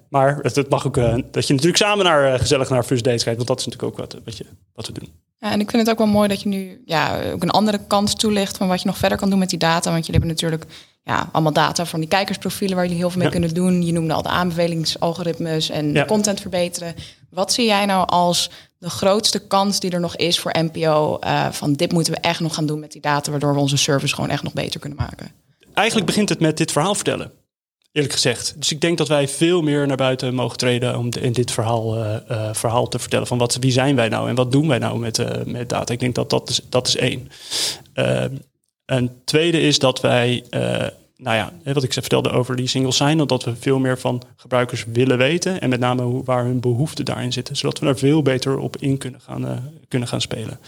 maar 0.10 0.40
het, 0.42 0.56
het 0.56 0.70
mag 0.70 0.88
ook 0.88 0.96
dat 1.32 1.48
je 1.48 1.54
natuurlijk 1.54 1.78
samen 1.78 2.06
naar 2.06 2.40
gezellig 2.40 2.70
naar 2.70 2.84
first 2.84 3.04
dates 3.04 3.24
kijkt, 3.24 3.38
want 3.38 3.50
dat 3.50 3.60
is 3.60 3.66
natuurlijk 3.66 3.94
ook 3.94 4.00
wat, 4.00 4.22
wat, 4.26 4.38
je, 4.38 4.46
wat 4.74 4.88
we 4.88 4.94
doen. 4.94 5.10
Ja, 5.40 5.52
en 5.52 5.60
ik 5.60 5.70
vind 5.70 5.82
het 5.82 5.92
ook 5.92 6.06
wel 6.06 6.14
mooi 6.14 6.28
dat 6.28 6.42
je 6.42 6.50
nu 6.50 6.82
ja, 6.86 7.32
ook 7.32 7.42
een 7.42 7.50
andere 7.50 7.80
kant 7.88 8.20
toelicht 8.20 8.58
van 8.58 8.68
wat 8.68 8.82
je 8.82 8.88
nog 8.88 8.98
verder 8.98 9.18
kan 9.18 9.30
doen 9.30 9.40
met 9.40 9.50
die 9.50 9.60
data. 9.60 9.92
Want 9.92 10.06
jullie 10.06 10.22
hebben 10.22 10.30
natuurlijk 10.30 10.66
ja, 11.10 11.30
allemaal 11.32 11.54
data 11.54 11.86
van 11.86 12.00
die 12.00 12.10
kijkersprofielen 12.10 12.76
waar 12.76 12.86
jullie 12.86 13.00
heel 13.00 13.10
veel 13.10 13.18
mee 13.22 13.28
Ja. 13.28 13.34
kunnen 13.40 13.54
doen. 13.54 13.86
Je 13.86 13.92
noemde 13.92 14.14
al 14.14 14.22
de 14.22 14.30
aanbevelingsalgoritmes 14.30 15.70
en 15.70 15.94
Ja. 15.94 16.06
content 16.06 16.42
verbeteren. 16.42 16.96
Wat 17.30 17.54
zie 17.54 17.66
jij 17.66 17.86
nou 17.86 18.08
als 18.08 18.50
de 18.78 18.90
grootste 18.90 19.40
kans 19.40 19.80
die 19.80 19.92
er 19.92 20.00
nog 20.00 20.16
is 20.16 20.40
voor 20.40 20.56
NPO? 20.60 21.18
eh, 21.20 21.48
van 21.52 21.74
dit 21.74 21.92
moeten 21.92 22.14
we 22.14 22.20
echt 22.20 22.40
nog 22.40 22.54
gaan 22.54 22.66
doen 22.66 22.80
met 22.80 22.92
die 22.92 23.02
data, 23.02 23.32
waardoor 23.32 23.54
we 23.54 23.60
onze 23.60 23.78
service 23.78 24.16
gewoon 24.16 24.30
echt 24.30 24.44
nog 24.44 24.54
beter 24.54 24.80
kunnen 24.80 24.98
maken. 25.00 25.32
Eigenlijk 25.74 26.08
begint 26.08 26.30
het 26.30 26.40
met 26.40 26.58
dit 26.58 26.72
verhaal 26.72 26.96
vertellen. 26.96 27.32
Eerlijk 27.92 28.14
gezegd. 28.14 28.54
Dus 28.58 28.72
ik 28.72 28.82
denk 28.82 28.98
dat 28.98 29.08
wij 29.08 29.28
veel 29.28 29.62
meer 29.62 29.88
naar 29.88 29.98
buiten 29.98 30.34
mogen 30.36 30.58
treden 30.58 30.98
om 30.98 31.10
in 31.22 31.32
dit 31.34 31.52
verhaal, 31.52 31.96
eh, 31.96 32.16
eh, 32.28 32.54
verhaal 32.54 32.88
te 32.88 33.00
vertellen. 33.00 33.28
Van 33.28 33.38
wat, 33.38 33.58
wie 33.60 33.72
zijn 33.72 33.96
wij 33.96 34.10
nou 34.10 34.30
en 34.30 34.36
wat 34.36 34.52
doen 34.52 34.68
wij 34.68 34.78
nou 34.78 35.00
met, 35.00 35.46
met 35.48 35.70
data? 35.70 35.94
Ik 35.94 36.00
denk 36.00 36.16
dat 36.16 36.30
dat 36.30 36.50
is, 36.50 36.62
dat 36.70 36.88
is 36.88 36.96
één. 36.96 37.30
Ehm, 37.94 38.34
een 38.86 39.12
tweede 39.26 39.62
is 39.62 39.80
dat 39.80 40.02
wij, 40.02 40.44
nou 41.22 41.36
ja, 41.36 41.74
wat 41.74 41.84
ik 41.84 41.94
vertelde 41.94 42.30
over 42.30 42.56
die 42.56 42.68
single 42.68 42.92
sign, 42.92 43.18
dat 43.18 43.44
we 43.44 43.56
veel 43.56 43.80
meer 43.80 44.00
van 44.00 44.22
gebruikers 44.36 44.86
willen 44.92 45.18
weten. 45.18 45.62
En 45.62 45.70
met 45.70 45.80
name 45.80 46.02
hoe, 46.02 46.24
waar 46.24 46.44
hun 46.44 46.60
behoeften 46.60 47.06
daarin 47.06 47.34
zitten. 47.34 47.56
Zodat 47.56 47.80
we 47.80 47.86
daar 47.86 47.98
veel 47.98 48.22
beter 48.22 48.58
op 48.58 48.78
in 48.78 48.98
kunnen 48.98 49.22
gaan, 49.22 49.48
eh, 49.48 49.58
kunnen 49.88 50.08
gaan 50.08 50.22
spelen. 50.22 50.60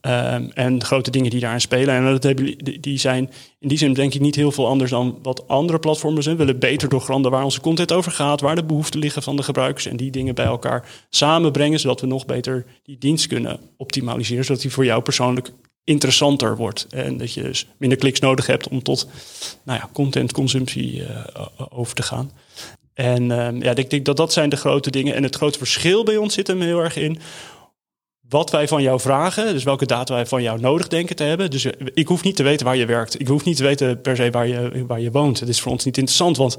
Ehm, 0.00 0.48
en 0.54 0.84
grote 0.84 1.10
dingen 1.10 1.30
die 1.30 1.40
daarin 1.40 1.60
spelen. 1.60 1.94
En 1.94 2.04
dat 2.04 2.22
hebben, 2.22 2.56
die 2.80 2.98
zijn 2.98 3.30
in 3.58 3.68
die 3.68 3.78
zin 3.78 3.92
denk 3.92 4.14
ik 4.14 4.20
niet 4.20 4.34
heel 4.34 4.52
veel 4.52 4.66
anders 4.66 4.90
dan 4.90 5.18
wat 5.22 5.48
andere 5.48 5.78
platformen 5.78 6.22
zijn. 6.22 6.36
We 6.36 6.44
willen 6.44 6.60
beter 6.60 6.88
doorgronden 6.88 7.30
waar 7.30 7.44
onze 7.44 7.60
content 7.60 7.92
over 7.92 8.12
gaat, 8.12 8.40
waar 8.40 8.56
de 8.56 8.64
behoeften 8.64 9.00
liggen 9.00 9.22
van 9.22 9.36
de 9.36 9.42
gebruikers. 9.42 9.86
En 9.86 9.96
die 9.96 10.10
dingen 10.10 10.34
bij 10.34 10.44
elkaar 10.44 10.88
samenbrengen, 11.10 11.80
zodat 11.80 12.00
we 12.00 12.06
nog 12.06 12.26
beter 12.26 12.64
die 12.82 12.98
dienst 12.98 13.26
kunnen 13.26 13.60
optimaliseren. 13.76 14.44
Zodat 14.44 14.62
die 14.62 14.72
voor 14.72 14.84
jou 14.84 15.02
persoonlijk 15.02 15.50
interessanter 15.84 16.56
wordt. 16.56 16.86
En 16.90 17.16
dat 17.16 17.32
je 17.32 17.42
dus 17.42 17.66
minder 17.78 17.98
kliks 17.98 18.20
nodig 18.20 18.46
hebt 18.46 18.68
om 18.68 18.82
tot 18.82 19.08
nou 19.64 19.78
ja, 19.78 19.88
contentconsumptie 19.92 21.04
eh, 21.04 21.46
over 21.68 21.94
te 21.94 22.02
gaan. 22.02 22.32
En 22.94 23.30
ehm, 23.30 23.62
ja, 23.62 23.74
ik 23.74 23.90
denk 23.90 24.04
dat 24.04 24.16
dat 24.16 24.32
zijn 24.32 24.48
de 24.48 24.56
grote 24.56 24.90
dingen. 24.90 25.14
En 25.14 25.22
het 25.22 25.36
grote 25.36 25.58
verschil 25.58 26.04
bij 26.04 26.16
ons 26.16 26.34
zit 26.34 26.46
hem 26.46 26.60
heel 26.60 26.78
erg 26.78 26.96
in 26.96 27.18
wat 28.28 28.50
wij 28.50 28.68
van 28.68 28.82
jou 28.82 29.00
vragen, 29.00 29.52
dus 29.52 29.64
welke 29.64 29.86
data 29.86 30.14
wij 30.14 30.26
van 30.26 30.42
jou 30.42 30.60
nodig 30.60 30.88
denken 30.88 31.16
te 31.16 31.24
hebben. 31.24 31.50
Dus 31.50 31.64
eh, 31.64 31.86
ik 31.94 32.08
hoef 32.08 32.22
niet 32.22 32.36
te 32.36 32.42
weten 32.42 32.66
waar 32.66 32.76
je 32.76 32.86
werkt. 32.86 33.20
Ik 33.20 33.28
hoef 33.28 33.44
niet 33.44 33.56
te 33.56 33.62
weten 33.62 34.00
per 34.00 34.16
se 34.16 34.30
waar 34.30 34.48
je, 34.48 34.84
waar 34.86 35.00
je 35.00 35.10
woont. 35.10 35.40
Het 35.40 35.48
is 35.48 35.60
voor 35.60 35.72
ons 35.72 35.84
niet 35.84 35.96
interessant, 35.96 36.36
want 36.36 36.56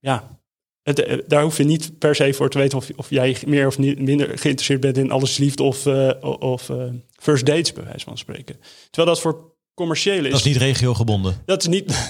ja, 0.00 0.39
het, 0.82 1.02
eh, 1.02 1.18
daar 1.26 1.42
hoef 1.42 1.56
je 1.56 1.64
niet 1.64 1.98
per 1.98 2.14
se 2.14 2.34
voor 2.34 2.50
te 2.50 2.58
weten 2.58 2.78
of, 2.78 2.88
of 2.96 3.10
jij 3.10 3.36
meer 3.46 3.66
of 3.66 3.78
minder 3.78 4.26
geïnteresseerd 4.26 4.80
bent 4.80 4.96
in 4.96 5.10
alles 5.10 5.38
liefde 5.38 5.62
of, 5.62 5.86
uh, 5.86 6.10
of 6.38 6.68
uh, 6.68 6.84
first 7.16 7.46
dates, 7.46 7.72
bij 7.72 7.84
wijze 7.84 8.04
van 8.04 8.18
spreken. 8.18 8.56
Terwijl 8.90 9.14
dat 9.14 9.20
voor 9.20 9.49
commerciële 9.80 10.26
is. 10.26 10.30
Dat 10.30 10.40
is 10.40 10.46
niet 10.46 10.56
regiogebonden. 10.56 11.42
Dat 11.44 11.60
is 11.60 11.66
niet. 11.66 11.86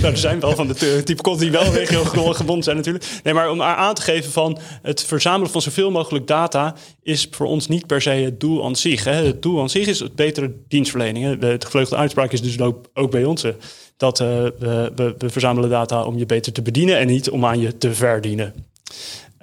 nou, 0.00 0.12
er 0.12 0.16
zijn 0.16 0.40
wel 0.40 0.54
van 0.54 0.66
de 0.66 1.02
type 1.04 1.22
content 1.22 1.40
die 1.40 1.60
wel 1.60 1.72
regiogebonden 1.72 2.64
zijn 2.64 2.76
natuurlijk. 2.76 3.04
Nee, 3.22 3.34
maar 3.34 3.50
om 3.50 3.62
aan 3.62 3.94
te 3.94 4.02
geven 4.02 4.32
van 4.32 4.58
het 4.82 5.04
verzamelen 5.04 5.50
van 5.50 5.62
zoveel 5.62 5.90
mogelijk 5.90 6.26
data 6.26 6.74
is 7.02 7.28
voor 7.30 7.46
ons 7.46 7.68
niet 7.68 7.86
per 7.86 8.02
se 8.02 8.10
het 8.10 8.40
doel 8.40 8.64
aan 8.64 8.76
zich. 8.76 9.04
Hè. 9.04 9.24
Het 9.24 9.42
doel 9.42 9.60
aan 9.60 9.70
zich 9.70 9.86
is 9.86 10.00
het 10.00 10.14
betere 10.14 10.54
dienstverlening. 10.68 11.24
Hè. 11.24 11.38
De 11.38 11.56
gevleugelde 11.58 12.00
uitspraak 12.00 12.32
is 12.32 12.42
dus 12.42 12.60
ook, 12.60 12.86
ook 12.94 13.10
bij 13.10 13.24
ons. 13.24 13.44
Dat 13.96 14.20
uh, 14.20 14.28
we, 14.58 14.92
we, 14.94 15.14
we 15.18 15.30
verzamelen 15.30 15.70
data 15.70 16.04
om 16.04 16.18
je 16.18 16.26
beter 16.26 16.52
te 16.52 16.62
bedienen 16.62 16.98
en 16.98 17.06
niet 17.06 17.30
om 17.30 17.44
aan 17.44 17.60
je 17.60 17.78
te 17.78 17.94
verdienen. 17.94 18.54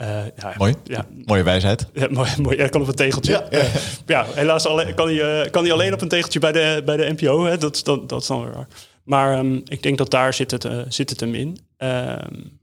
Uh, 0.02 0.08
ja, 0.38 0.54
mooi. 0.58 0.74
Ja. 0.84 1.06
Mooie 1.26 1.44
wijsheid. 1.44 1.88
Ja, 1.94 2.08
mooi, 2.10 2.30
mooi. 2.42 2.58
Ja, 2.58 2.68
kan 2.68 2.82
op 2.82 2.88
een 2.88 2.96
tegeltje. 2.96 3.32
Ja, 3.32 3.60
ja. 3.60 3.66
ja 4.06 4.26
helaas 4.34 4.66
alleen, 4.66 4.94
kan, 4.94 5.08
hij, 5.08 5.50
kan 5.50 5.64
hij 5.64 5.74
alleen 5.74 5.94
op 5.94 6.02
een 6.02 6.08
tegeltje 6.08 6.40
bij 6.40 6.52
de, 6.52 6.82
bij 6.86 6.98
de 6.98 7.14
NPO. 7.18 7.46
Hè? 7.46 7.58
Dat, 7.58 7.82
dat, 7.84 8.10
dat 8.10 8.22
is 8.22 8.28
dan 8.28 8.44
weer 8.44 8.54
waar. 8.54 8.68
Maar 9.04 9.40
um, 9.40 9.62
ik 9.66 9.84
denk 9.84 9.98
dat 9.98 10.12
daar 10.12 10.34
zit 10.34 10.52
het, 10.52 10.66
uh, 10.66 10.82
zit 10.88 11.10
het 11.10 11.20
hem 11.20 11.36
in. 11.36 11.48
Um, 11.78 12.60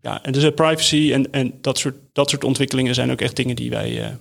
ja, 0.00 0.22
en 0.22 0.32
dus 0.32 0.50
privacy 0.54 1.12
en, 1.12 1.32
en 1.32 1.58
dat, 1.60 1.78
soort, 1.78 1.96
dat 2.12 2.30
soort 2.30 2.44
ontwikkelingen 2.44 2.94
zijn 2.94 3.10
ook 3.10 3.20
echt 3.20 3.36
dingen 3.36 3.56
die 3.56 3.70
wij 3.70 4.16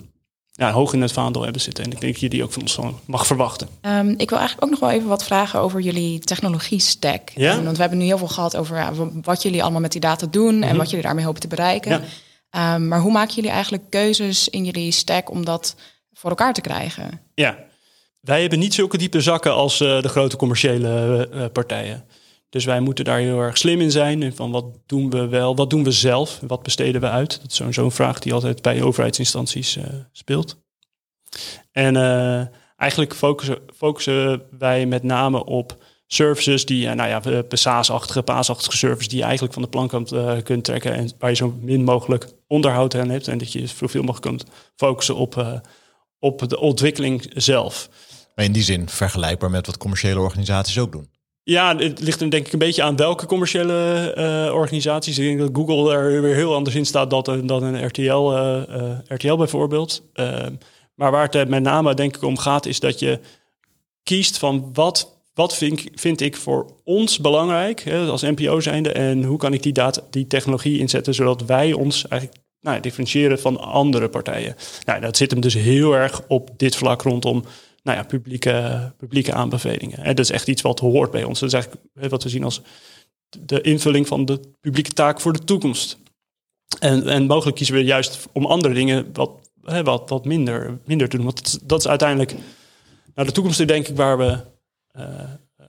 ja, 0.55 0.71
hoog 0.71 0.93
in 0.93 1.01
het 1.01 1.11
vaandel 1.11 1.43
hebben 1.43 1.61
zitten. 1.61 1.83
En 1.83 1.91
ik 1.91 1.99
denk 1.99 2.11
dat 2.13 2.21
je 2.21 2.29
die 2.29 2.43
ook 2.43 2.51
van 2.51 2.61
ons 2.61 2.79
mag 3.05 3.27
verwachten. 3.27 3.67
Um, 3.81 4.09
ik 4.17 4.29
wil 4.29 4.39
eigenlijk 4.39 4.63
ook 4.63 4.69
nog 4.69 4.79
wel 4.79 4.89
even 4.89 5.07
wat 5.07 5.23
vragen 5.23 5.59
over 5.59 5.79
jullie 5.79 6.19
technologie-stack. 6.19 7.29
Ja? 7.35 7.63
want 7.63 7.75
we 7.75 7.81
hebben 7.81 7.99
nu 7.99 8.05
heel 8.05 8.17
veel 8.17 8.27
gehad 8.27 8.57
over 8.57 8.77
ja, 8.77 8.91
wat 9.21 9.41
jullie 9.41 9.61
allemaal 9.61 9.81
met 9.81 9.91
die 9.91 10.01
data 10.01 10.27
doen... 10.29 10.63
En 10.63 10.77
wat 10.77 10.89
jullie 10.89 11.05
daarmee 11.05 11.25
hopen 11.25 11.41
te 11.41 11.47
bereiken. 11.47 12.05
Ja. 12.51 12.75
Um, 12.75 12.87
maar 12.87 12.99
hoe 12.99 13.11
maken 13.11 13.35
jullie 13.35 13.49
eigenlijk 13.49 13.83
keuzes 13.89 14.49
in 14.49 14.65
jullie 14.65 14.91
stack 14.91 15.29
om 15.31 15.45
dat 15.45 15.75
voor 16.13 16.29
elkaar 16.29 16.53
te 16.53 16.61
krijgen? 16.61 17.21
Ja, 17.33 17.57
wij 18.19 18.41
hebben 18.41 18.59
niet 18.59 18.73
zulke 18.73 18.97
diepe 18.97 19.21
zakken 19.21 19.53
als 19.53 19.81
uh, 19.81 20.01
de 20.01 20.09
grote 20.09 20.35
commerciële 20.35 21.29
uh, 21.33 21.45
partijen. 21.53 22.05
Dus 22.53 22.65
wij 22.65 22.79
moeten 22.79 23.05
daar 23.05 23.19
heel 23.19 23.39
erg 23.39 23.57
slim 23.57 23.81
in 23.81 23.91
zijn. 23.91 24.35
Van 24.35 24.51
wat 24.51 24.65
doen 24.85 25.09
we 25.09 25.27
wel, 25.27 25.55
wat 25.55 25.69
doen 25.69 25.83
we 25.83 25.91
zelf, 25.91 26.39
wat 26.47 26.63
besteden 26.63 27.01
we 27.01 27.09
uit? 27.09 27.41
Dat 27.41 27.51
is 27.51 27.57
zo'n 27.57 27.73
zo'n 27.73 27.91
vraag 27.91 28.19
die 28.19 28.33
altijd 28.33 28.61
bij 28.61 28.81
overheidsinstanties 28.81 29.77
uh, 29.77 29.83
speelt. 30.11 30.57
En 31.71 31.95
uh, 31.95 32.41
eigenlijk 32.77 33.15
focussen, 33.15 33.57
focussen 33.75 34.41
wij 34.57 34.85
met 34.85 35.03
name 35.03 35.45
op 35.45 35.83
services 36.07 36.65
die, 36.65 36.85
uh, 36.85 36.91
nou 36.93 37.09
ja, 37.09 37.41
PaaS-achtige, 37.41 38.21
paasachtige 38.21 38.77
services 38.77 39.07
die 39.07 39.17
je 39.17 39.23
eigenlijk 39.23 39.53
van 39.53 39.61
de 39.61 39.69
plank 39.69 39.89
kunt 40.43 40.63
trekken 40.63 40.93
en 40.93 41.11
waar 41.19 41.29
je 41.29 41.35
zo 41.35 41.57
min 41.61 41.83
mogelijk 41.83 42.27
onderhoud 42.47 42.95
aan 42.95 43.09
hebt 43.09 43.27
en 43.27 43.37
dat 43.37 43.51
je 43.51 43.67
zoveel 43.67 44.03
mogelijk 44.03 44.27
kunt 44.27 44.45
focussen 44.75 45.15
op, 45.15 45.61
op 46.19 46.49
de 46.49 46.59
ontwikkeling 46.59 47.31
zelf. 47.33 47.89
Maar 48.35 48.45
in 48.45 48.51
die 48.51 48.63
zin 48.63 48.89
vergelijkbaar 48.89 49.49
met 49.49 49.65
wat 49.65 49.77
commerciële 49.77 50.19
organisaties 50.19 50.79
ook 50.79 50.91
doen. 50.91 51.12
Ja, 51.43 51.77
het 51.77 51.99
ligt 51.99 52.21
er 52.21 52.29
denk 52.29 52.45
ik 52.45 52.53
een 52.53 52.59
beetje 52.59 52.83
aan 52.83 52.95
welke 52.95 53.25
commerciële 53.25 54.13
uh, 54.17 54.53
organisaties. 54.53 55.17
Ik 55.17 55.25
denk 55.25 55.39
dat 55.39 55.49
Google 55.53 55.93
er 55.93 56.21
weer 56.21 56.35
heel 56.35 56.53
anders 56.53 56.75
in 56.75 56.85
staat 56.85 57.09
dan, 57.09 57.47
dan 57.47 57.63
een 57.63 57.85
RTL, 57.85 58.31
uh, 58.31 58.97
RTL 59.07 59.35
bijvoorbeeld. 59.35 60.03
maar 60.95 61.11
waar 61.11 61.29
het 61.29 61.49
met 61.49 61.63
name 61.63 61.93
denk 61.93 62.15
ik 62.15 62.23
om 62.23 62.37
gaat, 62.37 62.65
is 62.65 62.79
dat 62.79 62.99
je 62.99 63.19
kiest 64.03 64.37
van 64.37 64.69
wat, 64.73 65.21
wat 65.33 65.55
vind, 65.55 65.83
vind 65.93 66.21
ik 66.21 66.35
voor 66.35 66.65
ons 66.83 67.19
belangrijk 67.19 67.83
hè, 67.83 68.05
als 68.05 68.21
NPO 68.21 68.59
zijnde 68.59 68.91
en 68.91 69.23
hoe 69.23 69.37
kan 69.37 69.53
ik 69.53 69.63
die, 69.63 69.73
data, 69.73 70.01
die 70.09 70.27
technologie 70.27 70.79
inzetten 70.79 71.13
zodat 71.13 71.45
wij 71.45 71.73
ons 71.73 72.07
eigenlijk 72.07 72.41
nou, 72.61 72.79
differentiëren 72.79 73.39
van 73.39 73.59
andere 73.59 74.09
partijen. 74.09 74.55
Nou, 74.85 75.01
dat 75.01 75.17
zit 75.17 75.31
hem 75.31 75.39
dus 75.39 75.53
heel 75.53 75.93
erg 75.93 76.21
op 76.27 76.49
dit 76.57 76.75
vlak 76.75 77.01
rondom 77.01 77.43
nou 77.83 77.97
ja, 77.97 78.03
publieke, 78.03 78.93
publieke 78.97 79.33
aanbevelingen. 79.33 79.97
En 79.97 80.15
dat 80.15 80.25
is 80.25 80.31
echt 80.31 80.47
iets 80.47 80.61
wat 80.61 80.79
hoort 80.79 81.11
bij 81.11 81.23
ons. 81.23 81.39
Dat 81.39 81.53
is 81.53 81.55
eigenlijk 81.55 81.85
wat 81.93 82.23
we 82.23 82.29
zien 82.29 82.43
als 82.43 82.61
de 83.39 83.61
invulling 83.61 84.07
van 84.07 84.25
de 84.25 84.39
publieke 84.61 84.91
taak 84.91 85.21
voor 85.21 85.33
de 85.33 85.43
toekomst. 85.43 85.97
En, 86.79 87.07
en 87.07 87.25
mogelijk 87.25 87.57
kiezen 87.57 87.75
we 87.75 87.83
juist 87.83 88.27
om 88.31 88.45
andere 88.45 88.73
dingen 88.73 89.09
wat, 89.13 89.31
wat, 89.83 90.09
wat 90.09 90.25
minder, 90.25 90.79
minder 90.85 91.09
te 91.09 91.15
doen. 91.15 91.25
Want 91.25 91.69
dat, 91.69 91.79
is 91.79 91.87
uiteindelijk 91.87 92.35
nou, 93.15 93.27
de 93.27 93.33
toekomst, 93.33 93.67
denk 93.67 93.87
ik, 93.87 93.95
waar 93.95 94.17
we, 94.17 94.39
uh, 94.97 95.05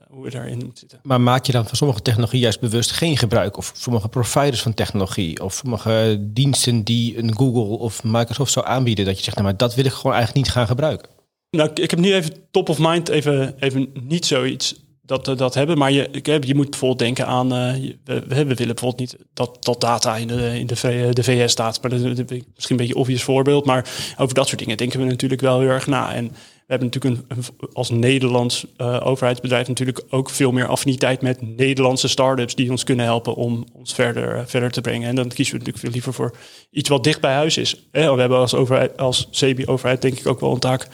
hoe 0.09 0.23
we 0.23 0.29
daarin 0.29 0.57
moeten 0.57 0.77
zitten. 0.77 0.99
Maar 1.03 1.21
maak 1.21 1.45
je 1.45 1.51
dan 1.51 1.67
van 1.67 1.77
sommige 1.77 2.01
technologie 2.01 2.39
juist 2.39 2.59
bewust 2.59 2.91
geen 2.91 3.17
gebruik? 3.17 3.57
Of 3.57 3.71
sommige 3.75 4.07
providers 4.07 4.61
van 4.61 4.73
technologie? 4.73 5.43
Of 5.43 5.53
sommige 5.53 6.17
diensten 6.21 6.83
die 6.83 7.17
een 7.17 7.35
Google 7.35 7.77
of 7.77 8.03
Microsoft 8.03 8.51
zou 8.51 8.65
aanbieden? 8.65 9.05
Dat 9.05 9.17
je 9.17 9.23
zegt, 9.23 9.35
nou 9.35 9.47
maar 9.47 9.57
dat 9.57 9.75
wil 9.75 9.85
ik 9.85 9.91
gewoon 9.91 10.15
eigenlijk 10.15 10.45
niet 10.45 10.55
gaan 10.55 10.67
gebruiken. 10.67 11.09
Nou, 11.55 11.69
ik 11.73 11.89
heb 11.89 11.99
nu 11.99 12.13
even 12.13 12.33
top 12.51 12.69
of 12.69 12.77
mind 12.79 13.09
even, 13.09 13.55
even 13.59 13.89
niet 14.03 14.25
zoiets 14.25 14.75
dat, 15.05 15.37
dat 15.37 15.53
hebben. 15.53 15.77
Maar 15.77 15.91
je, 15.91 16.09
je 16.39 16.55
moet 16.55 16.69
bijvoorbeeld 16.69 16.99
denken 16.99 17.25
aan... 17.25 17.53
Uh, 17.53 17.93
we, 18.03 18.23
we, 18.27 18.35
willen 18.35 18.55
bijvoorbeeld 18.55 18.99
niet 18.99 19.15
dat, 19.33 19.57
dat 19.59 19.81
data 19.81 20.15
in 20.15 20.27
de, 20.27 20.59
in 20.59 20.67
de, 21.13 21.23
VS 21.23 21.51
staat. 21.51 21.81
Maar 21.81 21.91
dat 21.91 21.99
is 21.99 22.05
misschien 22.05 22.45
een 22.67 22.77
beetje 22.77 22.93
een 22.93 22.99
obvious 22.99 23.23
voorbeeld. 23.23 23.65
Maar 23.65 23.89
over 24.17 24.35
dat 24.35 24.47
soort 24.47 24.59
dingen 24.59 24.77
denken 24.77 24.99
we 24.99 25.05
natuurlijk 25.05 25.41
wel 25.41 25.59
heel 25.59 25.69
erg 25.69 25.87
na. 25.87 26.13
En 26.13 26.27
we 26.27 26.73
hebben 26.73 26.89
natuurlijk 26.93 27.23
een, 27.27 27.43
als 27.73 27.89
Nederlands 27.89 28.65
overheidsbedrijf 28.77 29.67
natuurlijk 29.67 30.03
ook 30.09 30.29
veel 30.29 30.51
meer 30.51 30.67
affiniteit 30.67 31.21
met 31.21 31.57
Nederlandse 31.57 32.07
start-ups 32.07 32.55
die 32.55 32.69
ons 32.69 32.83
kunnen 32.83 33.05
helpen 33.05 33.35
om 33.35 33.65
ons 33.73 33.93
verder, 33.93 34.47
verder 34.47 34.71
te 34.71 34.81
brengen. 34.81 35.09
En 35.09 35.15
dan 35.15 35.27
kiezen 35.27 35.53
we 35.53 35.59
natuurlijk 35.59 35.83
veel 35.83 35.93
liever 35.93 36.13
voor 36.13 36.35
iets 36.71 36.89
wat 36.89 37.03
dicht 37.03 37.21
bij 37.21 37.33
huis 37.33 37.57
is. 37.57 37.87
We 37.91 37.99
hebben 37.99 38.37
als, 38.37 38.53
overheid, 38.53 38.97
als 38.97 39.27
CB-overheid 39.31 40.01
denk 40.01 40.19
ik 40.19 40.27
ook 40.27 40.39
wel 40.39 40.53
een 40.53 40.59
taak 40.59 40.87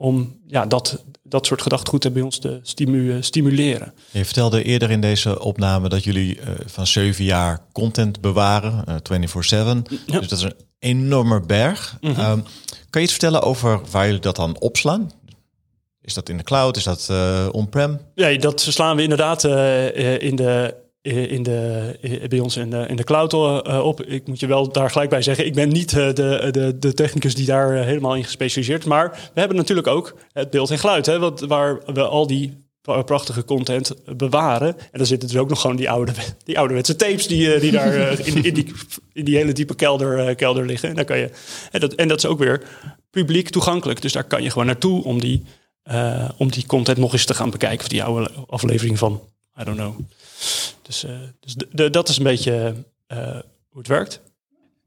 om 0.00 0.40
ja, 0.46 0.66
dat, 0.66 1.04
dat 1.22 1.46
soort 1.46 1.62
gedachtegoed 1.62 2.12
bij 2.12 2.22
ons 2.22 2.38
te 2.38 2.60
stimu 2.62 3.22
stimuleren. 3.22 3.94
Je 4.10 4.24
vertelde 4.24 4.62
eerder 4.62 4.90
in 4.90 5.00
deze 5.00 5.40
opname 5.40 5.88
dat 5.88 6.04
jullie 6.04 6.36
uh, 6.36 6.44
van 6.66 6.86
zeven 6.86 7.24
jaar 7.24 7.60
content 7.72 8.20
bewaren, 8.20 8.84
uh, 8.88 8.94
24-7. 8.94 9.32
Ja. 10.06 10.18
Dus 10.18 10.28
dat 10.28 10.38
is 10.38 10.42
een 10.42 10.56
enorme 10.78 11.40
berg. 11.40 11.96
Mm 12.00 12.12
-hmm. 12.12 12.30
um, 12.30 12.42
kan 12.90 13.00
je 13.00 13.08
iets 13.08 13.12
vertellen 13.12 13.42
over 13.42 13.80
waar 13.90 14.06
jullie 14.06 14.20
dat 14.20 14.36
dan 14.36 14.60
opslaan? 14.60 15.10
Is 16.02 16.14
dat 16.14 16.28
in 16.28 16.36
de 16.36 16.42
cloud? 16.42 16.76
Is 16.76 16.84
dat 16.84 17.08
uh, 17.10 17.48
on-prem? 17.52 18.00
Ja, 18.14 18.36
dat 18.36 18.60
slaan 18.60 18.96
we 18.96 19.02
inderdaad 19.02 19.44
in 20.20 20.36
de 20.36 20.74
in 21.02 21.42
de, 21.42 22.26
bij 22.28 22.38
ons 22.38 22.56
in 22.56 22.70
de, 22.70 22.86
in 22.88 22.96
de 22.96 23.04
cloud 23.04 23.32
uh, 23.32 23.80
op. 23.84 24.02
Ik 24.02 24.26
moet 24.26 24.40
je 24.40 24.46
wel 24.46 24.72
daar 24.72 24.90
gelijk 24.90 25.10
bij 25.10 25.22
zeggen, 25.22 25.46
ik 25.46 25.54
ben 25.54 25.68
niet 25.68 25.90
de, 25.90 26.12
de, 26.50 26.76
de 26.78 26.94
technicus 26.94 27.34
die 27.34 27.46
daar 27.46 27.72
helemaal 27.72 28.16
in 28.16 28.24
gespecialiseerd 28.24 28.80
is. 28.80 28.86
Maar 28.88 29.30
we 29.34 29.40
hebben 29.40 29.56
natuurlijk 29.56 29.86
ook 29.86 30.16
het 30.32 30.50
beeld 30.50 30.70
en 30.70 30.78
geluid, 30.78 31.06
hè, 31.06 31.18
wat, 31.18 31.40
waar 31.40 31.80
we 31.92 32.02
al 32.02 32.26
die 32.26 32.66
prachtige 33.04 33.44
content 33.44 33.94
bewaren. 34.16 34.78
En 34.78 34.98
dan 34.98 35.06
zitten 35.06 35.28
dus 35.28 35.38
ook 35.38 35.48
nog 35.48 35.60
gewoon 35.60 35.76
die, 35.76 35.90
oude, 35.90 36.12
die 36.44 36.58
ouderwetse 36.58 36.96
tapes 36.96 37.26
die, 37.26 37.58
die 37.58 37.70
daar 37.70 38.18
in, 38.26 38.44
in, 38.44 38.54
die, 38.54 38.72
in 39.12 39.24
die 39.24 39.36
hele 39.36 39.52
diepe 39.52 39.74
kelder, 39.74 40.34
kelder 40.34 40.66
liggen. 40.66 40.88
En, 40.88 40.94
dan 40.94 41.04
kan 41.04 41.18
je, 41.18 41.30
en, 41.70 41.80
dat, 41.80 41.92
en 41.92 42.08
dat 42.08 42.18
is 42.18 42.26
ook 42.26 42.38
weer 42.38 42.62
publiek 43.10 43.48
toegankelijk. 43.48 44.02
Dus 44.02 44.12
daar 44.12 44.24
kan 44.24 44.42
je 44.42 44.50
gewoon 44.50 44.66
naartoe 44.66 45.04
om 45.04 45.20
die, 45.20 45.42
om 46.36 46.50
die 46.50 46.66
content 46.66 46.98
nog 46.98 47.12
eens 47.12 47.24
te 47.24 47.34
gaan 47.34 47.50
bekijken. 47.50 47.80
Of 47.80 47.88
die 47.88 48.02
oude 48.02 48.30
aflevering 48.46 48.98
van, 48.98 49.20
I 49.60 49.64
don't 49.64 49.76
know. 49.76 49.98
Dus, 50.82 51.04
uh, 51.04 51.10
dus 51.40 51.54
de, 51.54 51.68
de, 51.70 51.90
dat 51.90 52.08
is 52.08 52.16
een 52.16 52.24
beetje 52.24 52.74
uh, 53.12 53.18
hoe 53.68 53.78
het 53.78 53.86
werkt. 53.86 54.20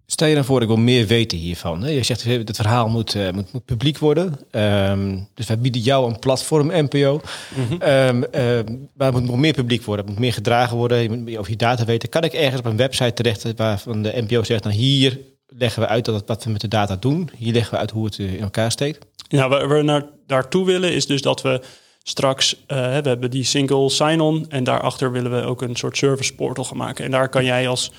Stel 0.06 0.28
je 0.28 0.36
dan 0.36 0.46
voor, 0.46 0.62
ik 0.62 0.68
wil 0.68 0.78
meer 0.78 1.08
weten 1.08 1.38
hiervan. 1.38 1.94
Je 1.94 2.04
zegt, 2.04 2.24
het 2.24 2.56
verhaal 2.56 2.90
moet, 2.90 3.16
uh, 3.16 3.30
moet, 3.30 3.54
moet, 3.54 3.66
publiek 3.66 3.98
worden. 3.98 4.40
Um, 4.52 5.28
dus 5.34 5.48
wij 5.48 5.60
bieden 5.60 5.82
jou 5.82 6.10
een 6.10 6.20
platform, 6.20 6.72
NPO. 6.74 7.22
Mm 7.56 7.66
-hmm. 7.68 7.82
um, 7.82 8.26
uh, 8.36 8.60
maar 8.94 9.08
het 9.08 9.14
moet 9.14 9.24
nog 9.24 9.38
meer 9.38 9.54
publiek 9.54 9.84
worden. 9.84 10.06
Het 10.06 10.14
moet 10.14 10.24
meer 10.24 10.34
gedragen 10.34 10.78
worden. 10.78 10.98
Je 10.98 11.10
moet 11.10 11.22
meer 11.22 11.40
over 11.40 11.52
je 11.52 11.58
data 11.58 11.86
weten. 11.86 12.10
Kan 12.10 12.24
ik 12.24 12.34
ergens 12.34 12.60
op 12.60 12.66
een 12.66 12.78
website 12.78 13.14
terecht 13.14 13.54
waarvan 13.56 14.02
de 14.02 14.24
NPO 14.28 14.44
zegt... 14.44 14.64
nou 14.64 14.76
hier 14.76 15.20
leggen 15.48 15.82
we 15.82 15.88
uit 15.88 16.06
dat 16.06 16.24
wat 16.28 16.44
we 16.44 16.50
met 16.50 16.62
de 16.62 16.68
data 16.68 16.96
doen. 16.96 17.30
Hier 17.38 17.54
leggen 17.54 17.74
we 17.74 17.80
uit 17.80 17.92
hoe 17.92 18.06
het 18.06 18.18
in 18.18 18.42
elkaar 18.42 18.72
steekt. 18.72 19.06
Ja, 19.28 19.50
waar 19.50 19.70
we 19.70 19.82
naar, 19.82 20.06
daartoe 20.28 20.66
willen 20.66 20.94
is 20.94 21.06
dus 21.06 21.22
dat 21.22 21.42
we 21.42 21.62
straks, 22.04 22.54
uh, 22.54 22.78
we 22.78 23.08
hebben 23.10 23.32
die 23.32 23.44
single 23.44 23.90
sign-on 23.90 24.46
en 24.50 24.64
daarachter 24.64 25.12
willen 25.12 25.32
we 25.32 25.42
ook 25.42 25.62
een 25.62 25.76
soort 25.76 25.98
service 25.98 26.36
portal 26.36 26.64
gaan 26.64 26.78
maken. 26.78 27.06
En 27.06 27.12
daar 27.12 27.30
kan 27.30 27.46
jij 27.46 27.68
als 27.68 27.92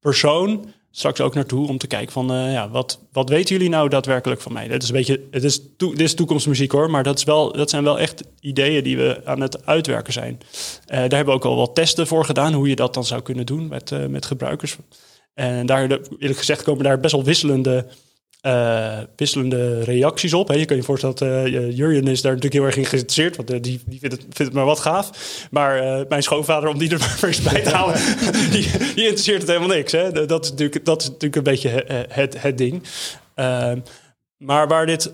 persoon 0.00 0.72
straks 0.90 1.20
ook 1.20 1.34
naartoe 1.34 1.68
om 1.68 1.78
te 1.78 1.86
kijken 1.86 2.12
van, 2.12 2.32
uh, 2.32 2.52
ja, 2.52 2.70
wat, 2.70 3.00
wat 3.12 3.28
weten 3.28 3.54
jullie 3.54 3.70
nou 3.70 3.88
daadwerkelijk 3.88 4.40
van 4.40 4.52
mij? 4.52 4.68
Dat 4.68 4.82
is 4.82 4.88
een 4.88 4.94
beetje, 4.94 5.26
het 5.30 5.44
is, 5.44 5.60
dit 5.76 6.00
is 6.00 6.14
toekomstmuziek 6.14 6.72
hoor, 6.72 6.90
maar 6.90 7.02
dat, 7.02 7.18
is 7.18 7.24
wel, 7.24 7.52
dat 7.52 7.70
zijn 7.70 7.84
wel 7.84 7.98
echt 7.98 8.22
ideeën 8.40 8.84
die 8.84 8.96
we 8.96 9.20
aan 9.24 9.40
het 9.40 9.66
uitwerken 9.66 10.12
zijn. 10.12 10.38
Uh, 10.40 10.46
daar 10.86 11.00
hebben 11.00 11.26
we 11.26 11.32
ook 11.32 11.44
al 11.44 11.56
wat 11.56 11.74
testen 11.74 12.06
voor 12.06 12.24
gedaan, 12.24 12.52
hoe 12.52 12.68
je 12.68 12.76
dat 12.76 12.94
dan 12.94 13.04
zou 13.04 13.22
kunnen 13.22 13.46
doen 13.46 13.68
met, 13.68 14.08
met 14.08 14.26
gebruikers. 14.26 14.76
En 15.34 15.66
daar, 15.66 15.82
eerlijk 16.18 16.38
gezegd, 16.38 16.62
komen 16.62 16.84
daar 16.84 17.00
best 17.00 17.14
wel 17.14 17.24
wisselende 17.24 17.86
eh, 18.40 18.98
wisselende 19.16 19.84
reacties 19.84 20.34
op. 20.34 20.52
Je 20.52 20.64
kan 20.64 20.76
je 20.76 20.82
voorstellen 20.82 21.16
dat 21.16 21.28
uh, 21.28 21.76
Jurjen 21.76 22.06
is 22.06 22.20
daar 22.20 22.34
natuurlijk 22.34 22.60
heel 22.60 22.64
erg 22.64 22.76
in 22.76 22.84
geïnteresseerd, 22.84 23.36
want 23.36 23.50
uh, 23.50 23.60
die, 23.60 23.80
die 23.86 23.98
vindt, 23.98 24.14
het, 24.14 24.22
vindt 24.22 24.38
het 24.38 24.52
maar 24.52 24.64
wat 24.64 24.80
gaaf. 24.80 25.10
Maar 25.50 26.04
mijn 26.08 26.22
schoonvader, 26.22 26.68
om 26.68 26.78
die 26.78 26.90
er 26.90 26.98
maar 27.06 27.18
eens 27.22 27.42
bij 27.42 27.62
te 27.62 27.70
halen, 27.70 27.94
die, 28.52 28.70
die, 28.78 29.04
interesseert 29.04 29.40
het 29.40 29.48
helemaal 29.48 29.76
niks. 29.76 29.92
Hè. 29.92 30.26
Dat, 30.26 30.44
is 30.44 30.50
natuurlijk, 30.50 30.84
dat 30.84 31.00
is 31.00 31.06
natuurlijk 31.06 31.36
een 31.36 31.42
beetje 31.42 31.84
het, 32.08 32.42
het 32.42 32.58
ding. 32.58 32.82
Ehm, 33.34 33.80
maar 34.36 34.68
waar 34.68 34.86
dit... 34.86 35.10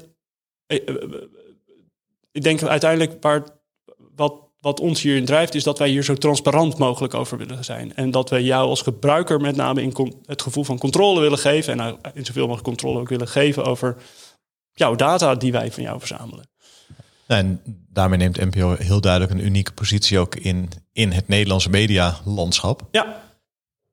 ik 2.33 2.43
denk 2.43 2.63
uiteindelijk 2.63 3.13
waar 3.21 3.45
wat 4.15 4.46
wat 4.67 4.81
ons 4.81 5.03
hierin 5.03 5.25
drijft, 5.25 5.55
is 5.55 5.63
dat 5.63 5.79
wij 5.79 5.89
hier 5.89 6.05
zo 6.05 6.15
transparant 6.15 6.79
mogelijk 6.79 7.15
over 7.15 7.39
willen 7.39 7.65
zijn. 7.65 7.95
En 7.95 8.11
dat 8.11 8.31
we 8.31 8.43
jou 8.43 8.69
als 8.69 8.83
gebruiker 8.83 9.41
met 9.41 9.57
name 9.57 9.83
in 9.83 10.15
het 10.27 10.43
gevoel 10.43 10.65
van 10.65 10.79
controle 10.79 11.21
willen 11.21 11.39
geven. 11.39 11.73
En 11.73 11.79
nou, 11.79 11.97
in 12.15 12.25
zoveel 12.25 12.43
mogelijk 12.43 12.69
controle 12.69 13.01
ook 13.01 13.09
willen 13.09 13.29
geven 13.29 13.65
over 13.65 13.97
jouw 14.73 14.95
data 14.95 15.35
die 15.35 15.53
wij 15.53 15.73
van 15.73 15.83
jou 15.83 15.99
verzamelen. 15.99 16.49
En 17.27 17.61
daarmee 17.93 18.19
neemt 18.19 18.55
NPO 18.55 18.77
heel 18.79 19.01
duidelijk 19.01 19.33
een 19.33 19.45
unieke 19.45 19.73
positie 19.73 20.19
ook 20.19 20.35
in, 20.35 20.69
in 20.93 21.13
het 21.13 21.29
Nederlandse 21.29 21.71
medialandschap. 21.71 22.83
Ja, 22.91 23.23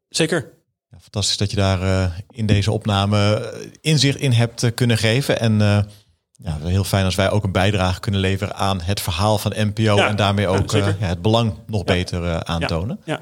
zeker. 0.10 0.54
Ja, 0.90 0.98
fantastisch 1.00 1.38
dat 1.38 1.50
je 1.50 1.58
daar 1.58 1.82
uh, 1.82 2.18
in 2.30 2.46
deze 2.46 2.72
opname 2.72 3.36
eh, 3.36 3.70
inzicht 3.82 4.20
in 4.20 4.32
hebt 4.32 4.64
uh, 4.64 4.72
kunnen 4.76 4.98
geven. 4.98 5.40
En 5.40 5.60
uh, 5.60 5.80
ja, 6.38 6.58
heel 6.62 6.84
fijn 6.84 7.06
als 7.06 7.16
wij 7.16 7.32
ook 7.32 7.44
een 7.44 7.52
bijdrage 7.52 8.00
kunnen 8.00 8.22
leveren 8.22 8.56
aan 8.56 8.82
het 8.82 9.02
verhaal 9.02 9.38
van 9.38 9.54
NPO 9.56 9.98
en 9.98 10.16
daarmee 10.16 10.48
ook 10.48 10.72
ja, 10.72 10.88
uh, 10.88 10.94
het 10.98 11.22
belang 11.22 11.54
nog 11.68 11.84
beter 11.84 12.24
uh, 12.24 12.38
aantonen. 12.38 13.00
Ja. 13.04 13.22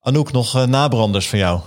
Anouk, 0.00 0.32
nog 0.32 0.56
uh, 0.56 0.64
nabranders 0.64 1.28
van 1.28 1.38
jou? 1.38 1.60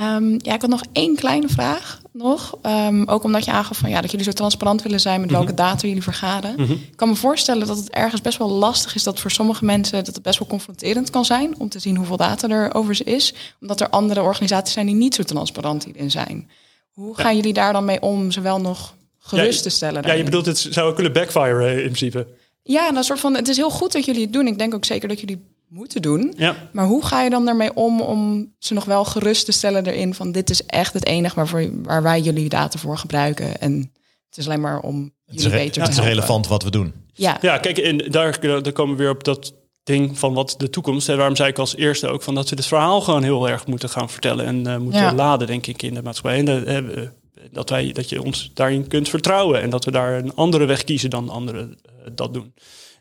Um, 0.00 0.36
ja, 0.38 0.54
ik 0.54 0.60
had 0.60 0.70
nog 0.70 0.82
één 0.92 1.16
kleine 1.16 1.48
vraag 1.48 2.00
nog. 2.12 2.58
Um, 2.62 3.08
ook 3.08 3.24
omdat 3.24 3.44
je 3.44 3.50
aangaf 3.50 3.78
van 3.78 3.90
ja, 3.90 4.00
dat 4.00 4.10
jullie 4.10 4.26
zo 4.26 4.32
transparant 4.32 4.82
willen 4.82 5.00
zijn 5.00 5.20
met 5.20 5.30
welke 5.30 5.52
mm 5.52 5.56
-hmm. 5.56 5.66
data 5.66 5.86
jullie 5.86 6.02
vergaren. 6.02 6.54
Mm 6.56 6.64
-hmm. 6.64 6.74
Ik 6.74 6.96
kan 6.96 7.08
me 7.08 7.14
voorstellen 7.14 7.66
dat 7.66 7.76
het 7.76 7.90
ergens 7.90 8.20
best 8.20 8.38
wel 8.38 8.50
lastig 8.50 8.94
is 8.94 9.02
dat 9.02 9.20
voor 9.20 9.30
sommige 9.30 9.64
mensen 9.64 10.04
dat 10.04 10.14
het 10.14 10.22
best 10.22 10.38
wel 10.38 10.48
confronterend 10.48 11.10
kan 11.10 11.24
zijn 11.24 11.54
om 11.58 11.68
te 11.68 11.78
zien 11.78 11.96
hoeveel 11.96 12.16
data 12.16 12.48
er 12.48 12.74
over 12.74 12.94
ze 12.94 13.04
is. 13.04 13.34
Omdat 13.60 13.80
er 13.80 13.88
andere 13.88 14.22
organisaties 14.22 14.74
zijn 14.74 14.86
die 14.86 14.94
niet 14.94 15.14
zo 15.14 15.22
transparant 15.22 15.84
hierin 15.84 16.10
zijn. 16.10 16.50
Hoe 16.90 17.16
gaan 17.16 17.36
jullie 17.36 17.52
daar 17.52 17.72
dan 17.72 17.84
mee 17.84 18.02
om, 18.02 18.30
zowel 18.30 18.60
nog 18.60 18.94
gerust 19.20 19.56
ja, 19.56 19.62
te 19.62 19.68
stellen. 19.68 20.06
Ja, 20.06 20.12
je 20.12 20.24
bedoelt, 20.24 20.46
het 20.46 20.58
zou 20.58 20.94
kunnen 20.94 21.12
backfire 21.12 21.70
in 21.74 21.82
principe. 21.82 22.26
Ja, 22.62 22.96
een 22.96 23.04
soort 23.04 23.20
van, 23.20 23.34
het 23.34 23.48
is 23.48 23.56
heel 23.56 23.70
goed 23.70 23.92
dat 23.92 24.04
jullie 24.04 24.22
het 24.22 24.32
doen. 24.32 24.46
Ik 24.46 24.58
denk 24.58 24.74
ook 24.74 24.84
zeker 24.84 25.08
dat 25.08 25.20
jullie 25.20 25.48
moeten 25.68 26.02
doen. 26.02 26.34
Ja. 26.36 26.56
Maar 26.72 26.86
hoe 26.86 27.04
ga 27.04 27.22
je 27.22 27.30
dan 27.30 27.48
ermee 27.48 27.74
om 27.74 28.00
om 28.00 28.52
ze 28.58 28.74
nog 28.74 28.84
wel 28.84 29.04
gerust 29.04 29.44
te 29.44 29.52
stellen 29.52 29.86
erin 29.86 30.14
van 30.14 30.32
dit 30.32 30.50
is 30.50 30.66
echt 30.66 30.92
het 30.92 31.06
enige 31.06 31.34
waarvoor, 31.34 31.82
waar 31.82 32.02
wij 32.02 32.20
jullie 32.20 32.48
data 32.48 32.78
voor 32.78 32.98
gebruiken. 32.98 33.60
En 33.60 33.92
het 34.28 34.38
is 34.38 34.46
alleen 34.46 34.60
maar 34.60 34.80
om 34.80 35.12
jullie 35.24 35.50
beter 35.50 35.64
ja, 35.64 35.70
te 35.70 35.80
Het 35.80 35.90
is 35.90 36.04
relevant 36.04 36.46
wat 36.46 36.62
we 36.62 36.70
doen. 36.70 36.92
Ja, 37.12 37.38
ja 37.40 37.58
kijk, 37.58 37.78
en 37.78 37.98
daar, 37.98 38.40
daar 38.40 38.72
komen 38.72 38.96
we 38.96 39.02
weer 39.02 39.12
op 39.12 39.24
dat 39.24 39.54
ding 39.84 40.18
van 40.18 40.34
wat 40.34 40.54
de 40.58 40.70
toekomst. 40.70 41.08
En 41.08 41.16
waarom 41.16 41.36
zei 41.36 41.48
ik 41.48 41.58
als 41.58 41.76
eerste 41.76 42.08
ook 42.08 42.22
van 42.22 42.34
dat 42.34 42.48
we 42.48 42.56
het 42.56 42.66
verhaal 42.66 43.00
gewoon 43.00 43.22
heel 43.22 43.48
erg 43.48 43.66
moeten 43.66 43.88
gaan 43.88 44.10
vertellen 44.10 44.46
en 44.46 44.66
uh, 44.66 44.76
moeten 44.76 45.00
Ja. 45.00 45.14
laden, 45.14 45.46
denk 45.46 45.66
ik, 45.66 45.82
in 45.82 45.94
de 45.94 46.02
maatschappij. 46.02 46.38
En 46.38 46.44
de, 46.44 46.82
uh, 46.96 47.08
dat, 47.50 47.70
wij, 47.70 47.92
dat 47.92 48.08
je 48.08 48.22
ons 48.22 48.50
daarin 48.54 48.86
kunt 48.86 49.08
vertrouwen 49.08 49.60
en 49.60 49.70
dat 49.70 49.84
we 49.84 49.90
daar 49.90 50.18
een 50.18 50.34
andere 50.34 50.64
weg 50.64 50.84
kiezen 50.84 51.10
dan 51.10 51.28
anderen 51.28 51.68
uh, 51.68 52.06
dat 52.14 52.34
doen. 52.34 52.54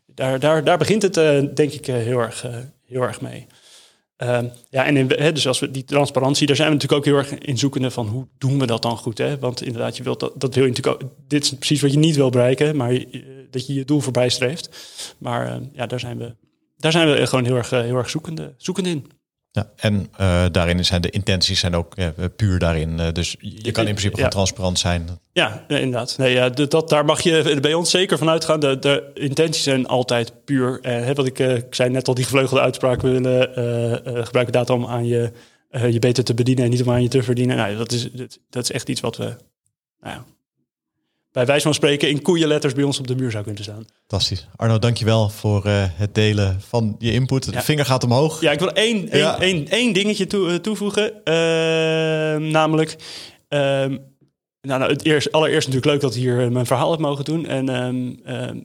Daar, 0.05 0.39
daar, 0.39 0.63
daar 0.63 0.77
begint 0.77 1.01
het 1.01 1.17
uh, 1.17 1.43
denk 1.53 1.71
ik 1.71 1.87
uh, 1.87 1.95
heel, 1.95 2.19
erg, 2.19 2.45
heel 2.85 3.01
erg 3.01 3.21
mee. 3.21 3.47
Ehm, 4.17 4.45
ja, 4.69 4.85
en 4.85 4.95
hè, 4.95 5.31
dus 5.31 5.47
als 5.47 5.59
we 5.59 5.71
die 5.71 5.83
transparantie, 5.83 6.47
daar 6.47 6.55
zijn 6.55 6.67
we 6.67 6.73
natuurlijk 6.73 7.01
ook 7.01 7.13
heel 7.13 7.17
erg 7.17 7.33
in 7.33 7.57
zoekende 7.57 7.91
van 7.91 8.07
hoe 8.07 8.27
doen 8.37 8.59
we 8.59 8.65
dat 8.65 8.81
dan 8.81 8.97
goed. 8.97 9.17
Hè? 9.17 9.39
Want 9.39 9.61
inderdaad, 9.61 9.97
je 9.97 10.03
wilt 10.03 10.19
dat, 10.19 10.33
dat 10.35 10.55
wil 10.55 10.63
je 10.63 10.69
natuurlijk 10.69 11.03
dit 11.27 11.43
is 11.43 11.53
precies 11.53 11.81
wat 11.81 11.91
je 11.91 11.97
niet 11.97 12.15
wil 12.15 12.29
bereiken, 12.29 12.75
maar 12.75 13.03
dat 13.49 13.67
je 13.67 13.73
je 13.73 13.85
doel 13.85 13.99
voorbij 13.99 14.29
streeft. 14.29 14.69
Maar 15.17 15.59
ja, 15.73 15.85
daar 15.85 15.99
zijn 15.99 16.17
we, 16.17 16.35
daar 16.77 16.91
zijn 16.91 17.11
we 17.11 17.27
gewoon 17.27 17.45
heel 17.45 17.55
erg, 17.55 17.69
heel 17.69 17.95
erg 17.95 18.09
zoekende, 18.09 18.53
zoekende 18.57 18.89
in. 18.89 19.18
Ja, 19.51 19.69
en 19.75 20.09
uh, 20.19 20.45
daarin 20.51 20.85
zijn 20.85 21.01
de 21.01 21.09
intenties 21.09 21.59
zijn 21.59 21.75
ook 21.75 21.93
ja, 21.95 22.13
puur 22.35 22.59
daarin. 22.59 22.99
Uh, 22.99 23.11
dus 23.11 23.35
je 23.39 23.71
kan 23.71 23.87
in 23.87 23.89
principe 23.89 24.15
gewoon 24.15 24.29
ja. 24.29 24.35
transparant 24.35 24.79
zijn. 24.79 25.07
Ja, 25.31 25.63
inderdaad. 25.67 26.17
Nee, 26.17 26.33
ja, 26.33 26.49
dat, 26.49 26.89
daar 26.89 27.05
mag 27.05 27.21
je 27.21 27.57
bij 27.61 27.73
ons 27.73 27.89
zeker 27.89 28.17
van 28.17 28.29
uitgaan. 28.29 28.59
De, 28.59 28.79
de 28.79 29.11
intenties 29.13 29.63
zijn 29.63 29.87
altijd 29.87 30.45
puur. 30.45 30.79
Uh, 30.81 31.11
wat 31.11 31.25
ik, 31.25 31.39
ik 31.39 31.75
zei 31.75 31.89
net 31.89 32.07
al, 32.07 32.13
die 32.13 32.23
gevleugelde 32.23 32.61
uitspraak. 32.61 33.01
We 33.01 33.09
willen 33.09 34.25
gebruiken 34.25 34.53
data 34.53 34.73
om 34.73 34.85
aan 34.85 35.05
je, 35.05 35.31
je 35.69 35.99
beter 35.99 36.23
te 36.23 36.33
bedienen 36.33 36.63
en 36.63 36.69
niet 36.69 36.81
om 36.81 36.91
aan 36.91 37.01
je 37.01 37.09
te 37.09 37.23
verdienen. 37.23 37.57
Nou, 37.57 37.77
dat, 37.77 37.91
is, 37.91 38.11
dat, 38.11 38.39
dat 38.49 38.63
is 38.63 38.71
echt 38.71 38.89
iets 38.89 39.01
wat 39.01 39.17
we 39.17 39.35
nou 40.01 40.15
ja, 40.15 40.25
bij 41.31 41.45
wijze 41.45 41.63
van 41.63 41.73
spreken 41.73 42.09
in 42.09 42.21
koeienletters 42.21 42.73
bij 42.73 42.83
ons 42.83 42.99
op 42.99 43.07
de 43.07 43.15
muur 43.15 43.31
zou 43.31 43.43
kunnen 43.43 43.63
staan. 43.63 43.85
Fantastisch. 44.07 44.47
Arno, 44.55 44.79
dankjewel 44.79 45.29
voor 45.29 45.65
uh, 45.65 45.83
het 45.87 46.15
delen 46.15 46.61
van 46.67 46.95
je 46.99 47.11
input. 47.11 47.43
De 47.45 47.51
Ja. 47.51 47.61
vinger 47.61 47.85
gaat 47.85 48.03
omhoog. 48.03 48.41
Ja, 48.41 48.51
ik 48.51 48.59
wil 48.59 48.71
één, 48.73 49.09
één, 49.09 49.21
Ja. 49.21 49.39
één, 49.39 49.67
één 49.67 49.93
dingetje 49.93 50.27
toe, 50.27 50.61
toevoegen. 50.61 51.23
Ehm, 51.23 52.51
namelijk, 52.51 52.95
ehm, 53.47 53.97
nou, 54.61 54.79
nou, 54.79 54.91
het 54.91 55.05
eerst, 55.05 55.31
allereerst 55.31 55.67
natuurlijk 55.67 55.93
leuk 55.93 56.01
dat 56.01 56.15
ik 56.15 56.21
hier 56.21 56.41
eh, 56.43 56.47
mijn 56.49 56.65
verhaal 56.65 56.91
heb 56.91 56.99
mogen 56.99 57.25
doen. 57.25 57.45
En 57.45 57.69
ehm, 57.69 58.55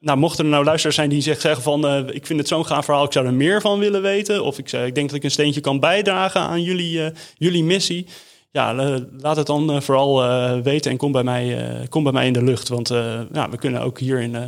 nou, 0.00 0.18
mochten 0.18 0.44
er 0.44 0.50
nou 0.50 0.64
luisteraars 0.64 0.96
zijn 0.96 1.08
die 1.10 1.22
zeg- 1.22 1.40
zeggen 1.40 1.62
van... 1.62 1.86
eh, 1.86 1.98
ik 2.14 2.26
vind 2.26 2.38
het 2.38 2.48
zo'n 2.48 2.66
gaaf 2.66 2.84
verhaal, 2.84 3.04
ik 3.04 3.12
zou 3.12 3.26
er 3.26 3.34
meer 3.34 3.60
van 3.60 3.78
willen 3.78 4.02
weten. 4.02 4.44
Of 4.44 4.58
ik, 4.58 4.72
ik 4.72 4.94
denk 4.94 5.08
dat 5.08 5.16
ik 5.18 5.24
een 5.24 5.30
steentje 5.30 5.60
kan 5.60 5.80
bijdragen 5.80 6.40
aan 6.40 6.62
jullie, 6.62 7.04
eh, 7.04 7.10
jullie 7.36 7.64
missie. 7.64 8.06
Ja, 8.54 8.74
laat 9.18 9.36
het 9.36 9.46
dan 9.46 9.70
eh, 9.70 9.80
vooral 9.80 10.24
eh, 10.24 10.60
weten 10.60 10.90
en 10.90 10.96
kom 10.96 11.12
bij, 11.12 11.22
mij, 11.22 11.68
eh, 11.68 11.88
kom 11.88 12.02
bij 12.02 12.12
mij 12.12 12.26
in 12.26 12.32
de 12.32 12.42
lucht. 12.42 12.68
Want 12.68 12.88
ja, 13.32 13.50
we 13.50 13.56
kunnen 13.58 13.80
ook 13.80 13.98
hierin 13.98 14.34
eh, 14.34 14.42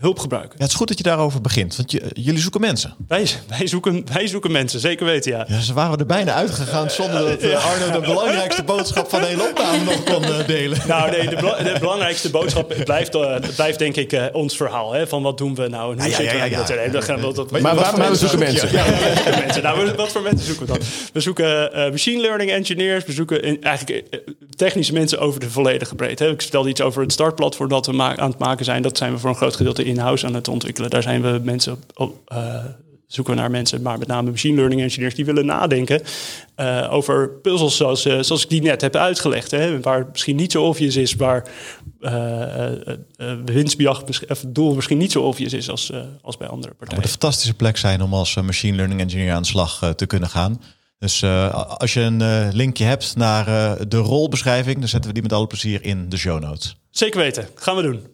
hulp 0.00 0.18
gebruiken. 0.18 0.52
Ja, 0.56 0.62
het 0.62 0.70
is 0.72 0.76
goed 0.78 0.88
dat 0.88 0.96
je 0.98 1.02
daarover 1.04 1.40
begint, 1.40 1.76
want 1.76 1.90
je, 1.90 2.02
jullie 2.12 2.40
zoeken 2.40 2.60
mensen. 2.60 2.94
Wij, 3.08 3.26
wij, 3.58 3.66
zoeken, 3.66 4.04
wij 4.12 4.26
zoeken 4.26 4.52
mensen, 4.52 4.80
zeker 4.80 5.06
weten, 5.06 5.32
ja. 5.32 5.44
Ja, 5.48 5.60
ze 5.60 5.72
waren 5.72 5.98
er 5.98 6.06
bijna 6.06 6.32
uitgegaan 6.32 6.90
zonder 6.90 7.20
dat 7.28 7.38
eh, 7.40 7.64
Arno 7.66 8.00
de 8.00 8.06
belangrijkste 8.06 8.62
boodschap 8.72 9.08
van 9.10 9.20
de 9.20 9.26
hele 9.26 9.48
opname 9.50 9.84
nog 9.84 10.02
kon 10.04 10.24
eh, 10.24 10.46
delen. 10.46 10.78
Nou, 10.88 11.10
nee, 11.10 11.28
de, 11.28 11.36
bela- 11.36 11.62
de 11.62 11.76
belangrijkste 11.80 12.30
boodschap 12.30 12.74
blijft, 12.84 13.14
eh, 13.14 13.36
blijft 13.54 13.78
denk 13.78 13.96
ik 13.96 14.30
ons 14.32 14.56
verhaal. 14.56 14.92
Hè, 14.92 15.06
van 15.06 15.22
wat 15.22 15.38
doen 15.38 15.54
we 15.54 15.68
nou 15.68 15.92
en 15.92 16.00
hoe 16.00 16.10
Ja, 16.10 16.10
ja, 16.10 16.16
zitten 16.16 16.24
ja, 16.36 16.44
we 16.44 16.50
ja, 16.50 16.74
nee, 16.80 16.90
dat 16.90 17.04
gaan 17.04 17.20
we- 17.20 17.32
dat- 17.32 17.50
Maar 17.50 17.60
Maar 17.62 17.74
wat 17.74 17.82
waar 17.84 17.90
voor 17.90 17.98
maar 17.98 18.10
we 18.12 18.18
mensen 18.18 18.28
zoeken 18.28 18.48
mensen. 18.48 18.72
Ja, 18.72 18.84
wat 19.14 19.18
voor 19.22 19.38
mensen. 19.44 19.62
Nou, 19.62 19.84
we- 19.86 19.94
wat 19.94 20.08
voor 20.12 20.22
mensen 20.22 20.46
zoeken 20.46 20.66
we 20.66 20.72
dan? 20.72 20.80
We 21.12 21.20
zoeken 21.20 21.72
eh, 21.72 21.90
machine 21.90 22.20
learning 22.20 22.50
engineers. 22.50 23.04
We 23.04 23.12
zoeken 23.12 23.42
in- 23.42 23.62
eigenlijk 23.62 24.20
technische 24.56 24.92
mensen 24.92 25.18
over 25.18 25.40
de 25.40 25.50
volledige 25.50 25.94
breedte. 25.94 26.24
hè. 26.24 26.30
Ik 26.30 26.42
vertelde 26.42 26.68
iets 26.68 26.80
over 26.80 27.02
het 27.02 27.12
startplatform 27.12 27.68
dat 27.68 27.86
we 27.86 28.02
aan 28.02 28.30
het 28.30 28.38
maken 28.38 28.64
zijn. 28.64 28.82
Dat 28.82 28.96
zijn 28.98 29.12
we 29.12 29.18
voor 29.18 29.30
een 29.30 29.36
groot 29.36 29.56
gedeelte 29.56 29.83
in-house 29.84 30.26
aan 30.26 30.34
het 30.34 30.48
ontwikkelen. 30.48 30.90
Daar 30.90 31.02
zijn 31.02 31.22
we 31.22 31.40
mensen 31.42 31.72
op, 31.72 31.82
op, 31.94 32.20
eh, 32.26 32.64
zoeken 33.06 33.34
we 33.34 33.40
naar 33.40 33.50
mensen, 33.50 33.82
maar 33.82 33.98
met 33.98 34.08
name 34.08 34.30
machine 34.30 34.56
learning 34.56 34.80
engineers 34.80 35.14
die 35.14 35.24
willen 35.24 35.46
nadenken 35.46 36.02
eh, 36.54 36.88
over 36.90 37.30
puzzels 37.30 37.76
zoals, 37.76 38.04
eh, 38.04 38.18
zoals 38.20 38.42
ik 38.42 38.48
die 38.48 38.62
net 38.62 38.80
heb 38.80 38.96
uitgelegd. 38.96 39.50
Hè, 39.50 39.80
waar 39.80 39.98
het 39.98 40.10
misschien 40.10 40.36
niet 40.36 40.52
zo 40.52 40.64
obvious 40.64 40.96
is, 40.96 41.14
waar 41.14 41.48
winstbejag, 43.44 44.06
misschien- 44.06 44.30
of 44.30 44.40
het 44.40 44.54
doel 44.54 44.74
misschien 44.74 44.98
niet 44.98 45.12
zo 45.12 45.20
obvious 45.22 45.52
is 45.52 45.70
als, 45.70 45.92
als 46.22 46.36
bij 46.36 46.48
andere 46.48 46.68
Het 46.68 46.78
partijen. 46.78 46.94
moet 47.02 47.04
een 47.12 47.18
fantastische 47.20 47.54
plek 47.54 47.76
zijn 47.76 48.02
om 48.02 48.14
als 48.14 48.34
machine 48.34 48.76
learning 48.76 49.00
engineer 49.00 49.32
aan 49.32 49.42
de 49.42 49.48
slag 49.48 49.92
te 49.96 50.06
kunnen 50.06 50.28
gaan. 50.28 50.62
Dus 50.98 51.24
als 51.78 51.92
je 51.92 52.00
een 52.00 52.50
linkje 52.52 52.84
hebt 52.84 53.16
naar 53.16 53.44
de 53.88 53.96
rolbeschrijving, 53.96 54.78
dan 54.78 54.88
zetten 54.88 55.08
we 55.08 55.14
die 55.14 55.22
met 55.22 55.32
alle 55.32 55.46
plezier 55.46 55.84
in 55.84 56.08
de 56.08 56.16
show 56.16 56.40
notes. 56.40 56.76
Zeker 56.90 57.20
weten, 57.20 57.48
gaan 57.54 57.76
we 57.76 57.82
doen. 57.82 58.13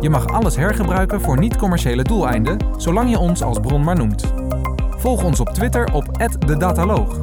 Je 0.00 0.10
mag 0.10 0.26
alles 0.26 0.56
hergebruiken 0.56 1.20
voor 1.20 1.38
niet-commerciële 1.38 2.02
doeleinden, 2.02 2.58
zolang 2.76 3.10
je 3.10 3.18
ons 3.18 3.42
als 3.42 3.60
bron 3.60 3.84
maar 3.84 3.96
noemt. 3.96 4.32
Volg 4.96 5.24
ons 5.24 5.40
op 5.40 5.48
Twitter 5.48 5.92
op 5.92 6.28
@dedataloog. 6.46 7.20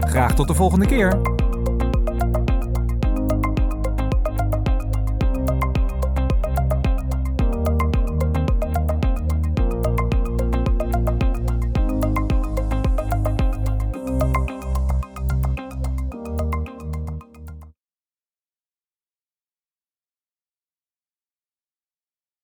Graag 0.00 0.34
tot 0.34 0.48
de 0.48 0.54
volgende 0.54 0.86
keer. 0.86 1.20